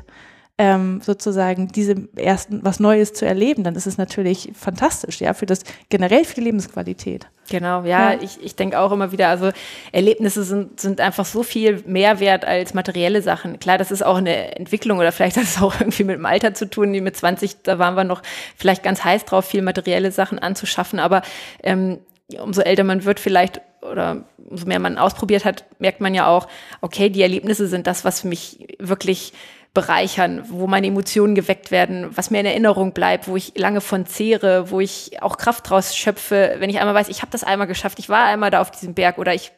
ähm, 0.60 1.00
sozusagen 1.00 1.68
diese 1.68 1.94
ersten 2.16 2.62
was 2.62 2.80
Neues 2.80 3.14
zu 3.14 3.24
erleben, 3.24 3.64
dann 3.64 3.76
ist 3.76 3.86
es 3.86 3.96
natürlich 3.96 4.52
fantastisch, 4.54 5.18
ja, 5.18 5.32
für 5.32 5.46
das 5.46 5.60
generell 5.88 6.22
für 6.26 6.34
die 6.34 6.42
Lebensqualität. 6.42 7.28
Genau, 7.48 7.82
ja, 7.84 8.12
ja. 8.12 8.18
ich, 8.20 8.38
ich 8.42 8.56
denke 8.56 8.78
auch 8.78 8.92
immer 8.92 9.10
wieder, 9.10 9.30
also 9.30 9.52
Erlebnisse 9.90 10.44
sind, 10.44 10.78
sind 10.78 11.00
einfach 11.00 11.24
so 11.24 11.42
viel 11.42 11.82
mehr 11.86 12.20
wert 12.20 12.44
als 12.44 12.74
materielle 12.74 13.22
Sachen. 13.22 13.58
Klar, 13.58 13.78
das 13.78 13.90
ist 13.90 14.04
auch 14.04 14.18
eine 14.18 14.54
Entwicklung 14.54 14.98
oder 14.98 15.12
vielleicht 15.12 15.38
hat 15.38 15.44
es 15.44 15.62
auch 15.62 15.74
irgendwie 15.80 16.04
mit 16.04 16.16
dem 16.16 16.26
Alter 16.26 16.52
zu 16.52 16.68
tun. 16.68 16.92
Die 16.92 17.00
mit 17.00 17.16
20, 17.16 17.62
da 17.62 17.78
waren 17.78 17.94
wir 17.94 18.04
noch 18.04 18.20
vielleicht 18.54 18.82
ganz 18.82 19.02
heiß 19.02 19.24
drauf, 19.24 19.46
viel 19.46 19.62
materielle 19.62 20.12
Sachen 20.12 20.38
anzuschaffen, 20.38 20.98
aber 20.98 21.22
ähm, 21.62 22.00
umso 22.38 22.60
älter 22.60 22.84
man 22.84 23.06
wird 23.06 23.18
vielleicht 23.18 23.62
oder 23.80 24.24
umso 24.36 24.66
mehr 24.66 24.78
man 24.78 24.98
ausprobiert 24.98 25.46
hat, 25.46 25.64
merkt 25.78 26.02
man 26.02 26.14
ja 26.14 26.26
auch, 26.26 26.48
okay, 26.82 27.08
die 27.08 27.22
Erlebnisse 27.22 27.66
sind 27.66 27.86
das, 27.86 28.04
was 28.04 28.20
für 28.20 28.28
mich 28.28 28.76
wirklich 28.78 29.32
bereichern, 29.72 30.42
wo 30.48 30.66
meine 30.66 30.88
Emotionen 30.88 31.34
geweckt 31.34 31.70
werden, 31.70 32.08
was 32.16 32.30
mir 32.30 32.40
in 32.40 32.46
Erinnerung 32.46 32.92
bleibt, 32.92 33.28
wo 33.28 33.36
ich 33.36 33.52
lange 33.56 33.80
von 33.80 34.04
zehre, 34.04 34.70
wo 34.70 34.80
ich 34.80 35.22
auch 35.22 35.36
Kraft 35.36 35.70
draus 35.70 35.96
schöpfe, 35.96 36.56
wenn 36.58 36.70
ich 36.70 36.80
einmal 36.80 36.94
weiß, 36.94 37.08
ich 37.08 37.22
habe 37.22 37.30
das 37.30 37.44
einmal 37.44 37.68
geschafft, 37.68 37.98
ich 38.00 38.08
war 38.08 38.24
einmal 38.24 38.50
da 38.50 38.60
auf 38.60 38.72
diesem 38.72 38.94
Berg 38.94 39.18
oder 39.18 39.32
ich 39.32 39.52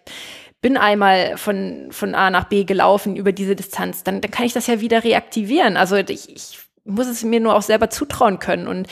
bin 0.60 0.76
einmal 0.76 1.36
von, 1.38 1.88
von 1.90 2.14
A 2.14 2.30
nach 2.30 2.44
B 2.44 2.64
gelaufen 2.64 3.16
über 3.16 3.32
diese 3.32 3.56
Distanz, 3.56 4.04
dann, 4.04 4.20
dann 4.20 4.30
kann 4.30 4.46
ich 4.46 4.52
das 4.52 4.66
ja 4.66 4.80
wieder 4.80 5.02
reaktivieren. 5.02 5.76
Also 5.76 5.96
ich, 5.96 6.28
ich 6.28 6.58
muss 6.84 7.06
es 7.06 7.24
mir 7.24 7.40
nur 7.40 7.56
auch 7.56 7.62
selber 7.62 7.90
zutrauen 7.90 8.38
können 8.38 8.68
und 8.68 8.86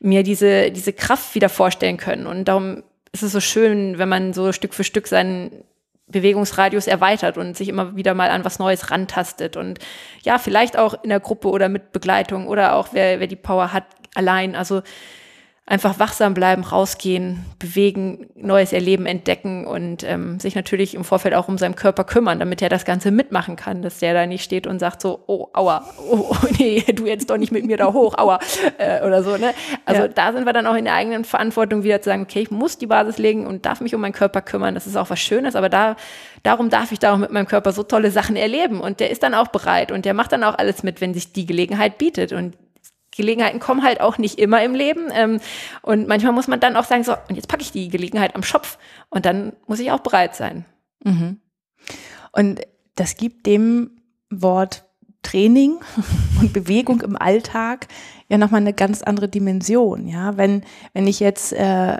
mir 0.00 0.22
diese, 0.22 0.70
diese 0.70 0.92
Kraft 0.92 1.34
wieder 1.34 1.48
vorstellen 1.48 1.96
können. 1.96 2.26
Und 2.26 2.46
darum 2.46 2.82
ist 3.12 3.22
es 3.22 3.32
so 3.32 3.40
schön, 3.40 3.98
wenn 3.98 4.08
man 4.08 4.32
so 4.32 4.52
Stück 4.52 4.74
für 4.74 4.84
Stück 4.84 5.06
seinen 5.06 5.64
Bewegungsradius 6.12 6.86
erweitert 6.86 7.36
und 7.38 7.56
sich 7.56 7.68
immer 7.68 7.96
wieder 7.96 8.14
mal 8.14 8.30
an 8.30 8.44
was 8.44 8.58
Neues 8.58 8.90
rantastet 8.90 9.56
und 9.56 9.80
ja, 10.22 10.38
vielleicht 10.38 10.78
auch 10.78 11.02
in 11.02 11.10
der 11.10 11.20
Gruppe 11.20 11.48
oder 11.48 11.68
mit 11.68 11.92
Begleitung 11.92 12.46
oder 12.46 12.76
auch 12.76 12.88
wer, 12.92 13.18
wer 13.18 13.26
die 13.26 13.36
Power 13.36 13.72
hat, 13.72 13.84
allein. 14.14 14.54
Also 14.54 14.82
einfach 15.72 15.98
wachsam 15.98 16.34
bleiben, 16.34 16.64
rausgehen, 16.64 17.46
bewegen, 17.58 18.26
neues 18.34 18.74
Erleben 18.74 19.06
entdecken 19.06 19.66
und 19.66 20.04
ähm, 20.04 20.38
sich 20.38 20.54
natürlich 20.54 20.94
im 20.94 21.02
Vorfeld 21.02 21.34
auch 21.34 21.48
um 21.48 21.56
seinen 21.56 21.76
Körper 21.76 22.04
kümmern, 22.04 22.38
damit 22.38 22.60
er 22.60 22.68
das 22.68 22.84
Ganze 22.84 23.10
mitmachen 23.10 23.56
kann, 23.56 23.80
dass 23.80 23.98
der 23.98 24.12
da 24.12 24.26
nicht 24.26 24.44
steht 24.44 24.66
und 24.66 24.80
sagt 24.80 25.00
so, 25.00 25.24
oh, 25.28 25.48
aua, 25.54 25.86
oh, 26.10 26.26
oh 26.28 26.46
nee, 26.58 26.82
du 26.82 27.06
jetzt 27.06 27.30
doch 27.30 27.38
nicht 27.38 27.52
mit 27.52 27.64
mir 27.64 27.78
da 27.78 27.90
hoch, 27.90 28.18
aua, 28.18 28.38
äh, 28.76 29.02
oder 29.02 29.22
so. 29.22 29.38
Ne? 29.38 29.54
Also 29.86 30.02
ja. 30.02 30.08
da 30.08 30.34
sind 30.34 30.44
wir 30.44 30.52
dann 30.52 30.66
auch 30.66 30.76
in 30.76 30.84
der 30.84 30.92
eigenen 30.92 31.24
Verantwortung 31.24 31.84
wieder 31.84 32.02
zu 32.02 32.10
sagen, 32.10 32.24
okay, 32.24 32.40
ich 32.40 32.50
muss 32.50 32.76
die 32.76 32.86
Basis 32.86 33.16
legen 33.16 33.46
und 33.46 33.64
darf 33.64 33.80
mich 33.80 33.94
um 33.94 34.02
meinen 34.02 34.12
Körper 34.12 34.42
kümmern. 34.42 34.74
Das 34.74 34.86
ist 34.86 34.96
auch 34.96 35.08
was 35.08 35.20
Schönes, 35.20 35.56
aber 35.56 35.70
da 35.70 35.96
darum 36.42 36.68
darf 36.68 36.92
ich 36.92 36.98
da 36.98 37.14
auch 37.14 37.18
mit 37.18 37.30
meinem 37.30 37.46
Körper 37.46 37.72
so 37.72 37.82
tolle 37.82 38.10
Sachen 38.10 38.36
erleben 38.36 38.78
und 38.82 39.00
der 39.00 39.08
ist 39.08 39.22
dann 39.22 39.32
auch 39.32 39.48
bereit 39.48 39.90
und 39.90 40.04
der 40.04 40.12
macht 40.12 40.32
dann 40.32 40.44
auch 40.44 40.58
alles 40.58 40.82
mit, 40.82 41.00
wenn 41.00 41.14
sich 41.14 41.32
die 41.32 41.46
Gelegenheit 41.46 41.96
bietet 41.96 42.32
und 42.32 42.58
Gelegenheiten 43.14 43.60
kommen 43.60 43.82
halt 43.82 44.00
auch 44.00 44.18
nicht 44.18 44.38
immer 44.38 44.62
im 44.62 44.74
Leben. 44.74 45.08
Ähm, 45.12 45.40
und 45.82 46.08
manchmal 46.08 46.32
muss 46.32 46.48
man 46.48 46.60
dann 46.60 46.76
auch 46.76 46.84
sagen, 46.84 47.04
so, 47.04 47.14
und 47.28 47.36
jetzt 47.36 47.48
packe 47.48 47.62
ich 47.62 47.72
die 47.72 47.88
Gelegenheit 47.88 48.34
am 48.34 48.42
Schopf. 48.42 48.78
Und 49.10 49.26
dann 49.26 49.52
muss 49.66 49.80
ich 49.80 49.90
auch 49.92 50.00
bereit 50.00 50.34
sein. 50.34 50.64
Mhm. 51.04 51.40
Und 52.32 52.60
das 52.94 53.16
gibt 53.16 53.46
dem 53.46 54.02
Wort 54.30 54.84
Training 55.22 55.76
und 56.40 56.52
Bewegung 56.52 57.00
im 57.00 57.16
Alltag 57.16 57.88
ja 58.32 58.38
nochmal 58.38 58.62
eine 58.62 58.72
ganz 58.72 59.02
andere 59.02 59.28
Dimension. 59.28 60.08
Ja, 60.08 60.38
wenn, 60.38 60.62
wenn 60.94 61.06
ich 61.06 61.20
jetzt, 61.20 61.52
äh, 61.52 61.98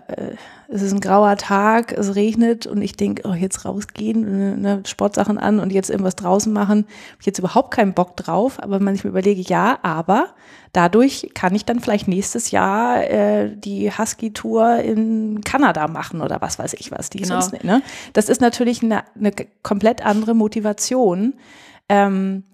es 0.68 0.80
ist 0.80 0.94
ein 0.94 1.00
grauer 1.00 1.36
Tag, 1.36 1.92
es 1.92 2.14
regnet 2.14 2.66
und 2.66 2.80
ich 2.80 2.96
denke, 2.96 3.28
oh, 3.28 3.34
jetzt 3.34 3.66
rausgehen, 3.66 4.62
ne, 4.62 4.82
Sportsachen 4.86 5.36
an 5.36 5.60
und 5.60 5.72
jetzt 5.72 5.90
irgendwas 5.90 6.16
draußen 6.16 6.50
machen, 6.50 6.86
habe 6.86 7.20
ich 7.20 7.26
jetzt 7.26 7.38
überhaupt 7.38 7.74
keinen 7.74 7.92
Bock 7.92 8.16
drauf. 8.16 8.62
Aber 8.62 8.80
wenn 8.80 8.94
ich 8.94 9.04
mir 9.04 9.10
überlege, 9.10 9.42
ja, 9.42 9.78
aber 9.82 10.28
dadurch 10.72 11.28
kann 11.34 11.54
ich 11.54 11.66
dann 11.66 11.80
vielleicht 11.80 12.08
nächstes 12.08 12.50
Jahr 12.50 13.04
äh, 13.04 13.54
die 13.54 13.90
Husky-Tour 13.90 14.76
in 14.78 15.42
Kanada 15.42 15.86
machen 15.86 16.22
oder 16.22 16.40
was 16.40 16.58
weiß 16.58 16.72
ich 16.78 16.90
was. 16.90 17.10
Die 17.10 17.18
genau. 17.18 17.42
sonst, 17.42 17.62
ne? 17.62 17.82
Das 18.14 18.30
ist 18.30 18.40
natürlich 18.40 18.82
eine, 18.82 19.04
eine 19.14 19.32
komplett 19.62 20.02
andere 20.02 20.34
Motivation. 20.34 21.34
Ähm, 21.90 22.44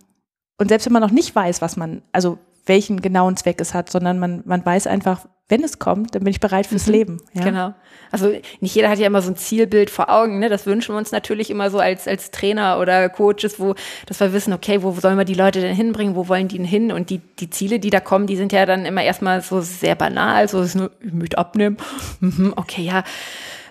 und 0.58 0.68
selbst 0.68 0.86
wenn 0.86 0.92
man 0.92 1.02
noch 1.02 1.10
nicht 1.10 1.34
weiß, 1.34 1.62
was 1.62 1.76
man, 1.76 2.02
also 2.12 2.38
welchen 2.66 3.00
genauen 3.00 3.36
Zweck 3.36 3.60
es 3.60 3.74
hat, 3.74 3.90
sondern 3.90 4.18
man, 4.18 4.42
man 4.44 4.64
weiß 4.64 4.86
einfach, 4.86 5.26
wenn 5.48 5.64
es 5.64 5.78
kommt, 5.78 6.14
dann 6.14 6.24
bin 6.24 6.30
ich 6.30 6.40
bereit 6.40 6.66
fürs 6.66 6.86
mhm. 6.86 6.92
Leben. 6.92 7.22
Ja? 7.32 7.42
Genau. 7.42 7.74
Also 8.10 8.32
nicht 8.60 8.74
jeder 8.74 8.90
hat 8.90 8.98
ja 8.98 9.06
immer 9.06 9.22
so 9.22 9.30
ein 9.30 9.36
Zielbild 9.36 9.88
vor 9.88 10.10
Augen. 10.10 10.38
Ne? 10.38 10.50
Das 10.50 10.66
wünschen 10.66 10.94
wir 10.94 10.98
uns 10.98 11.10
natürlich 11.10 11.50
immer 11.50 11.70
so 11.70 11.78
als, 11.78 12.06
als 12.06 12.30
Trainer 12.30 12.78
oder 12.78 13.08
Coaches, 13.08 13.58
wo, 13.58 13.74
dass 14.06 14.20
wir 14.20 14.32
wissen, 14.34 14.52
okay, 14.52 14.82
wo 14.82 14.92
sollen 14.92 15.16
wir 15.16 15.24
die 15.24 15.34
Leute 15.34 15.60
denn 15.60 15.74
hinbringen, 15.74 16.16
wo 16.16 16.28
wollen 16.28 16.48
die 16.48 16.58
denn 16.58 16.66
hin? 16.66 16.92
Und 16.92 17.08
die, 17.08 17.18
die 17.38 17.48
Ziele, 17.48 17.80
die 17.80 17.90
da 17.90 18.00
kommen, 18.00 18.26
die 18.26 18.36
sind 18.36 18.52
ja 18.52 18.66
dann 18.66 18.84
immer 18.84 19.02
erstmal 19.02 19.40
so 19.40 19.62
sehr 19.62 19.94
banal, 19.94 20.48
so 20.48 20.60
ist 20.60 20.74
nur, 20.74 20.90
ich 21.00 21.12
möchte 21.12 21.38
abnehmen. 21.38 21.78
Mhm, 22.20 22.52
okay, 22.56 22.82
ja. 22.82 23.04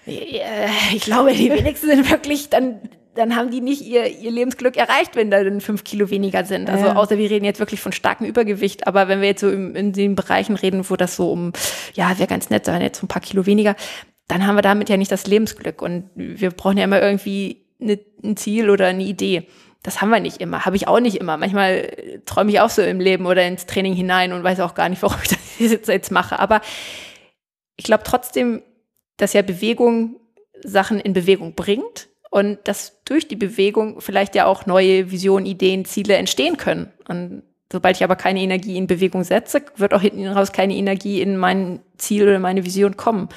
Ich 0.05 1.01
glaube, 1.01 1.33
die 1.33 1.51
wenigsten 1.51 1.87
sind 1.87 2.09
wirklich 2.09 2.49
dann 2.49 2.79
dann 3.17 3.35
haben 3.35 3.51
die 3.51 3.61
nicht 3.61 3.81
ihr, 3.81 4.07
ihr 4.07 4.31
Lebensglück 4.31 4.77
erreicht, 4.77 5.15
wenn 5.15 5.31
da 5.31 5.43
dann 5.43 5.59
fünf 5.59 5.83
Kilo 5.83 6.09
weniger 6.09 6.45
sind. 6.45 6.69
Also 6.69 6.85
ja. 6.85 6.95
außer 6.95 7.17
wir 7.17 7.29
reden 7.29 7.45
jetzt 7.45 7.59
wirklich 7.59 7.81
von 7.81 7.91
starkem 7.91 8.27
Übergewicht, 8.27 8.87
aber 8.87 9.07
wenn 9.07 9.21
wir 9.21 9.27
jetzt 9.27 9.41
so 9.41 9.49
in, 9.49 9.75
in 9.75 9.93
den 9.93 10.15
Bereichen 10.15 10.55
reden, 10.55 10.89
wo 10.89 10.95
das 10.95 11.15
so 11.15 11.31
um, 11.31 11.51
ja, 11.93 12.17
wäre 12.17 12.27
ganz 12.27 12.49
nett, 12.49 12.65
sein, 12.65 12.81
jetzt 12.81 12.99
so 12.99 13.05
ein 13.05 13.09
paar 13.09 13.21
Kilo 13.21 13.45
weniger, 13.45 13.75
dann 14.27 14.45
haben 14.45 14.55
wir 14.55 14.61
damit 14.61 14.89
ja 14.89 14.97
nicht 14.97 15.11
das 15.11 15.25
Lebensglück. 15.25 15.81
Und 15.81 16.09
wir 16.15 16.51
brauchen 16.51 16.77
ja 16.77 16.83
immer 16.83 17.01
irgendwie 17.01 17.65
eine, 17.81 17.99
ein 18.23 18.37
Ziel 18.37 18.69
oder 18.69 18.87
eine 18.87 19.03
Idee. 19.03 19.47
Das 19.83 20.01
haben 20.01 20.09
wir 20.09 20.19
nicht 20.19 20.41
immer, 20.41 20.65
habe 20.65 20.75
ich 20.75 20.87
auch 20.87 20.99
nicht 20.99 21.17
immer. 21.17 21.37
Manchmal 21.37 21.89
träume 22.25 22.51
ich 22.51 22.59
auch 22.59 22.69
so 22.69 22.81
im 22.81 22.99
Leben 22.99 23.25
oder 23.25 23.47
ins 23.47 23.65
Training 23.65 23.93
hinein 23.93 24.33
und 24.33 24.43
weiß 24.43 24.59
auch 24.59 24.75
gar 24.75 24.89
nicht, 24.89 25.01
warum 25.03 25.17
ich 25.21 25.71
das 25.71 25.87
jetzt 25.87 26.11
mache. 26.11 26.39
Aber 26.39 26.61
ich 27.77 27.85
glaube 27.85 28.03
trotzdem, 28.05 28.61
dass 29.17 29.33
ja 29.33 29.41
Bewegung 29.41 30.19
Sachen 30.63 30.99
in 30.99 31.13
Bewegung 31.13 31.53
bringt 31.53 32.09
und 32.37 32.59
dass 32.65 33.03
durch 33.03 33.27
die 33.27 33.35
Bewegung 33.35 33.99
vielleicht 33.99 34.35
ja 34.35 34.45
auch 34.45 34.67
neue 34.67 35.09
Visionen, 35.09 35.47
Ideen, 35.47 35.85
Ziele 35.85 36.17
entstehen 36.17 36.55
können. 36.57 36.93
Und 37.07 37.41
sobald 37.71 37.97
ich 37.97 38.03
aber 38.03 38.15
keine 38.15 38.41
Energie 38.41 38.77
in 38.77 38.85
Bewegung 38.85 39.23
setze, 39.23 39.63
wird 39.75 39.95
auch 39.95 40.01
hinten 40.01 40.27
raus 40.27 40.51
keine 40.51 40.75
Energie 40.75 41.19
in 41.19 41.37
mein 41.37 41.79
Ziel 41.97 42.27
oder 42.27 42.37
meine 42.37 42.63
Vision 42.63 42.95
kommen. 42.95 43.29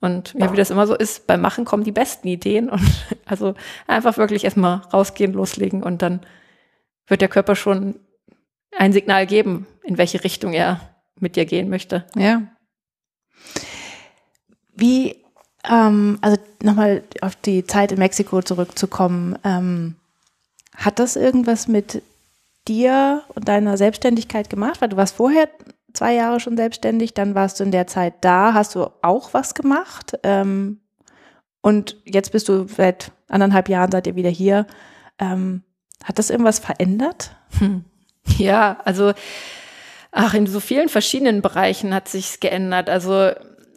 Und 0.00 0.32
ja, 0.38 0.50
wie 0.50 0.56
das 0.56 0.70
immer 0.70 0.86
so 0.86 0.94
ist, 0.94 1.26
beim 1.26 1.42
Machen 1.42 1.66
kommen 1.66 1.84
die 1.84 1.92
besten 1.92 2.26
Ideen 2.26 2.70
und 2.70 2.80
also 3.26 3.54
einfach 3.86 4.16
wirklich 4.16 4.44
erstmal 4.44 4.76
rausgehen, 4.94 5.34
loslegen 5.34 5.82
und 5.82 6.00
dann 6.00 6.20
wird 7.06 7.20
der 7.20 7.28
Körper 7.28 7.54
schon 7.54 8.00
ein 8.74 8.94
Signal 8.94 9.26
geben, 9.26 9.66
in 9.82 9.98
welche 9.98 10.24
Richtung 10.24 10.54
er 10.54 10.80
mit 11.20 11.36
dir 11.36 11.44
gehen 11.44 11.68
möchte. 11.68 12.06
Ja. 12.16 12.44
Wie 14.74 15.22
ähm, 15.68 16.18
also 16.20 16.38
nochmal 16.62 17.02
auf 17.20 17.36
die 17.36 17.64
Zeit 17.64 17.92
in 17.92 17.98
Mexiko 17.98 18.42
zurückzukommen. 18.42 19.38
Ähm, 19.44 19.96
hat 20.76 20.98
das 20.98 21.16
irgendwas 21.16 21.68
mit 21.68 22.02
dir 22.66 23.22
und 23.34 23.48
deiner 23.48 23.76
Selbstständigkeit 23.76 24.50
gemacht? 24.50 24.80
Weil 24.80 24.88
du 24.88 24.96
warst 24.96 25.16
vorher 25.16 25.48
zwei 25.92 26.14
Jahre 26.14 26.40
schon 26.40 26.56
selbstständig, 26.56 27.14
dann 27.14 27.34
warst 27.34 27.58
du 27.58 27.64
in 27.64 27.70
der 27.70 27.86
Zeit 27.86 28.14
da, 28.20 28.54
hast 28.54 28.74
du 28.74 28.90
auch 29.02 29.34
was 29.34 29.54
gemacht. 29.54 30.18
Ähm, 30.22 30.80
und 31.60 31.96
jetzt 32.04 32.32
bist 32.32 32.48
du 32.48 32.66
seit 32.68 33.10
anderthalb 33.28 33.68
Jahren, 33.68 33.90
seid 33.90 34.06
ihr 34.06 34.16
wieder 34.16 34.30
hier. 34.30 34.66
Ähm, 35.18 35.62
hat 36.04 36.18
das 36.18 36.30
irgendwas 36.30 36.58
verändert? 36.58 37.32
Hm. 37.58 37.84
Ja, 38.36 38.78
also 38.84 39.14
Ach, 40.10 40.34
in 40.34 40.46
so 40.46 40.60
vielen 40.60 40.88
verschiedenen 40.88 41.42
Bereichen 41.42 41.94
hat 41.94 42.08
sich's 42.08 42.40
geändert. 42.40 42.88
Also 42.88 43.30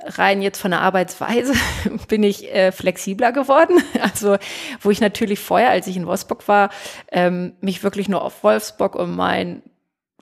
rein 0.06 0.42
jetzt 0.42 0.60
von 0.60 0.72
der 0.72 0.82
Arbeitsweise 0.82 1.54
bin 2.08 2.24
ich 2.24 2.54
äh, 2.54 2.72
flexibler 2.72 3.32
geworden. 3.32 3.82
Also 4.02 4.38
wo 4.82 4.90
ich 4.90 5.00
natürlich 5.00 5.40
vorher, 5.40 5.70
als 5.70 5.86
ich 5.86 5.96
in 5.96 6.08
Wolfsburg 6.08 6.48
war, 6.48 6.70
ähm, 7.12 7.54
mich 7.62 7.84
wirklich 7.84 8.10
nur 8.10 8.24
auf 8.24 8.44
Wolfsburg 8.44 8.96
und 8.96 9.16
mein 9.16 9.62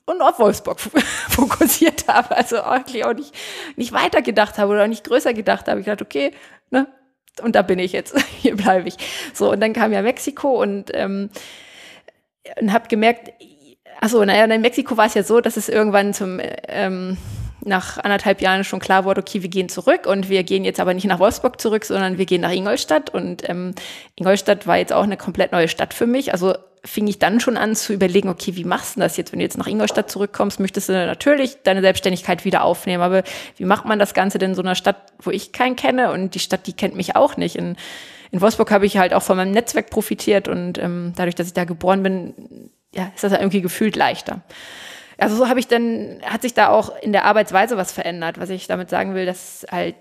und 0.06 0.22
auf 0.22 0.40
Wolfsburg 0.40 0.80
fokussiert 1.30 2.08
habe. 2.08 2.36
Also 2.36 2.62
eigentlich 2.62 3.06
auch 3.06 3.14
nicht, 3.14 3.34
nicht 3.76 3.94
weiter 3.94 4.22
gedacht 4.22 4.58
habe 4.58 4.74
oder 4.74 4.88
nicht 4.88 5.06
größer 5.06 5.34
gedacht 5.34 5.68
habe. 5.68 5.80
Ich 5.80 5.86
dachte, 5.86 6.04
okay, 6.04 6.32
ne, 6.72 6.88
und 7.42 7.56
da 7.56 7.62
bin 7.62 7.80
ich 7.80 7.94
jetzt, 7.94 8.20
hier 8.42 8.56
bleibe 8.56 8.88
ich. 8.88 8.98
So, 9.34 9.52
und 9.52 9.62
dann 9.62 9.74
kam 9.74 9.94
ja 9.94 10.02
Mexiko 10.02 10.62
und, 10.62 10.92
ähm, 10.94 11.30
und 12.60 12.74
habe 12.74 12.88
gemerkt, 12.88 13.32
also 14.02 14.24
naja, 14.24 14.46
in 14.46 14.62
Mexiko 14.62 14.98
war 14.98 15.06
es 15.06 15.14
ja 15.14 15.24
so, 15.24 15.42
dass 15.42 15.58
es 15.58 15.70
irgendwann 15.70 16.14
zum 16.14 16.40
ähm, 16.68 17.18
nach 17.64 17.98
anderthalb 17.98 18.42
Jahren 18.42 18.64
schon 18.64 18.80
klar 18.80 19.06
wurde, 19.06 19.22
okay, 19.22 19.42
wir 19.42 19.50
gehen 19.50 19.70
zurück 19.70 20.06
und 20.06 20.30
wir 20.30 20.44
gehen 20.44 20.64
jetzt 20.64 20.80
aber 20.80 20.94
nicht 20.94 21.06
nach 21.06 21.20
Wolfsburg 21.20 21.60
zurück, 21.60 21.86
sondern 21.86 22.18
wir 22.18 22.26
gehen 22.26 22.42
nach 22.42 22.52
Ingolstadt. 22.52 23.10
Und 23.10 23.48
ähm, 23.50 23.74
Ingolstadt 24.16 24.68
war 24.68 24.78
jetzt 24.78 24.94
auch 24.94 25.04
eine 25.04 25.18
komplett 25.18 25.52
neue 25.52 25.68
Stadt 25.68 25.94
für 25.94 26.08
mich. 26.08 26.32
Also 26.34 26.56
fing 26.86 27.08
ich 27.08 27.20
dann 27.20 27.40
schon 27.40 27.58
an 27.58 27.76
zu 27.76 27.94
überlegen, 27.94 28.30
okay, 28.30 28.56
wie 28.56 28.64
machst 28.64 28.96
du 28.96 29.02
das 29.02 29.18
jetzt, 29.18 29.32
wenn 29.32 29.40
du 29.40 29.46
jetzt 29.46 29.58
nach 29.58 29.68
Ingolstadt 29.68 30.10
zurückkommst, 30.10 30.60
möchtest 30.60 30.90
du 30.90 30.94
natürlich 30.94 31.62
deine 31.64 31.82
Selbstständigkeit 31.82 32.46
wieder 32.46 32.64
aufnehmen, 32.64 33.04
aber 33.04 33.24
wie 33.58 33.66
macht 33.66 33.86
man 33.86 34.00
das 34.00 34.14
Ganze 34.14 34.38
denn 34.38 34.52
in 34.52 34.56
so 34.56 34.62
einer 34.62 34.76
Stadt, 34.76 35.14
wo 35.20 35.32
ich 35.32 35.52
keinen 35.52 35.76
kenne 35.76 36.12
und 36.12 36.36
die 36.36 36.40
Stadt, 36.40 36.68
die 36.68 36.74
kennt 36.74 36.96
mich 36.96 37.16
auch 37.16 37.38
nicht. 37.38 37.58
In, 37.58 37.76
in 38.32 38.42
Wolfsburg 38.42 38.72
habe 38.72 38.86
ich 38.86 38.98
halt 38.98 39.14
auch 39.14 39.24
von 39.24 39.38
meinem 39.38 39.52
Netzwerk 39.52 39.90
profitiert 39.90 40.48
und 40.48 40.78
ähm, 40.78 41.14
dadurch, 41.16 41.36
dass 41.36 41.48
ich 41.48 41.54
da 41.54 41.66
geboren 41.66 42.04
bin, 42.04 42.72
ja, 42.96 43.12
ist 43.14 43.24
das 43.24 43.34
irgendwie 43.34 43.62
gefühlt 43.62 43.96
leichter. 43.96 44.42
Also 45.20 45.36
so 45.36 45.50
habe 45.50 45.60
ich 45.60 45.68
dann, 45.68 46.20
hat 46.24 46.42
sich 46.42 46.54
da 46.54 46.70
auch 46.70 46.96
in 47.02 47.12
der 47.12 47.26
Arbeitsweise 47.26 47.78
was 47.78 47.92
verändert, 47.92 48.40
was 48.40 48.50
ich 48.50 48.68
damit 48.68 48.90
sagen 48.90 49.16
will, 49.16 49.26
dass 49.26 49.66
halt 49.72 49.96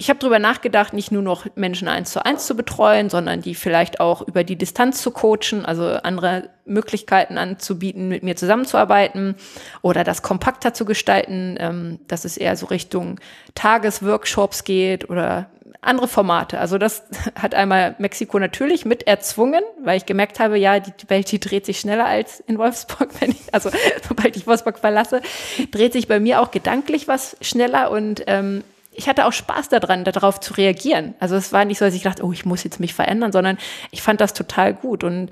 ich 0.00 0.08
habe 0.08 0.18
drüber 0.18 0.38
nachgedacht, 0.38 0.94
nicht 0.94 1.12
nur 1.12 1.20
noch 1.20 1.44
Menschen 1.56 1.86
eins 1.86 2.10
zu 2.10 2.24
eins 2.24 2.46
zu 2.46 2.54
betreuen, 2.54 3.10
sondern 3.10 3.42
die 3.42 3.54
vielleicht 3.54 4.00
auch 4.00 4.26
über 4.26 4.44
die 4.44 4.56
Distanz 4.56 5.02
zu 5.02 5.10
coachen, 5.10 5.66
also 5.66 5.84
andere 5.84 6.48
Möglichkeiten 6.64 7.36
anzubieten, 7.36 8.08
mit 8.08 8.22
mir 8.22 8.34
zusammenzuarbeiten 8.34 9.34
oder 9.82 10.02
das 10.02 10.22
kompakter 10.22 10.72
zu 10.72 10.86
gestalten, 10.86 11.56
ähm, 11.58 11.98
dass 12.08 12.24
es 12.24 12.38
eher 12.38 12.56
so 12.56 12.66
Richtung 12.66 13.20
Tagesworkshops 13.54 14.64
geht 14.64 15.10
oder 15.10 15.50
andere 15.82 16.08
Formate. 16.08 16.58
Also 16.58 16.78
das 16.78 17.04
hat 17.34 17.54
einmal 17.54 17.94
Mexiko 17.98 18.38
natürlich 18.38 18.84
mit 18.84 19.06
erzwungen, 19.06 19.62
weil 19.82 19.96
ich 19.96 20.06
gemerkt 20.06 20.40
habe, 20.40 20.58
ja, 20.58 20.80
die 20.80 20.92
Welt, 21.08 21.30
die 21.32 21.40
dreht 21.40 21.66
sich 21.66 21.80
schneller 21.80 22.06
als 22.06 22.40
in 22.40 22.58
Wolfsburg. 22.58 23.10
Wenn 23.20 23.30
ich, 23.30 23.52
also 23.52 23.70
sobald 24.08 24.36
ich 24.36 24.46
Wolfsburg 24.46 24.78
verlasse, 24.78 25.22
dreht 25.70 25.92
sich 25.92 26.08
bei 26.08 26.20
mir 26.20 26.40
auch 26.40 26.50
gedanklich 26.50 27.08
was 27.08 27.36
schneller 27.40 27.90
und 27.90 28.24
ähm, 28.26 28.64
ich 28.92 29.08
hatte 29.08 29.24
auch 29.24 29.32
Spaß 29.32 29.68
daran, 29.68 30.04
darauf 30.04 30.40
zu 30.40 30.54
reagieren. 30.54 31.14
Also 31.20 31.36
es 31.36 31.52
war 31.52 31.64
nicht 31.64 31.78
so, 31.78 31.84
dass 31.84 31.94
ich 31.94 32.02
dachte, 32.02 32.24
oh, 32.24 32.32
ich 32.32 32.44
muss 32.44 32.64
jetzt 32.64 32.80
mich 32.80 32.92
verändern, 32.92 33.32
sondern 33.32 33.56
ich 33.92 34.02
fand 34.02 34.20
das 34.20 34.34
total 34.34 34.74
gut 34.74 35.04
und 35.04 35.30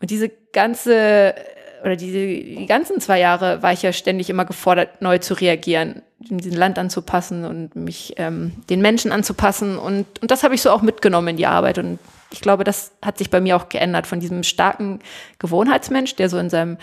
und 0.00 0.10
diese 0.10 0.30
ganze 0.52 1.34
oder 1.82 1.96
diese, 1.96 2.18
die 2.18 2.66
ganzen 2.66 3.00
zwei 3.00 3.18
Jahre 3.18 3.62
war 3.62 3.72
ich 3.72 3.82
ja 3.82 3.92
ständig 3.92 4.30
immer 4.30 4.44
gefordert, 4.44 5.00
neu 5.02 5.18
zu 5.18 5.34
reagieren, 5.34 6.02
in 6.28 6.38
diesem 6.38 6.58
Land 6.58 6.78
anzupassen 6.78 7.44
und 7.44 7.74
mich 7.76 8.14
ähm, 8.16 8.52
den 8.68 8.82
Menschen 8.82 9.12
anzupassen. 9.12 9.78
Und, 9.78 10.06
und 10.20 10.30
das 10.30 10.42
habe 10.42 10.54
ich 10.54 10.62
so 10.62 10.70
auch 10.70 10.82
mitgenommen 10.82 11.28
in 11.28 11.36
die 11.36 11.46
Arbeit. 11.46 11.78
Und 11.78 11.98
ich 12.30 12.40
glaube, 12.40 12.64
das 12.64 12.92
hat 13.02 13.18
sich 13.18 13.30
bei 13.30 13.40
mir 13.40 13.56
auch 13.56 13.68
geändert 13.68 14.06
von 14.06 14.20
diesem 14.20 14.42
starken 14.42 15.00
Gewohnheitsmensch, 15.38 16.16
der 16.16 16.28
so 16.28 16.38
in 16.38 16.50
seinem, 16.50 16.76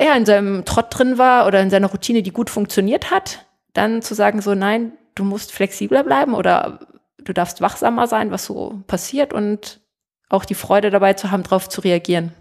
ja, 0.00 0.14
in 0.14 0.26
seinem 0.26 0.64
Trott 0.64 0.86
drin 0.90 1.18
war 1.18 1.46
oder 1.46 1.60
in 1.60 1.70
seiner 1.70 1.88
Routine, 1.88 2.22
die 2.22 2.32
gut 2.32 2.50
funktioniert 2.50 3.10
hat, 3.10 3.46
dann 3.72 4.02
zu 4.02 4.14
sagen, 4.14 4.42
so 4.42 4.54
nein, 4.54 4.92
du 5.14 5.24
musst 5.24 5.52
flexibler 5.52 6.02
bleiben 6.02 6.34
oder 6.34 6.80
du 7.18 7.32
darfst 7.32 7.60
wachsamer 7.60 8.06
sein, 8.08 8.30
was 8.30 8.44
so 8.44 8.82
passiert 8.86 9.32
und 9.32 9.80
auch 10.28 10.44
die 10.44 10.54
Freude 10.54 10.90
dabei 10.90 11.12
zu 11.12 11.30
haben, 11.30 11.42
darauf 11.42 11.68
zu 11.68 11.82
reagieren. 11.82 12.32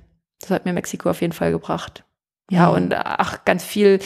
Das 0.41 0.49
hat 0.49 0.65
mir 0.65 0.73
Mexiko 0.73 1.09
auf 1.09 1.21
jeden 1.21 1.33
Fall 1.33 1.51
gebracht. 1.51 2.03
Ja, 2.49 2.69
mhm. 2.69 2.75
und 2.75 2.93
ach, 2.95 3.45
ganz 3.45 3.63
viel, 3.63 3.99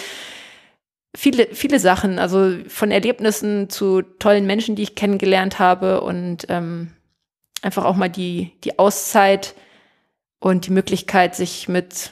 viele, 1.15 1.47
viele 1.53 1.79
Sachen, 1.79 2.19
also 2.19 2.57
von 2.67 2.91
Erlebnissen 2.91 3.69
zu 3.69 4.01
tollen 4.01 4.45
Menschen, 4.45 4.75
die 4.75 4.83
ich 4.83 4.95
kennengelernt 4.95 5.59
habe 5.59 6.01
und 6.01 6.45
ähm, 6.49 6.91
einfach 7.61 7.85
auch 7.85 7.95
mal 7.95 8.09
die, 8.09 8.51
die 8.63 8.77
Auszeit 8.77 9.55
und 10.39 10.67
die 10.67 10.71
Möglichkeit, 10.71 11.35
sich 11.35 11.67
mit 11.67 12.11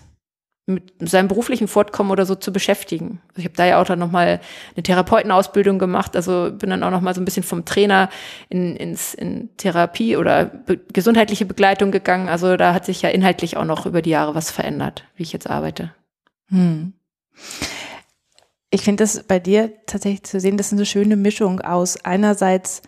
mit 0.66 0.94
seinem 1.00 1.28
beruflichen 1.28 1.68
Fortkommen 1.68 2.12
oder 2.12 2.26
so 2.26 2.36
zu 2.36 2.54
beschäftigen. 2.54 3.22
Also 3.30 3.40
ich 3.40 3.46
habe 3.46 3.56
da 3.56 3.66
ja 3.66 3.82
auch 3.82 3.86
dann 3.86 4.00
nochmal 4.00 4.40
eine 4.76 4.84
Therapeutenausbildung 4.84 5.78
gemacht, 5.78 6.16
also 6.16 6.52
bin 6.54 6.70
dann 6.70 6.84
auch 6.84 6.92
nochmal 6.92 7.14
so 7.14 7.22
ein 7.22 7.26
bisschen 7.26 7.44
vom 7.44 7.66
Trainer 7.66 8.10
in, 8.48 8.76
ins, 8.78 9.14
in 9.14 9.50
Therapie 9.58 10.16
oder 10.16 10.46
be 10.46 10.80
gesundheitliche 10.94 11.46
Begleitung 11.46 11.92
gegangen. 11.92 12.30
Also 12.30 12.56
da 12.56 12.74
hat 12.74 12.86
sich 12.86 13.02
ja 13.02 13.10
inhaltlich 13.10 13.58
auch 13.58 13.66
noch 13.66 13.86
über 13.86 14.02
die 14.02 14.12
Jahre 14.12 14.36
was 14.36 14.52
verändert, 14.52 15.04
wie 15.16 15.24
ich 15.24 15.34
jetzt 15.34 15.50
arbeite. 15.50 15.94
Hm. 16.48 16.94
Ich 18.70 18.82
finde 18.82 19.04
das 19.04 19.24
bei 19.24 19.40
dir 19.40 19.74
tatsächlich 19.86 20.24
zu 20.24 20.40
sehen, 20.40 20.58
das 20.58 20.68
ist 20.68 20.74
eine 20.74 20.86
schöne 20.86 21.18
Mischung 21.18 21.60
aus 21.60 22.06
einerseits 22.06 22.82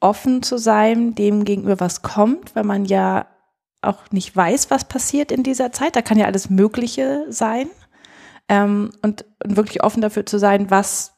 offen 0.00 0.42
zu 0.42 0.58
sein, 0.58 1.14
dem 1.14 1.44
gegenüber 1.44 1.78
was 1.78 2.02
kommt, 2.02 2.56
weil 2.56 2.64
man 2.64 2.84
ja 2.84 3.26
auch 3.86 4.10
nicht 4.10 4.34
weiß, 4.34 4.70
was 4.70 4.84
passiert 4.86 5.32
in 5.32 5.42
dieser 5.42 5.72
Zeit. 5.72 5.96
Da 5.96 6.02
kann 6.02 6.18
ja 6.18 6.26
alles 6.26 6.50
Mögliche 6.50 7.26
sein. 7.28 7.68
Ähm, 8.48 8.90
und, 9.02 9.24
und 9.42 9.56
wirklich 9.56 9.82
offen 9.82 10.02
dafür 10.02 10.26
zu 10.26 10.38
sein, 10.38 10.70
was 10.70 11.14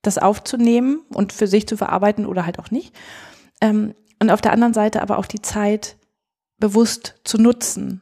das 0.00 0.18
aufzunehmen 0.18 1.02
und 1.12 1.32
für 1.32 1.46
sich 1.46 1.66
zu 1.66 1.76
verarbeiten 1.76 2.26
oder 2.26 2.46
halt 2.46 2.58
auch 2.58 2.70
nicht. 2.70 2.94
Ähm, 3.60 3.94
und 4.20 4.30
auf 4.30 4.40
der 4.40 4.52
anderen 4.52 4.74
Seite 4.74 5.02
aber 5.02 5.18
auch 5.18 5.26
die 5.26 5.42
Zeit 5.42 5.96
bewusst 6.58 7.16
zu 7.24 7.38
nutzen, 7.38 8.00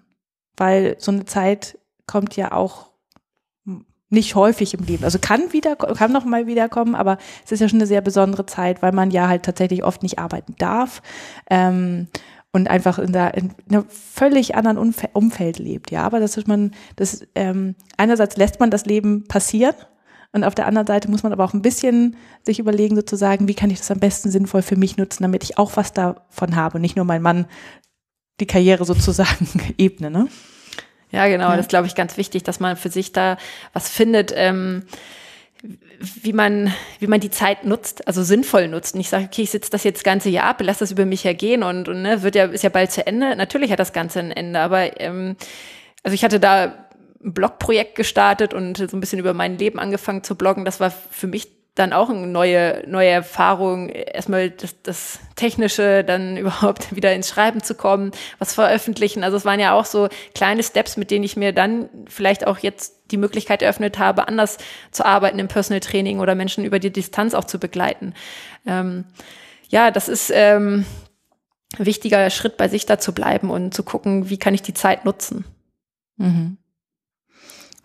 weil 0.57 0.97
so 0.99 1.11
eine 1.11 1.25
Zeit 1.25 1.79
kommt 2.07 2.37
ja 2.37 2.53
auch 2.53 2.91
nicht 4.11 4.35
häufig 4.35 4.75
im 4.75 4.85
Leben. 4.85 5.05
Also 5.05 5.19
kann 5.19 5.53
wieder, 5.53 5.77
kann 5.77 6.13
noch 6.13 6.25
mal 6.25 6.47
wiederkommen, 6.47 6.95
aber 6.95 7.17
es 7.45 7.53
ist 7.53 7.61
ja 7.61 7.69
schon 7.69 7.79
eine 7.79 7.87
sehr 7.87 8.01
besondere 8.01 8.45
Zeit, 8.45 8.83
weil 8.83 8.93
man 8.93 9.13
ja 9.13 9.29
halt 9.29 9.45
tatsächlich 9.45 9.85
oft 9.85 10.03
nicht 10.03 10.19
arbeiten 10.19 10.57
darf. 10.59 11.01
Ähm, 11.49 12.09
und 12.53 12.69
einfach 12.69 12.99
in, 12.99 13.13
der, 13.13 13.35
in 13.35 13.53
einem 13.71 13.85
völlig 13.89 14.55
anderen 14.57 14.79
Umf 14.79 15.05
Umfeld 15.13 15.59
lebt. 15.59 15.91
Ja, 15.91 16.03
aber 16.03 16.21
das 16.21 16.37
ist 16.37 16.49
man, 16.49 16.73
das 16.97 17.27
ähm, 17.35 17.75
einerseits 17.97 18.37
lässt 18.37 18.61
man 18.61 18.71
das 18.71 18.87
Leben 18.87 19.27
passieren 19.29 19.75
und 20.33 20.45
auf 20.45 20.55
der 20.55 20.67
anderen 20.67 20.87
Seite 20.87 21.11
muss 21.11 21.23
man 21.23 21.33
aber 21.33 21.45
auch 21.45 21.55
ein 21.55 21.63
bisschen 21.63 22.17
sich 22.43 22.59
überlegen, 22.59 22.95
sozusagen, 22.95 23.49
wie 23.49 23.55
kann 23.55 23.71
ich 23.71 23.79
das 23.79 23.91
am 23.91 23.99
besten 23.99 24.31
sinnvoll 24.31 24.63
für 24.63 24.77
mich 24.77 24.97
nutzen, 24.97 25.23
damit 25.25 25.43
ich 25.43 25.59
auch 25.59 25.77
was 25.77 25.93
davon 25.93 26.55
habe 26.55 26.77
und 26.77 26.83
nicht 26.83 26.97
nur 26.97 27.05
mein 27.05 27.23
Mann 27.23 27.47
die 28.39 28.47
Karriere 28.47 28.85
sozusagen 28.85 29.49
ebne. 29.79 30.11
Ne? 30.11 30.29
Ja, 31.11 31.27
genau. 31.27 31.51
Ja. 31.51 31.57
Das 31.57 31.69
glaube 31.69 31.89
ich 31.89 31.97
ganz 31.97 32.17
wichtig, 32.17 32.45
dass 32.45 32.61
man 32.61 32.77
für 32.77 32.91
sich 32.91 33.13
da 33.13 33.37
was 33.73 33.89
findet. 33.89 34.33
Ähm 34.35 34.85
wie 35.63 36.33
man, 36.33 36.73
wie 36.99 37.07
man 37.07 37.21
die 37.21 37.31
Zeit 37.31 37.65
nutzt, 37.65 38.07
also 38.07 38.23
sinnvoll 38.23 38.69
nutzt. 38.69 38.95
Und 38.95 39.01
ich 39.01 39.11
sage, 39.11 39.25
okay, 39.25 39.43
ich 39.43 39.51
sitze 39.51 39.71
das 39.71 39.85
jetzt 39.85 39.99
das 39.99 40.05
ganze 40.05 40.31
Jahr 40.31 40.47
ab, 40.47 40.61
lass 40.63 40.79
das 40.79 40.91
über 40.91 41.05
mich 41.05 41.25
hergehen 41.25 41.63
und, 41.63 41.89
und 41.89 42.03
ne, 42.03 42.23
wird 42.23 42.35
ja, 42.35 42.47
ist 42.47 42.65
ja 42.65 42.71
bald 42.71 42.91
zu 42.91 43.07
Ende. 43.07 43.37
Natürlich 43.37 43.71
hat 43.71 43.79
das 43.79 43.93
Ganze 43.93 44.21
ein 44.21 44.31
Ende, 44.31 44.61
aber 44.61 45.01
ähm, 45.01 45.37
also 46.03 46.15
ich 46.15 46.25
hatte 46.25 46.41
da 46.41 46.87
ein 47.23 47.35
Blogprojekt 47.35 47.95
gestartet 47.95 48.55
und 48.55 48.79
so 48.79 48.97
ein 48.97 49.01
bisschen 49.01 49.19
über 49.19 49.35
mein 49.35 49.59
Leben 49.59 49.79
angefangen 49.79 50.25
zu 50.25 50.35
bloggen. 50.35 50.65
Das 50.65 50.81
war 50.81 50.91
für 50.91 51.27
mich 51.27 51.49
dann 51.75 51.93
auch 51.93 52.11
eine 52.11 52.27
neue, 52.27 52.85
neue 52.87 53.09
Erfahrung, 53.09 53.89
erstmal 53.89 54.51
das, 54.51 54.83
das 54.83 55.21
Technische, 55.37 56.05
dann 56.05 56.37
überhaupt 56.37 56.95
wieder 56.95 57.13
ins 57.15 57.29
Schreiben 57.29 57.63
zu 57.63 57.75
kommen, 57.75 58.13
was 58.39 58.55
veröffentlichen. 58.55 59.25
Also 59.25 59.37
es 59.37 59.45
waren 59.45 59.61
ja 59.61 59.73
auch 59.73 59.85
so 59.85 60.09
kleine 60.35 60.63
Steps, 60.63 60.97
mit 60.97 61.11
denen 61.11 61.25
ich 61.25 61.37
mir 61.37 61.53
dann 61.53 61.89
vielleicht 62.07 62.47
auch 62.47 62.59
jetzt 62.59 62.97
die 63.11 63.17
Möglichkeit 63.17 63.63
eröffnet 63.63 63.99
habe, 63.99 64.29
anders 64.29 64.59
zu 64.91 65.05
arbeiten 65.05 65.39
im 65.39 65.49
Personal 65.49 65.81
Training 65.81 66.21
oder 66.21 66.35
Menschen 66.35 66.65
über 66.65 66.79
die 66.79 66.93
Distanz 66.93 67.35
auch 67.35 67.45
zu 67.45 67.59
begleiten. 67.59 68.15
Ähm, 68.67 69.05
ja, 69.69 69.91
das 69.91 70.09
ist 70.09 70.31
ähm, 70.35 70.85
ein 71.79 71.87
wichtiger 71.87 72.29
Schritt, 72.31 72.57
bei 72.57 72.69
sich 72.69 72.87
da 72.87 72.99
zu 72.99 73.13
bleiben 73.13 73.51
und 73.51 73.75
zu 73.75 73.83
gucken, 73.83 74.31
wie 74.31 74.39
kann 74.39 74.55
ich 74.55 74.63
die 74.63 74.75
Zeit 74.75 75.05
nutzen. 75.05 75.45
Mhm. 76.17 76.59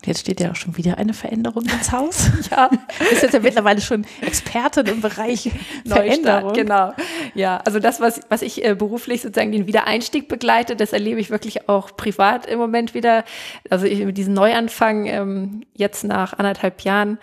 Jetzt 0.06 0.22
steht 0.22 0.40
ja 0.40 0.52
auch 0.52 0.56
schon 0.56 0.78
wieder 0.78 0.98
eine 0.98 1.14
Veränderung 1.14 1.64
ins 1.64 1.92
Haus. 1.92 2.30
ja, 2.52 2.70
ist 3.12 3.24
jetzt 3.24 3.34
ja 3.34 3.40
mittlerweile 3.40 3.82
schon 3.82 4.06
Expertin 4.22 4.86
im 4.86 5.02
Bereich 5.02 5.52
Veränderung. 5.86 6.54
genau. 6.54 6.94
Ja, 7.34 7.58
also 7.66 7.80
das, 7.80 8.00
was, 8.00 8.22
was 8.30 8.42
ich 8.42 8.64
äh, 8.64 8.76
beruflich 8.76 9.22
sozusagen 9.22 9.52
den 9.52 9.68
Wiedereinstieg 9.68 10.28
begleite, 10.28 10.76
das 10.76 10.94
erlebe 10.94 11.20
ich 11.20 11.30
wirklich 11.30 11.68
auch 11.70 11.96
privat 11.96 12.46
im 12.46 12.60
Moment 12.60 12.94
wieder. 12.94 13.24
Also 13.70 13.86
ich, 13.86 14.00
mit 14.06 14.18
diesem 14.18 14.34
Neuanfang 14.34 15.08
ähm, 15.08 15.64
jetzt 15.74 16.04
nach 16.04 16.38
anderthalb 16.38 16.82
Jahren 16.82 17.18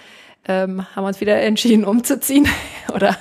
ähm, 0.48 0.84
haben 0.94 1.04
wir 1.04 1.08
uns 1.08 1.20
wieder 1.20 1.40
entschieden, 1.40 1.84
umzuziehen. 1.84 2.48
Oder 2.94 3.16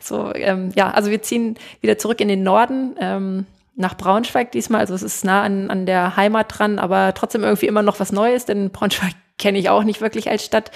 so, 0.00 0.32
ähm, 0.34 0.70
ja, 0.74 0.90
also 0.90 1.10
wir 1.10 1.22
ziehen 1.22 1.56
wieder 1.80 1.98
zurück 1.98 2.20
in 2.20 2.28
den 2.28 2.42
Norden. 2.42 2.94
Ähm, 2.98 3.46
nach 3.78 3.96
Braunschweig 3.96 4.50
diesmal. 4.52 4.80
Also 4.80 4.94
es 4.94 5.02
ist 5.02 5.24
nah 5.24 5.42
an, 5.42 5.70
an 5.70 5.86
der 5.86 6.16
Heimat 6.16 6.58
dran, 6.58 6.78
aber 6.78 7.14
trotzdem 7.14 7.44
irgendwie 7.44 7.66
immer 7.66 7.82
noch 7.82 8.00
was 8.00 8.12
Neues, 8.12 8.44
denn 8.44 8.70
Braunschweig 8.70 9.14
kenne 9.38 9.58
ich 9.58 9.70
auch 9.70 9.84
nicht 9.84 10.00
wirklich 10.00 10.28
als 10.28 10.44
Stadt. 10.44 10.72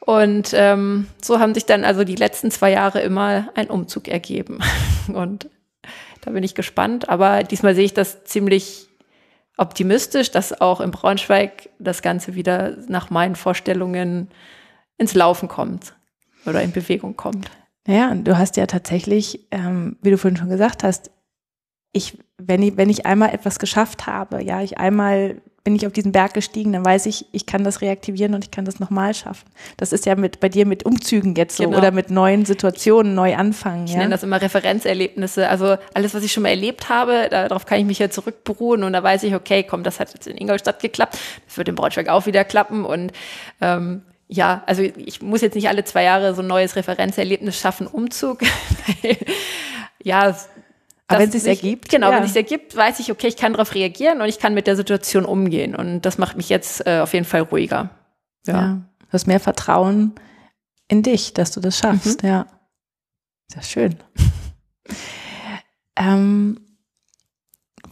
Und 0.00 0.52
ähm, 0.54 1.08
so 1.20 1.40
haben 1.40 1.52
sich 1.52 1.66
dann 1.66 1.84
also 1.84 2.04
die 2.04 2.14
letzten 2.14 2.52
zwei 2.52 2.70
Jahre 2.70 3.00
immer 3.00 3.48
ein 3.56 3.68
Umzug 3.68 4.06
ergeben. 4.06 4.60
Und 5.12 5.50
da 6.20 6.30
bin 6.30 6.44
ich 6.44 6.54
gespannt. 6.54 7.08
Aber 7.08 7.42
diesmal 7.42 7.74
sehe 7.74 7.84
ich 7.84 7.94
das 7.94 8.22
ziemlich 8.22 8.88
optimistisch, 9.56 10.30
dass 10.30 10.60
auch 10.60 10.80
in 10.80 10.92
Braunschweig 10.92 11.70
das 11.80 12.02
Ganze 12.02 12.36
wieder 12.36 12.76
nach 12.86 13.10
meinen 13.10 13.34
Vorstellungen 13.34 14.28
ins 14.96 15.14
Laufen 15.14 15.48
kommt 15.48 15.94
oder 16.46 16.62
in 16.62 16.70
Bewegung 16.70 17.16
kommt. 17.16 17.50
Naja, 17.84 18.10
und 18.12 18.24
du 18.24 18.38
hast 18.38 18.56
ja 18.56 18.66
tatsächlich, 18.66 19.48
ähm, 19.50 19.96
wie 20.02 20.10
du 20.12 20.18
vorhin 20.18 20.36
schon 20.36 20.48
gesagt 20.48 20.84
hast, 20.84 21.10
ich, 21.96 22.18
wenn 22.38 22.62
ich, 22.62 22.76
wenn 22.76 22.90
ich 22.90 23.06
einmal 23.06 23.32
etwas 23.32 23.58
geschafft 23.58 24.06
habe, 24.06 24.42
ja, 24.42 24.62
ich 24.62 24.78
einmal 24.78 25.40
bin 25.64 25.74
ich 25.74 25.84
auf 25.84 25.92
diesen 25.92 26.12
Berg 26.12 26.32
gestiegen, 26.32 26.72
dann 26.72 26.84
weiß 26.84 27.06
ich, 27.06 27.26
ich 27.32 27.44
kann 27.44 27.64
das 27.64 27.80
reaktivieren 27.80 28.34
und 28.34 28.44
ich 28.44 28.52
kann 28.52 28.64
das 28.64 28.78
nochmal 28.78 29.14
schaffen. 29.14 29.48
Das 29.76 29.92
ist 29.92 30.06
ja 30.06 30.14
mit 30.14 30.38
bei 30.38 30.48
dir 30.48 30.64
mit 30.64 30.84
Umzügen 30.84 31.34
jetzt 31.34 31.56
so 31.56 31.64
genau. 31.64 31.78
oder 31.78 31.90
mit 31.90 32.08
neuen 32.08 32.44
Situationen 32.44 33.16
neu 33.16 33.34
anfangen. 33.34 33.86
Ich 33.86 33.92
ja? 33.94 33.98
nenne 33.98 34.10
das 34.10 34.22
immer 34.22 34.40
Referenzerlebnisse. 34.40 35.48
Also 35.48 35.76
alles, 35.92 36.14
was 36.14 36.22
ich 36.22 36.32
schon 36.32 36.44
mal 36.44 36.50
erlebt 36.50 36.88
habe, 36.88 37.26
darauf 37.30 37.66
kann 37.66 37.80
ich 37.80 37.84
mich 37.84 37.98
ja 37.98 38.10
zurückberuhen 38.10 38.84
und 38.84 38.92
da 38.92 39.02
weiß 39.02 39.24
ich, 39.24 39.34
okay, 39.34 39.64
komm, 39.64 39.82
das 39.82 39.98
hat 39.98 40.14
jetzt 40.14 40.28
in 40.28 40.36
Ingolstadt 40.36 40.78
geklappt, 40.78 41.18
das 41.46 41.58
wird 41.58 41.68
in 41.68 41.74
Braunschweig 41.74 42.08
auch 42.10 42.26
wieder 42.26 42.44
klappen 42.44 42.84
und 42.84 43.10
ähm, 43.60 44.02
ja, 44.28 44.62
also 44.66 44.82
ich 44.82 45.20
muss 45.20 45.40
jetzt 45.40 45.54
nicht 45.54 45.68
alle 45.68 45.82
zwei 45.82 46.04
Jahre 46.04 46.32
so 46.36 46.42
ein 46.42 46.46
neues 46.46 46.76
Referenzerlebnis 46.76 47.58
schaffen, 47.58 47.88
Umzug. 47.88 48.40
ja, 50.02 50.36
aber 51.08 51.20
wenn 51.20 51.28
es 51.28 51.42
sich 51.42 51.46
ergibt. 51.46 51.88
Genau, 51.88 52.10
ja. 52.10 52.16
wenn 52.16 52.24
es 52.24 52.32
sich 52.32 52.42
ergibt, 52.42 52.76
weiß 52.76 52.98
ich, 52.98 53.12
okay, 53.12 53.28
ich 53.28 53.36
kann 53.36 53.52
darauf 53.52 53.74
reagieren 53.74 54.20
und 54.20 54.28
ich 54.28 54.38
kann 54.38 54.54
mit 54.54 54.66
der 54.66 54.76
Situation 54.76 55.24
umgehen. 55.24 55.76
Und 55.76 56.02
das 56.02 56.18
macht 56.18 56.36
mich 56.36 56.48
jetzt 56.48 56.86
äh, 56.86 57.00
auf 57.00 57.12
jeden 57.12 57.24
Fall 57.24 57.42
ruhiger. 57.42 57.90
Ja. 58.46 58.54
ja. 58.54 58.72
Du 59.00 59.12
hast 59.12 59.26
mehr 59.26 59.40
Vertrauen 59.40 60.14
in 60.88 61.02
dich, 61.02 61.32
dass 61.32 61.52
du 61.52 61.60
das 61.60 61.78
schaffst, 61.78 62.22
mhm. 62.22 62.28
ja. 62.28 62.46
Sehr 63.48 63.62
schön. 63.62 63.96
ähm, 65.96 66.60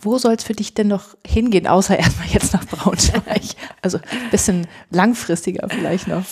wo 0.00 0.18
soll 0.18 0.34
es 0.34 0.44
für 0.44 0.54
dich 0.54 0.74
denn 0.74 0.88
noch 0.88 1.16
hingehen, 1.24 1.66
außer 1.66 1.96
erstmal 1.98 2.28
jetzt 2.28 2.52
nach 2.52 2.64
Braunschweig? 2.66 3.42
also 3.80 3.98
ein 3.98 4.30
bisschen 4.30 4.66
langfristiger 4.90 5.68
vielleicht 5.68 6.08
noch. 6.08 6.24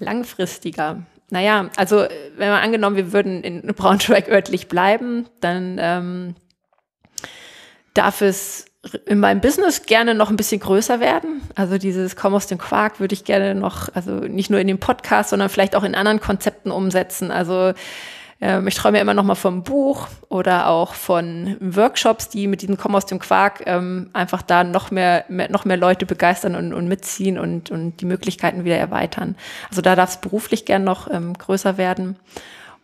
Langfristiger. 0.00 1.06
Naja, 1.30 1.70
also 1.76 2.06
wenn 2.36 2.50
man 2.50 2.62
angenommen, 2.62 2.96
wir 2.96 3.12
würden 3.12 3.42
in 3.42 3.62
Braunschweig 3.74 4.28
örtlich 4.28 4.68
bleiben, 4.68 5.26
dann 5.40 5.78
ähm, 5.80 6.34
darf 7.94 8.20
es 8.20 8.66
in 9.06 9.18
meinem 9.18 9.40
Business 9.40 9.86
gerne 9.86 10.14
noch 10.14 10.30
ein 10.30 10.36
bisschen 10.36 10.60
größer 10.60 11.00
werden. 11.00 11.40
Also 11.54 11.78
dieses 11.78 12.16
Komm 12.16 12.34
aus 12.34 12.46
dem 12.46 12.58
Quark 12.58 13.00
würde 13.00 13.14
ich 13.14 13.24
gerne 13.24 13.54
noch, 13.54 13.88
also 13.94 14.12
nicht 14.12 14.50
nur 14.50 14.60
in 14.60 14.66
dem 14.66 14.78
Podcast, 14.78 15.30
sondern 15.30 15.48
vielleicht 15.48 15.74
auch 15.74 15.84
in 15.84 15.94
anderen 15.94 16.20
Konzepten 16.20 16.70
umsetzen. 16.70 17.30
Also 17.30 17.72
ähm, 18.44 18.68
ich 18.68 18.74
träume 18.74 19.00
immer 19.00 19.14
noch 19.14 19.24
mal 19.24 19.36
vom 19.36 19.62
Buch 19.62 20.06
oder 20.28 20.68
auch 20.68 20.92
von 20.92 21.56
Workshops, 21.60 22.28
die 22.28 22.46
mit 22.46 22.60
diesem 22.60 22.76
Komm 22.76 22.94
aus 22.94 23.06
dem 23.06 23.18
Quark 23.18 23.62
ähm, 23.64 24.10
einfach 24.12 24.42
da 24.42 24.64
noch 24.64 24.90
mehr, 24.90 25.24
mehr, 25.30 25.50
noch 25.50 25.64
mehr 25.64 25.78
Leute 25.78 26.04
begeistern 26.04 26.54
und, 26.54 26.74
und 26.74 26.86
mitziehen 26.86 27.38
und, 27.38 27.70
und 27.70 28.02
die 28.02 28.04
Möglichkeiten 28.04 28.66
wieder 28.66 28.76
erweitern. 28.76 29.34
Also 29.70 29.80
da 29.80 29.96
darf 29.96 30.10
es 30.10 30.16
beruflich 30.18 30.66
gern 30.66 30.84
noch 30.84 31.10
ähm, 31.10 31.32
größer 31.32 31.78
werden. 31.78 32.18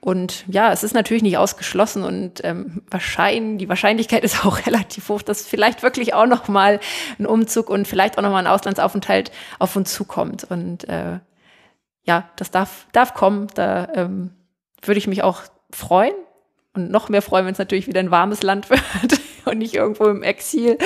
Und 0.00 0.46
ja, 0.48 0.72
es 0.72 0.82
ist 0.82 0.94
natürlich 0.94 1.22
nicht 1.22 1.36
ausgeschlossen 1.36 2.04
und 2.04 2.42
ähm, 2.42 2.80
wahrscheinlich, 2.90 3.58
die 3.58 3.68
Wahrscheinlichkeit 3.68 4.24
ist 4.24 4.42
auch 4.46 4.64
relativ 4.64 5.10
hoch, 5.10 5.20
dass 5.20 5.46
vielleicht 5.46 5.82
wirklich 5.82 6.14
auch 6.14 6.26
noch 6.26 6.48
mal 6.48 6.80
ein 7.18 7.26
Umzug 7.26 7.68
und 7.68 7.86
vielleicht 7.86 8.16
auch 8.16 8.22
noch 8.22 8.30
mal 8.30 8.38
ein 8.38 8.46
Auslandsaufenthalt 8.46 9.30
auf 9.58 9.76
uns 9.76 9.92
zukommt. 9.92 10.44
Und 10.44 10.88
äh, 10.88 11.18
ja, 12.04 12.30
das 12.36 12.50
darf, 12.50 12.86
darf 12.92 13.12
kommen. 13.12 13.48
Da 13.54 13.88
ähm, 13.94 14.30
würde 14.82 14.98
ich 14.98 15.06
mich 15.06 15.22
auch 15.22 15.42
freuen 15.70 16.14
und 16.74 16.90
noch 16.90 17.08
mehr 17.08 17.22
freuen, 17.22 17.46
wenn 17.46 17.52
es 17.52 17.58
natürlich 17.58 17.86
wieder 17.86 18.00
ein 18.00 18.10
warmes 18.10 18.42
Land 18.42 18.70
wird 18.70 19.20
und 19.44 19.58
nicht 19.58 19.74
irgendwo 19.74 20.04
im 20.04 20.22
Exil. 20.22 20.78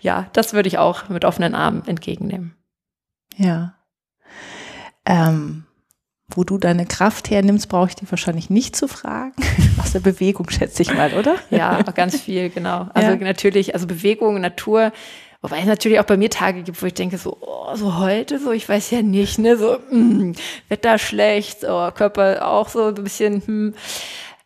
Ja, 0.00 0.28
das 0.32 0.52
würde 0.52 0.68
ich 0.68 0.78
auch 0.78 1.08
mit 1.08 1.24
offenen 1.24 1.54
Armen 1.54 1.86
entgegennehmen. 1.86 2.54
Ja. 3.36 3.74
Ähm, 5.04 5.64
wo 6.34 6.44
du 6.44 6.58
deine 6.58 6.84
Kraft 6.84 7.30
hernimmst, 7.30 7.68
brauche 7.68 7.88
ich 7.88 7.94
dir 7.94 8.10
wahrscheinlich 8.10 8.50
nicht 8.50 8.76
zu 8.76 8.86
fragen. 8.86 9.32
Aus 9.78 9.92
der 9.92 10.00
Bewegung, 10.00 10.50
schätze 10.50 10.82
ich 10.82 10.92
mal, 10.92 11.14
oder? 11.14 11.36
Ja, 11.50 11.80
ganz 11.82 12.20
viel, 12.20 12.50
genau. 12.50 12.88
Also 12.92 13.12
ja. 13.12 13.16
natürlich, 13.16 13.74
also 13.74 13.86
Bewegung, 13.86 14.40
Natur, 14.40 14.92
Wobei 15.40 15.60
es 15.60 15.66
natürlich 15.66 16.00
auch 16.00 16.04
bei 16.04 16.16
mir 16.16 16.30
Tage 16.30 16.62
gibt, 16.62 16.82
wo 16.82 16.86
ich 16.86 16.94
denke, 16.94 17.16
so, 17.16 17.36
oh, 17.40 17.74
so 17.76 17.98
heute, 17.98 18.40
so, 18.40 18.50
ich 18.50 18.68
weiß 18.68 18.90
ja 18.90 19.02
nicht, 19.02 19.38
ne, 19.38 19.56
so, 19.56 19.78
mm, 19.90 20.32
Wetter 20.68 20.98
schlecht, 20.98 21.64
oh, 21.64 21.90
Körper 21.92 22.48
auch 22.48 22.68
so 22.68 22.86
ein 22.86 22.94
bisschen, 22.94 23.42
hm. 23.46 23.74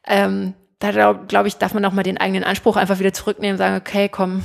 Ähm, 0.07 0.55
da 0.80 0.90
glaube 0.90 1.26
glaub 1.28 1.47
ich, 1.47 1.57
darf 1.57 1.74
man 1.74 1.84
auch 1.84 1.93
mal 1.93 2.03
den 2.03 2.18
eigenen 2.18 2.45
Anspruch 2.45 2.76
einfach 2.76 2.99
wieder 2.99 3.12
zurücknehmen, 3.12 3.57
sagen, 3.57 3.76
okay, 3.76 4.09
komm, 4.09 4.43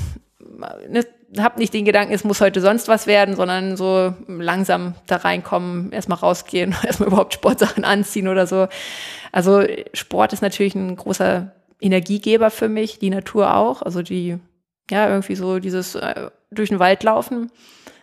ne, 0.87 1.03
hab 1.37 1.57
nicht 1.57 1.73
den 1.73 1.83
Gedanken, 1.83 2.13
es 2.13 2.23
muss 2.23 2.39
heute 2.39 2.61
sonst 2.61 2.87
was 2.87 3.07
werden, 3.07 3.35
sondern 3.35 3.75
so 3.75 4.13
langsam 4.27 4.95
da 5.07 5.17
reinkommen, 5.17 5.91
erstmal 5.91 6.19
rausgehen, 6.19 6.75
erstmal 6.83 7.09
überhaupt 7.09 7.33
Sportsachen 7.33 7.83
anziehen 7.83 8.27
oder 8.27 8.47
so. 8.47 8.67
Also 9.31 9.63
Sport 9.93 10.31
ist 10.31 10.41
natürlich 10.41 10.75
ein 10.75 10.95
großer 10.95 11.51
Energiegeber 11.81 12.51
für 12.51 12.69
mich, 12.69 12.99
die 12.99 13.09
Natur 13.09 13.55
auch, 13.55 13.81
also 13.81 14.01
die 14.01 14.39
ja, 14.89 15.09
irgendwie 15.09 15.35
so 15.35 15.59
dieses 15.59 15.95
äh, 15.95 16.29
durch 16.51 16.69
den 16.69 16.79
Wald 16.79 17.03
laufen. 17.03 17.51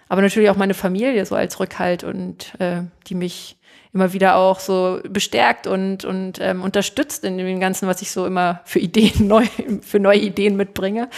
Aber 0.09 0.23
natürlich 0.23 0.51
auch 0.51 0.57
meine 0.57 0.75
Familie 0.75 1.25
so 1.27 1.35
als 1.35 1.59
Rückhalt 1.61 2.05
und 2.05 2.59
äh, 2.61 2.83
die 3.07 3.15
mich 3.15 3.59
immer 3.93 4.13
wieder 4.13 4.37
auch 4.37 4.61
so 4.61 5.01
bestärkt 5.09 5.67
und, 5.67 6.05
und 6.05 6.41
ähm, 6.41 6.63
unterstützt 6.63 7.25
in 7.25 7.39
dem 7.39 7.61
Ganzen, 7.61 7.89
was 7.89 8.03
ich 8.03 8.11
so 8.11 8.27
immer 8.27 8.61
für 8.65 8.81
Ideen 8.81 9.27
neu, 9.29 9.47
für 9.81 10.01
neue 10.01 10.19
Ideen 10.19 10.57
mitbringe. 10.57 11.09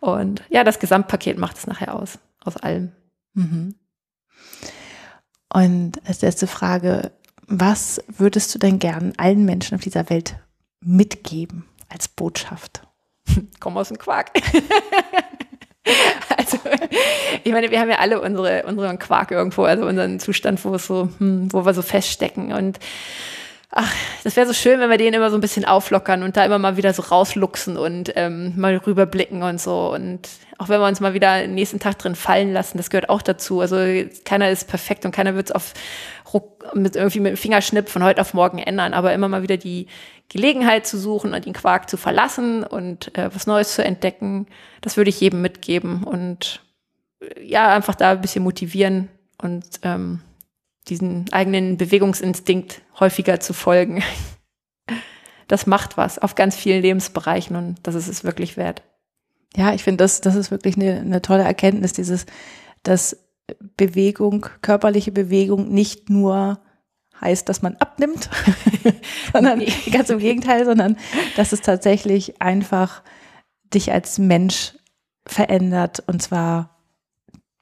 Und 0.00 0.42
ja, 0.50 0.64
das 0.64 0.78
Gesamtpaket 0.78 1.38
macht 1.38 1.56
es 1.56 1.66
nachher 1.66 1.94
aus, 1.94 2.18
aus 2.44 2.56
allem. 2.56 2.92
Mhm. 3.32 3.74
Und 5.52 6.00
als 6.06 6.20
letzte 6.20 6.46
Frage, 6.46 7.12
was 7.46 8.02
würdest 8.08 8.54
du 8.54 8.58
denn 8.58 8.78
gern 8.78 9.12
allen 9.16 9.44
Menschen 9.44 9.74
auf 9.74 9.80
dieser 9.80 10.10
Welt 10.10 10.36
mitgeben 10.80 11.64
als 11.88 12.08
Botschaft? 12.08 12.86
Komm 13.60 13.76
aus 13.78 13.88
dem 13.88 13.98
Quark. 13.98 14.30
also, 16.36 16.58
ich 17.42 17.52
meine, 17.52 17.70
wir 17.70 17.80
haben 17.80 17.90
ja 17.90 17.98
alle 17.98 18.20
unsere, 18.20 18.64
unseren 18.64 18.98
Quark 18.98 19.30
irgendwo, 19.30 19.64
also 19.64 19.86
unseren 19.86 20.18
Zustand, 20.18 20.64
wo 20.64 20.76
so, 20.78 21.08
hm, 21.18 21.52
wo 21.52 21.64
wir 21.66 21.74
so 21.74 21.82
feststecken. 21.82 22.52
Und 22.52 22.78
ach, 23.74 23.92
das 24.22 24.36
wäre 24.36 24.46
so 24.46 24.52
schön, 24.52 24.78
wenn 24.80 24.88
wir 24.88 24.98
den 24.98 25.14
immer 25.14 25.30
so 25.30 25.36
ein 25.36 25.40
bisschen 25.40 25.64
auflockern 25.64 26.22
und 26.22 26.36
da 26.36 26.44
immer 26.44 26.58
mal 26.58 26.76
wieder 26.76 26.94
so 26.94 27.02
rausluchsen 27.02 27.76
und 27.76 28.12
ähm, 28.14 28.54
mal 28.56 28.76
rüberblicken 28.76 29.42
und 29.42 29.60
so. 29.60 29.92
Und 29.92 30.28
auch 30.58 30.68
wenn 30.68 30.80
wir 30.80 30.86
uns 30.86 31.00
mal 31.00 31.12
wieder 31.12 31.40
den 31.40 31.54
nächsten 31.54 31.80
Tag 31.80 31.98
drin 31.98 32.14
fallen 32.14 32.52
lassen, 32.52 32.78
das 32.78 32.88
gehört 32.88 33.08
auch 33.08 33.20
dazu. 33.20 33.60
Also 33.60 33.76
keiner 34.24 34.50
ist 34.50 34.68
perfekt 34.68 35.04
und 35.04 35.12
keiner 35.12 35.34
wird 35.34 35.50
es 35.50 35.54
auf 35.54 35.74
mit 36.72 36.96
irgendwie 36.96 37.20
mit 37.20 37.32
dem 37.32 37.36
Fingerschnipp 37.36 37.88
von 37.88 38.02
heute 38.02 38.20
auf 38.20 38.34
morgen 38.34 38.58
ändern, 38.58 38.94
aber 38.94 39.12
immer 39.12 39.28
mal 39.28 39.42
wieder 39.42 39.56
die 39.56 39.86
Gelegenheit 40.28 40.86
zu 40.86 40.98
suchen 40.98 41.34
und 41.34 41.44
den 41.44 41.52
Quark 41.52 41.88
zu 41.90 41.96
verlassen 41.96 42.64
und 42.64 43.16
äh, 43.16 43.34
was 43.34 43.46
Neues 43.46 43.74
zu 43.74 43.84
entdecken, 43.84 44.46
das 44.80 44.96
würde 44.96 45.10
ich 45.10 45.20
jedem 45.20 45.42
mitgeben 45.42 46.02
und 46.04 46.60
äh, 47.20 47.44
ja, 47.44 47.68
einfach 47.68 47.94
da 47.94 48.12
ein 48.12 48.20
bisschen 48.20 48.42
motivieren 48.42 49.08
und 49.40 49.64
ähm, 49.82 50.20
diesen 50.88 51.32
eigenen 51.32 51.76
Bewegungsinstinkt 51.76 52.82
häufiger 52.98 53.40
zu 53.40 53.52
folgen. 53.52 54.02
Das 55.48 55.66
macht 55.66 55.96
was 55.96 56.18
auf 56.18 56.34
ganz 56.34 56.56
vielen 56.56 56.82
Lebensbereichen 56.82 57.56
und 57.56 57.76
das 57.82 57.94
ist 57.94 58.08
es 58.08 58.24
wirklich 58.24 58.56
wert. 58.56 58.82
Ja, 59.56 59.72
ich 59.72 59.84
finde, 59.84 60.04
das, 60.04 60.20
das 60.20 60.34
ist 60.34 60.50
wirklich 60.50 60.76
eine, 60.76 61.00
eine 61.00 61.22
tolle 61.22 61.44
Erkenntnis, 61.44 61.92
dieses, 61.92 62.26
dass 62.82 63.16
Bewegung, 63.76 64.46
körperliche 64.62 65.12
Bewegung 65.12 65.70
nicht 65.72 66.10
nur 66.10 66.60
heißt, 67.20 67.48
dass 67.48 67.62
man 67.62 67.76
abnimmt, 67.76 68.28
sondern 69.32 69.62
ganz 69.92 70.10
im 70.10 70.18
Gegenteil, 70.18 70.64
sondern 70.64 70.96
dass 71.36 71.52
es 71.52 71.60
tatsächlich 71.60 72.40
einfach 72.40 73.02
dich 73.72 73.92
als 73.92 74.18
Mensch 74.18 74.74
verändert 75.26 76.02
und 76.06 76.22
zwar 76.22 76.82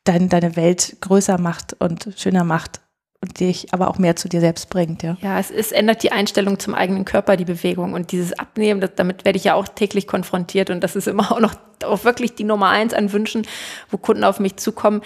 dein, 0.05 0.29
deine 0.29 0.57
Welt 0.57 0.97
größer 1.01 1.39
macht 1.39 1.75
und 1.75 2.09
schöner 2.17 2.45
macht 2.45 2.81
und 3.23 3.39
dich 3.39 3.73
aber 3.73 3.89
auch 3.89 3.99
mehr 3.99 4.17
zu 4.17 4.29
dir 4.29 4.41
selbst 4.41 4.69
bringt, 4.69 5.03
ja. 5.03 5.17
Ja, 5.23 5.39
es, 5.39 5.51
es 5.51 5.71
ändert 5.71 6.03
die 6.03 6.11
Einstellung 6.11 6.59
zum 6.59 6.75
eigenen 6.75 7.05
Körper, 7.05 7.37
die 7.37 7.45
Bewegung 7.45 7.93
und 7.93 8.11
dieses 8.11 8.37
Abnehmen, 8.39 8.81
das, 8.81 8.91
damit 8.97 9.25
werde 9.25 9.37
ich 9.37 9.45
ja 9.45 9.55
auch 9.55 9.69
täglich 9.69 10.09
konfrontiert 10.09 10.71
und 10.71 10.83
das 10.83 10.97
ist 10.97 11.07
immer 11.07 11.31
auch 11.33 11.41
noch 11.41 11.55
auch 11.85 12.05
wirklich 12.05 12.35
die 12.35 12.45
Nummer 12.45 12.69
eins 12.69 12.95
an 12.95 13.13
Wünschen, 13.13 13.47
wo 13.91 13.97
Kunden 13.97 14.23
auf 14.23 14.39
mich 14.39 14.57
zukommen. 14.57 15.03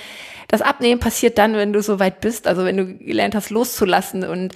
Das 0.48 0.60
Abnehmen 0.60 1.00
passiert 1.00 1.38
dann, 1.38 1.54
wenn 1.54 1.72
du 1.72 1.80
so 1.80 1.98
weit 1.98 2.20
bist, 2.20 2.46
also 2.46 2.64
wenn 2.64 2.76
du 2.76 2.86
gelernt 2.98 3.34
hast 3.34 3.48
loszulassen 3.48 4.24
und 4.24 4.54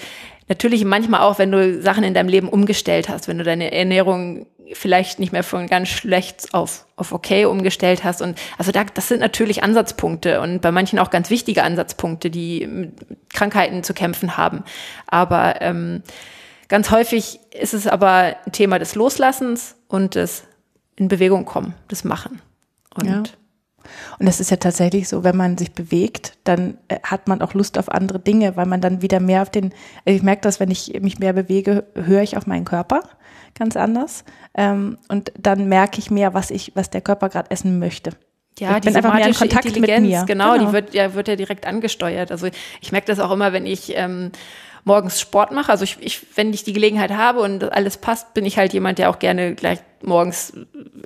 natürlich 0.48 0.84
manchmal 0.84 1.20
auch, 1.20 1.38
wenn 1.38 1.50
du 1.50 1.80
Sachen 1.80 2.04
in 2.04 2.12
deinem 2.12 2.28
Leben 2.28 2.48
umgestellt 2.48 3.08
hast, 3.08 3.26
wenn 3.28 3.38
du 3.38 3.44
deine 3.44 3.72
Ernährung 3.72 4.46
vielleicht 4.75 5.18
nicht 5.18 5.33
mehr 5.33 5.43
von 5.43 5.66
ganz 5.66 5.89
schlecht 5.89 6.53
auf, 6.53 6.87
auf 6.97 7.12
okay 7.12 7.45
umgestellt 7.45 8.05
hast. 8.05 8.23
Und 8.23 8.39
also 8.59 8.73
da, 8.73 8.85
das 8.85 9.09
sind 9.09 9.21
natürlich 9.21 9.62
Ansatzpunkte 9.62 10.41
und 10.41 10.61
bei 10.61 10.73
manchen 10.73 10.99
auch 10.99 11.11
ganz 11.11 11.31
wichtige 11.31 11.62
Ansatzpunkte, 11.62 12.31
die 12.31 12.66
mit 12.66 12.93
Krankheiten 13.33 13.83
zu 13.83 13.95
kämpfen 13.95 14.37
haben. 14.37 14.64
Aber 15.07 15.61
ähm, 15.61 16.03
ganz 16.68 16.91
häufig 16.91 17.41
ist 17.51 17.75
es 17.75 17.87
aber 17.87 18.37
ein 18.45 18.53
Thema 18.53 18.79
des 18.79 18.95
Loslassens 18.95 19.77
und 19.89 20.14
des 20.14 20.45
in 20.97 21.09
Bewegung 21.09 21.47
kommen, 21.47 21.75
des 21.91 22.05
Machen. 22.05 22.43
Und 22.95 23.07
ja. 23.07 23.23
Und 24.18 24.26
es 24.26 24.41
ist 24.41 24.51
ja 24.51 24.57
tatsächlich 24.57 25.09
so, 25.09 25.24
wenn 25.24 25.37
man 25.37 25.59
sich 25.59 25.72
bewegt, 25.72 26.39
dann 26.45 26.78
äh, 26.89 26.99
hat 27.03 27.28
man 27.28 27.43
auch 27.43 27.55
Lust 27.55 27.78
auf 27.78 27.91
andere 27.91 28.18
Dinge, 28.18 28.57
weil 28.57 28.66
man 28.66 28.81
dann 28.81 29.03
wieder 29.03 29.20
mehr 29.20 29.43
auf 29.43 29.51
den, 29.51 29.72
also 30.05 30.16
ich 30.16 30.22
merke 30.22 30.43
das, 30.43 30.61
wenn 30.61 30.70
ich 30.70 31.01
mich 31.01 31.18
mehr 31.18 31.33
bewege, 31.33 31.85
höre 31.95 32.22
ich 32.22 32.37
auf 32.37 32.47
meinen 32.47 32.64
Körper 32.64 33.03
ganz 33.59 33.76
anders. 33.76 34.24
Ähm, 34.55 34.99
und 35.09 35.33
dann 35.39 35.68
merke 35.68 35.99
ich 35.99 36.11
mehr, 36.11 36.35
was 36.35 36.51
ich, 36.51 36.72
was 36.74 36.91
der 36.91 37.01
Körper 37.01 37.28
gerade 37.28 37.51
essen 37.51 37.78
möchte. 37.78 38.12
Ja, 38.59 38.76
ich 38.76 38.83
bin 38.83 38.95
einfach 38.95 39.14
mehr 39.14 39.26
in 39.26 39.35
Kontakt 39.35 39.64
mit 39.64 39.76
mir. 39.76 40.24
Genau, 40.26 40.53
genau, 40.53 40.59
die 40.59 40.72
wird 40.72 40.93
ja, 40.93 41.14
wird 41.14 41.28
ja 41.28 41.37
direkt 41.37 41.66
angesteuert. 41.66 42.31
Also 42.31 42.49
ich 42.81 42.93
merke 42.93 43.07
das 43.07 43.20
auch 43.20 43.31
immer, 43.31 43.53
wenn 43.53 43.64
ich 43.64 43.97
ähm, 43.97 44.33
morgens 44.85 45.20
Sport 45.20 45.53
mache. 45.53 45.70
Also 45.70 45.85
ich, 45.85 45.97
ich, 46.01 46.37
wenn 46.37 46.53
ich 46.53 46.64
die 46.64 46.72
Gelegenheit 46.72 47.12
habe 47.12 47.41
und 47.41 47.72
alles 47.72 47.97
passt, 47.97 48.35
bin 48.35 48.45
ich 48.45 48.59
halt 48.59 48.72
jemand, 48.72 48.99
der 48.99 49.11
auch 49.11 49.18
gerne 49.18 49.55
gleich 49.55 49.78
morgens 50.03 50.53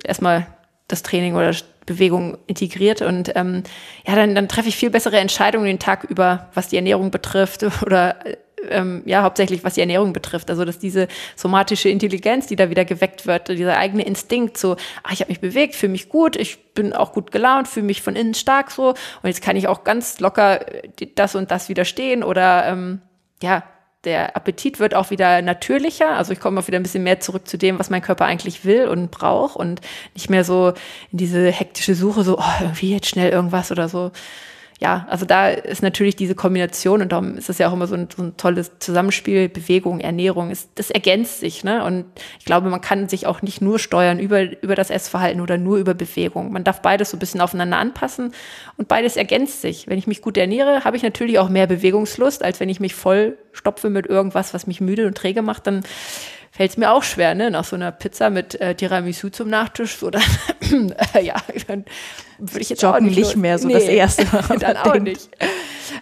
erstmal 0.03 0.47
das 0.87 1.03
Training 1.03 1.35
oder 1.35 1.53
Bewegung 1.85 2.37
integriert 2.47 3.01
und 3.01 3.35
ähm, 3.35 3.63
ja, 4.07 4.15
dann, 4.15 4.35
dann 4.35 4.47
treffe 4.47 4.69
ich 4.69 4.75
viel 4.75 4.89
bessere 4.89 5.17
Entscheidungen 5.17 5.65
den 5.65 5.79
Tag 5.79 6.03
über, 6.03 6.49
was 6.53 6.67
die 6.67 6.77
Ernährung 6.77 7.11
betrifft 7.11 7.63
oder 7.85 8.17
ähm, 8.69 9.03
ja, 9.05 9.23
hauptsächlich 9.23 9.63
was 9.63 9.75
die 9.75 9.81
Ernährung 9.81 10.13
betrifft. 10.13 10.49
Also 10.49 10.65
dass 10.65 10.79
diese 10.79 11.07
somatische 11.35 11.89
Intelligenz, 11.89 12.47
die 12.47 12.55
da 12.55 12.69
wieder 12.69 12.85
geweckt 12.85 13.27
wird, 13.27 13.47
dieser 13.49 13.77
eigene 13.77 14.03
Instinkt, 14.03 14.57
so, 14.57 14.75
ach, 15.03 15.11
ich 15.11 15.21
habe 15.21 15.29
mich 15.29 15.39
bewegt, 15.39 15.75
fühle 15.75 15.91
mich 15.91 16.09
gut, 16.09 16.35
ich 16.35 16.73
bin 16.73 16.93
auch 16.93 17.13
gut 17.13 17.31
gelaunt, 17.31 17.67
fühle 17.67 17.85
mich 17.85 18.01
von 18.01 18.15
innen 18.15 18.33
stark 18.33 18.71
so 18.71 18.89
und 18.89 18.97
jetzt 19.25 19.41
kann 19.41 19.55
ich 19.55 19.67
auch 19.67 19.83
ganz 19.83 20.19
locker 20.19 20.65
das 21.15 21.35
und 21.35 21.51
das 21.51 21.69
widerstehen 21.69 22.23
oder 22.23 22.65
ähm, 22.67 23.01
ja, 23.41 23.63
der 24.05 24.35
Appetit 24.35 24.79
wird 24.79 24.95
auch 24.95 25.09
wieder 25.09 25.41
natürlicher. 25.41 26.15
Also 26.15 26.31
ich 26.33 26.39
komme 26.39 26.59
auch 26.59 26.67
wieder 26.67 26.79
ein 26.79 26.83
bisschen 26.83 27.03
mehr 27.03 27.19
zurück 27.19 27.47
zu 27.47 27.57
dem, 27.57 27.79
was 27.79 27.89
mein 27.89 28.01
Körper 28.01 28.25
eigentlich 28.25 28.63
will 28.63 28.87
und 28.87 29.11
braucht 29.11 29.55
und 29.55 29.81
nicht 30.13 30.29
mehr 30.29 30.43
so 30.43 30.73
in 31.11 31.17
diese 31.17 31.51
hektische 31.51 31.95
Suche, 31.95 32.23
so, 32.23 32.37
oh, 32.37 32.61
irgendwie 32.61 32.93
jetzt 32.93 33.07
schnell 33.07 33.31
irgendwas 33.31 33.71
oder 33.71 33.89
so 33.89 34.11
ja, 34.81 35.07
also 35.09 35.25
da 35.25 35.49
ist 35.49 35.81
natürlich 35.81 36.17
diese 36.17 36.35
Kombination 36.35 37.01
und 37.01 37.13
darum 37.13 37.37
ist 37.37 37.49
es 37.49 37.59
ja 37.59 37.69
auch 37.69 37.73
immer 37.73 37.87
so 37.87 37.95
ein, 37.95 38.09
so 38.13 38.23
ein 38.23 38.35
tolles 38.35 38.73
Zusammenspiel, 38.79 39.47
Bewegung, 39.47 40.01
Ernährung, 40.01 40.51
ist, 40.51 40.69
das 40.75 40.91
ergänzt 40.91 41.39
sich, 41.39 41.63
ne? 41.63 41.85
Und 41.85 42.05
ich 42.39 42.45
glaube, 42.45 42.69
man 42.69 42.81
kann 42.81 43.07
sich 43.07 43.25
auch 43.25 43.41
nicht 43.41 43.61
nur 43.61 43.79
steuern 43.79 44.19
über, 44.19 44.41
über 44.61 44.75
das 44.75 44.89
Essverhalten 44.89 45.39
oder 45.39 45.57
nur 45.57 45.77
über 45.77 45.93
Bewegung. 45.93 46.51
Man 46.51 46.65
darf 46.65 46.81
beides 46.81 47.11
so 47.11 47.15
ein 47.15 47.19
bisschen 47.19 47.39
aufeinander 47.39 47.77
anpassen 47.77 48.33
und 48.75 48.89
beides 48.89 49.15
ergänzt 49.15 49.61
sich. 49.61 49.87
Wenn 49.87 49.97
ich 49.97 50.07
mich 50.07 50.21
gut 50.21 50.35
ernähre, 50.35 50.83
habe 50.83 50.97
ich 50.97 51.03
natürlich 51.03 51.39
auch 51.39 51.47
mehr 51.47 51.67
Bewegungslust, 51.67 52.43
als 52.43 52.59
wenn 52.59 52.67
ich 52.67 52.81
mich 52.81 52.95
voll 52.95 53.37
stopfe 53.53 53.89
mit 53.89 54.07
irgendwas, 54.07 54.53
was 54.53 54.67
mich 54.67 54.81
müde 54.81 55.07
und 55.07 55.15
träge 55.15 55.41
macht, 55.41 55.67
dann 55.67 55.83
fällt 56.55 56.71
es 56.71 56.77
mir 56.77 56.91
auch 56.91 57.03
schwer, 57.03 57.35
ne? 57.35 57.51
Nach 57.51 57.65
so 57.65 57.75
einer 57.75 57.91
Pizza 57.91 58.29
mit 58.29 58.59
äh, 58.61 58.75
Tiramisu 58.75 59.29
zum 59.29 59.49
Nachtisch, 59.49 59.97
so 59.97 60.09
dann, 60.09 60.23
äh, 61.13 61.21
ja, 61.21 61.35
dann 61.67 61.83
würde 62.37 62.61
ich 62.61 62.69
jetzt 62.69 62.81
Joggen 62.81 62.95
auch 62.95 63.01
nicht, 63.01 63.17
nicht 63.17 63.35
mehr 63.35 63.59
so 63.59 63.67
nee, 63.67 63.73
das 63.73 63.83
erste. 63.83 64.25
dann 64.59 64.77
auch 64.77 64.95
nicht. 64.95 65.29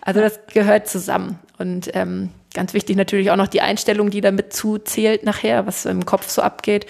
Also 0.02 0.22
das 0.22 0.40
gehört 0.54 0.88
zusammen. 0.88 1.40
Und 1.58 1.90
ähm, 1.96 2.30
ganz 2.54 2.74
wichtig 2.76 2.98
natürlich 2.98 3.32
auch 3.32 3.36
noch 3.36 3.48
die 3.48 3.62
Einstellung, 3.62 4.12
die 4.12 4.22
damit 4.22 4.54
zuzählt 4.54 5.24
nachher, 5.24 5.66
was 5.66 5.86
im 5.86 6.06
Kopf 6.06 6.30
so 6.30 6.44
abgeht 6.44 6.86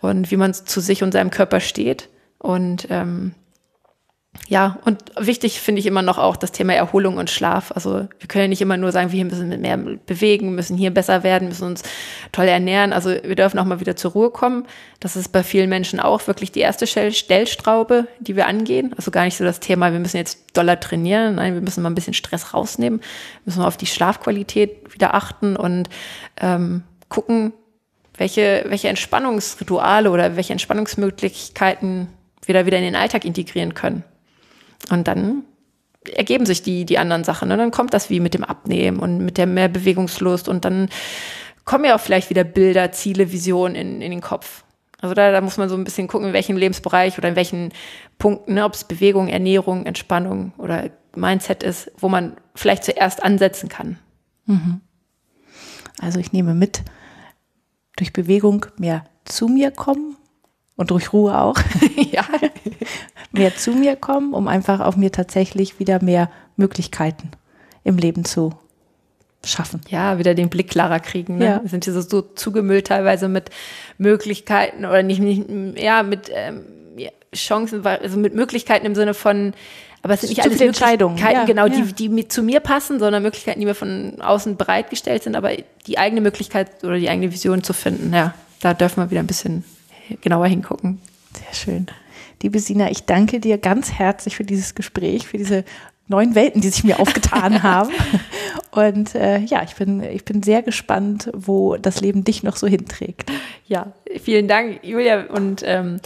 und 0.00 0.30
wie 0.30 0.36
man 0.36 0.52
zu 0.52 0.80
sich 0.80 1.02
und 1.02 1.12
seinem 1.12 1.30
Körper 1.30 1.60
steht. 1.60 2.10
Und 2.38 2.88
ähm, 2.90 3.34
ja, 4.48 4.78
und 4.84 5.02
wichtig 5.18 5.60
finde 5.60 5.80
ich 5.80 5.86
immer 5.86 6.02
noch 6.02 6.18
auch 6.18 6.36
das 6.36 6.52
Thema 6.52 6.74
Erholung 6.74 7.16
und 7.16 7.30
Schlaf. 7.30 7.72
Also 7.72 8.08
wir 8.18 8.28
können 8.28 8.44
ja 8.44 8.48
nicht 8.48 8.60
immer 8.60 8.76
nur 8.76 8.92
sagen, 8.92 9.10
wir 9.10 9.24
müssen 9.24 9.60
mehr 9.60 9.76
bewegen, 9.76 10.54
müssen 10.54 10.76
hier 10.76 10.92
besser 10.92 11.24
werden, 11.24 11.48
müssen 11.48 11.66
uns 11.66 11.82
toll 12.30 12.46
ernähren. 12.46 12.92
Also 12.92 13.10
wir 13.10 13.34
dürfen 13.34 13.58
auch 13.58 13.64
mal 13.64 13.80
wieder 13.80 13.96
zur 13.96 14.12
Ruhe 14.12 14.30
kommen. 14.30 14.66
Das 15.00 15.16
ist 15.16 15.28
bei 15.32 15.42
vielen 15.42 15.68
Menschen 15.68 15.98
auch 15.98 16.26
wirklich 16.28 16.52
die 16.52 16.60
erste 16.60 16.86
Stellstraube, 16.86 18.06
die 18.20 18.36
wir 18.36 18.46
angehen. 18.46 18.94
Also 18.96 19.10
gar 19.10 19.24
nicht 19.24 19.36
so 19.36 19.44
das 19.44 19.58
Thema, 19.58 19.92
wir 19.92 19.98
müssen 19.98 20.16
jetzt 20.16 20.44
doller 20.56 20.78
trainieren. 20.78 21.36
Nein, 21.36 21.54
wir 21.54 21.60
müssen 21.60 21.82
mal 21.82 21.90
ein 21.90 21.96
bisschen 21.96 22.14
Stress 22.14 22.54
rausnehmen, 22.54 23.00
müssen 23.44 23.60
mal 23.60 23.66
auf 23.66 23.76
die 23.76 23.86
Schlafqualität 23.86 24.94
wieder 24.94 25.14
achten 25.14 25.56
und 25.56 25.88
ähm, 26.40 26.84
gucken, 27.08 27.52
welche, 28.16 28.64
welche 28.68 28.88
Entspannungsrituale 28.88 30.10
oder 30.10 30.36
welche 30.36 30.52
Entspannungsmöglichkeiten 30.52 32.08
wir 32.44 32.54
da 32.54 32.64
wieder 32.64 32.78
in 32.78 32.84
den 32.84 32.96
Alltag 32.96 33.24
integrieren 33.24 33.74
können. 33.74 34.04
Und 34.90 35.08
dann 35.08 35.44
ergeben 36.14 36.46
sich 36.46 36.62
die, 36.62 36.84
die 36.84 36.98
anderen 36.98 37.24
Sachen. 37.24 37.50
Und 37.50 37.58
dann 37.58 37.70
kommt 37.70 37.94
das 37.94 38.10
wie 38.10 38.20
mit 38.20 38.34
dem 38.34 38.44
Abnehmen 38.44 38.98
und 38.98 39.18
mit 39.18 39.38
der 39.38 39.46
mehr 39.46 39.68
Bewegungslust 39.68 40.48
und 40.48 40.64
dann 40.64 40.88
kommen 41.64 41.84
ja 41.84 41.96
auch 41.96 42.00
vielleicht 42.00 42.30
wieder 42.30 42.44
Bilder, 42.44 42.92
Ziele, 42.92 43.32
Visionen 43.32 43.74
in, 43.74 44.00
in 44.00 44.10
den 44.10 44.20
Kopf. 44.20 44.64
Also 45.00 45.14
da, 45.14 45.30
da 45.30 45.40
muss 45.40 45.58
man 45.58 45.68
so 45.68 45.74
ein 45.74 45.84
bisschen 45.84 46.08
gucken, 46.08 46.28
in 46.28 46.32
welchem 46.32 46.56
Lebensbereich 46.56 47.18
oder 47.18 47.28
in 47.28 47.36
welchen 47.36 47.72
Punkten, 48.18 48.54
ne, 48.54 48.64
ob 48.64 48.74
es 48.74 48.84
Bewegung, 48.84 49.28
Ernährung, 49.28 49.84
Entspannung 49.84 50.52
oder 50.58 50.90
Mindset 51.14 51.62
ist, 51.62 51.90
wo 51.98 52.08
man 52.08 52.36
vielleicht 52.54 52.84
zuerst 52.84 53.22
ansetzen 53.22 53.68
kann. 53.68 53.98
Mhm. 54.46 54.80
Also 56.00 56.18
ich 56.18 56.32
nehme 56.32 56.54
mit, 56.54 56.82
durch 57.96 58.12
Bewegung 58.12 58.66
mehr 58.78 59.04
zu 59.24 59.48
mir 59.48 59.70
kommen 59.70 60.16
und 60.76 60.90
durch 60.90 61.12
Ruhe 61.12 61.38
auch. 61.38 61.58
ja. 62.12 62.24
mehr 63.32 63.54
zu 63.56 63.72
mir 63.72 63.96
kommen, 63.96 64.34
um 64.34 64.48
einfach 64.48 64.80
auf 64.80 64.96
mir 64.96 65.12
tatsächlich 65.12 65.78
wieder 65.78 66.02
mehr 66.02 66.30
Möglichkeiten 66.56 67.30
im 67.84 67.98
Leben 67.98 68.24
zu 68.24 68.52
schaffen. 69.44 69.80
Ja, 69.88 70.18
wieder 70.18 70.34
den 70.34 70.48
Blick 70.48 70.70
klarer 70.70 71.00
kriegen. 71.00 71.38
Ne? 71.38 71.44
Ja. 71.44 71.62
Wir 71.62 71.68
sind 71.68 71.84
hier 71.84 71.92
so, 71.92 72.00
so 72.00 72.20
zugemüllt 72.22 72.88
teilweise 72.88 73.28
mit 73.28 73.50
Möglichkeiten 73.98 74.84
oder 74.84 75.02
nicht, 75.02 75.20
nicht 75.20 75.44
ja, 75.78 76.02
mit 76.02 76.30
ähm, 76.32 76.64
Chancen, 77.34 77.86
also 77.86 78.18
mit 78.18 78.34
Möglichkeiten 78.34 78.86
im 78.86 78.94
Sinne 78.94 79.14
von, 79.14 79.54
aber 80.02 80.14
es 80.14 80.22
sind 80.22 80.30
nicht 80.30 80.42
alles 80.42 80.60
Entscheidungen, 80.60 81.16
ja, 81.18 81.44
genau, 81.44 81.66
ja. 81.66 81.74
die, 81.74 81.92
die 81.92 82.08
mit, 82.08 82.32
zu 82.32 82.42
mir 82.42 82.60
passen, 82.60 82.98
sondern 82.98 83.22
Möglichkeiten, 83.22 83.60
die 83.60 83.66
mir 83.66 83.74
von 83.74 84.20
außen 84.20 84.56
bereitgestellt 84.56 85.22
sind, 85.22 85.36
aber 85.36 85.50
die 85.86 85.98
eigene 85.98 86.20
Möglichkeit 86.20 86.84
oder 86.84 86.96
die 86.98 87.08
eigene 87.08 87.32
Vision 87.32 87.62
zu 87.62 87.72
finden, 87.72 88.12
ja, 88.14 88.34
da 88.60 88.74
dürfen 88.74 89.02
wir 89.02 89.10
wieder 89.10 89.20
ein 89.20 89.26
bisschen 89.26 89.64
genauer 90.20 90.46
hingucken. 90.46 91.00
Sehr 91.34 91.54
schön. 91.54 91.86
Liebe 92.42 92.58
Sina, 92.58 92.90
ich 92.90 93.04
danke 93.04 93.40
dir 93.40 93.58
ganz 93.58 93.92
herzlich 93.92 94.36
für 94.36 94.44
dieses 94.44 94.74
Gespräch, 94.74 95.26
für 95.26 95.38
diese 95.38 95.64
neuen 96.08 96.34
Welten, 96.34 96.60
die 96.60 96.68
sich 96.68 96.84
mir 96.84 97.00
aufgetan 97.00 97.62
haben. 97.62 97.92
Und 98.70 99.14
äh, 99.14 99.38
ja, 99.38 99.62
ich 99.62 99.74
bin, 99.74 100.02
ich 100.02 100.24
bin 100.24 100.42
sehr 100.42 100.62
gespannt, 100.62 101.30
wo 101.34 101.76
das 101.76 102.00
Leben 102.00 102.24
dich 102.24 102.42
noch 102.42 102.56
so 102.56 102.66
hinträgt. 102.66 103.30
Ja, 103.66 103.92
vielen 104.22 104.48
Dank, 104.48 104.84
Julia, 104.84 105.26
und 105.26 105.62
ähm, 105.64 106.00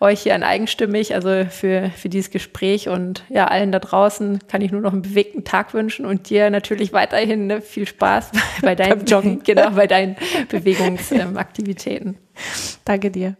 euch 0.00 0.22
hier 0.22 0.34
an 0.34 0.42
Eigenstimmig, 0.42 1.14
also 1.14 1.44
für, 1.50 1.90
für 1.90 2.08
dieses 2.08 2.30
Gespräch 2.30 2.88
und 2.88 3.24
ja, 3.28 3.46
allen 3.46 3.70
da 3.70 3.78
draußen 3.78 4.40
kann 4.48 4.62
ich 4.62 4.72
nur 4.72 4.80
noch 4.80 4.94
einen 4.94 5.02
bewegten 5.02 5.44
Tag 5.44 5.74
wünschen 5.74 6.06
und 6.06 6.30
dir 6.30 6.48
natürlich 6.50 6.92
weiterhin 6.92 7.46
ne, 7.46 7.60
viel 7.60 7.86
Spaß 7.86 8.30
bei 8.62 8.74
deinen 8.74 9.04
Joggen, 9.04 9.42
genau, 9.44 9.70
bei 9.70 9.86
deinen 9.86 10.16
Bewegungsaktivitäten. 10.48 12.16
Danke 12.84 13.10
dir. 13.10 13.36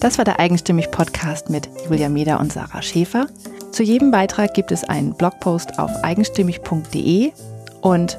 Das 0.00 0.16
war 0.16 0.24
der 0.24 0.38
Eigenstimmig 0.38 0.90
Podcast 0.90 1.50
mit 1.50 1.68
Julia 1.84 2.08
Meder 2.08 2.40
und 2.40 2.52
Sarah 2.52 2.80
Schäfer. 2.82 3.26
Zu 3.72 3.82
jedem 3.82 4.10
Beitrag 4.10 4.54
gibt 4.54 4.72
es 4.72 4.84
einen 4.84 5.14
Blogpost 5.14 5.78
auf 5.78 5.90
eigenstimmig.de 6.02 7.32
und 7.82 8.18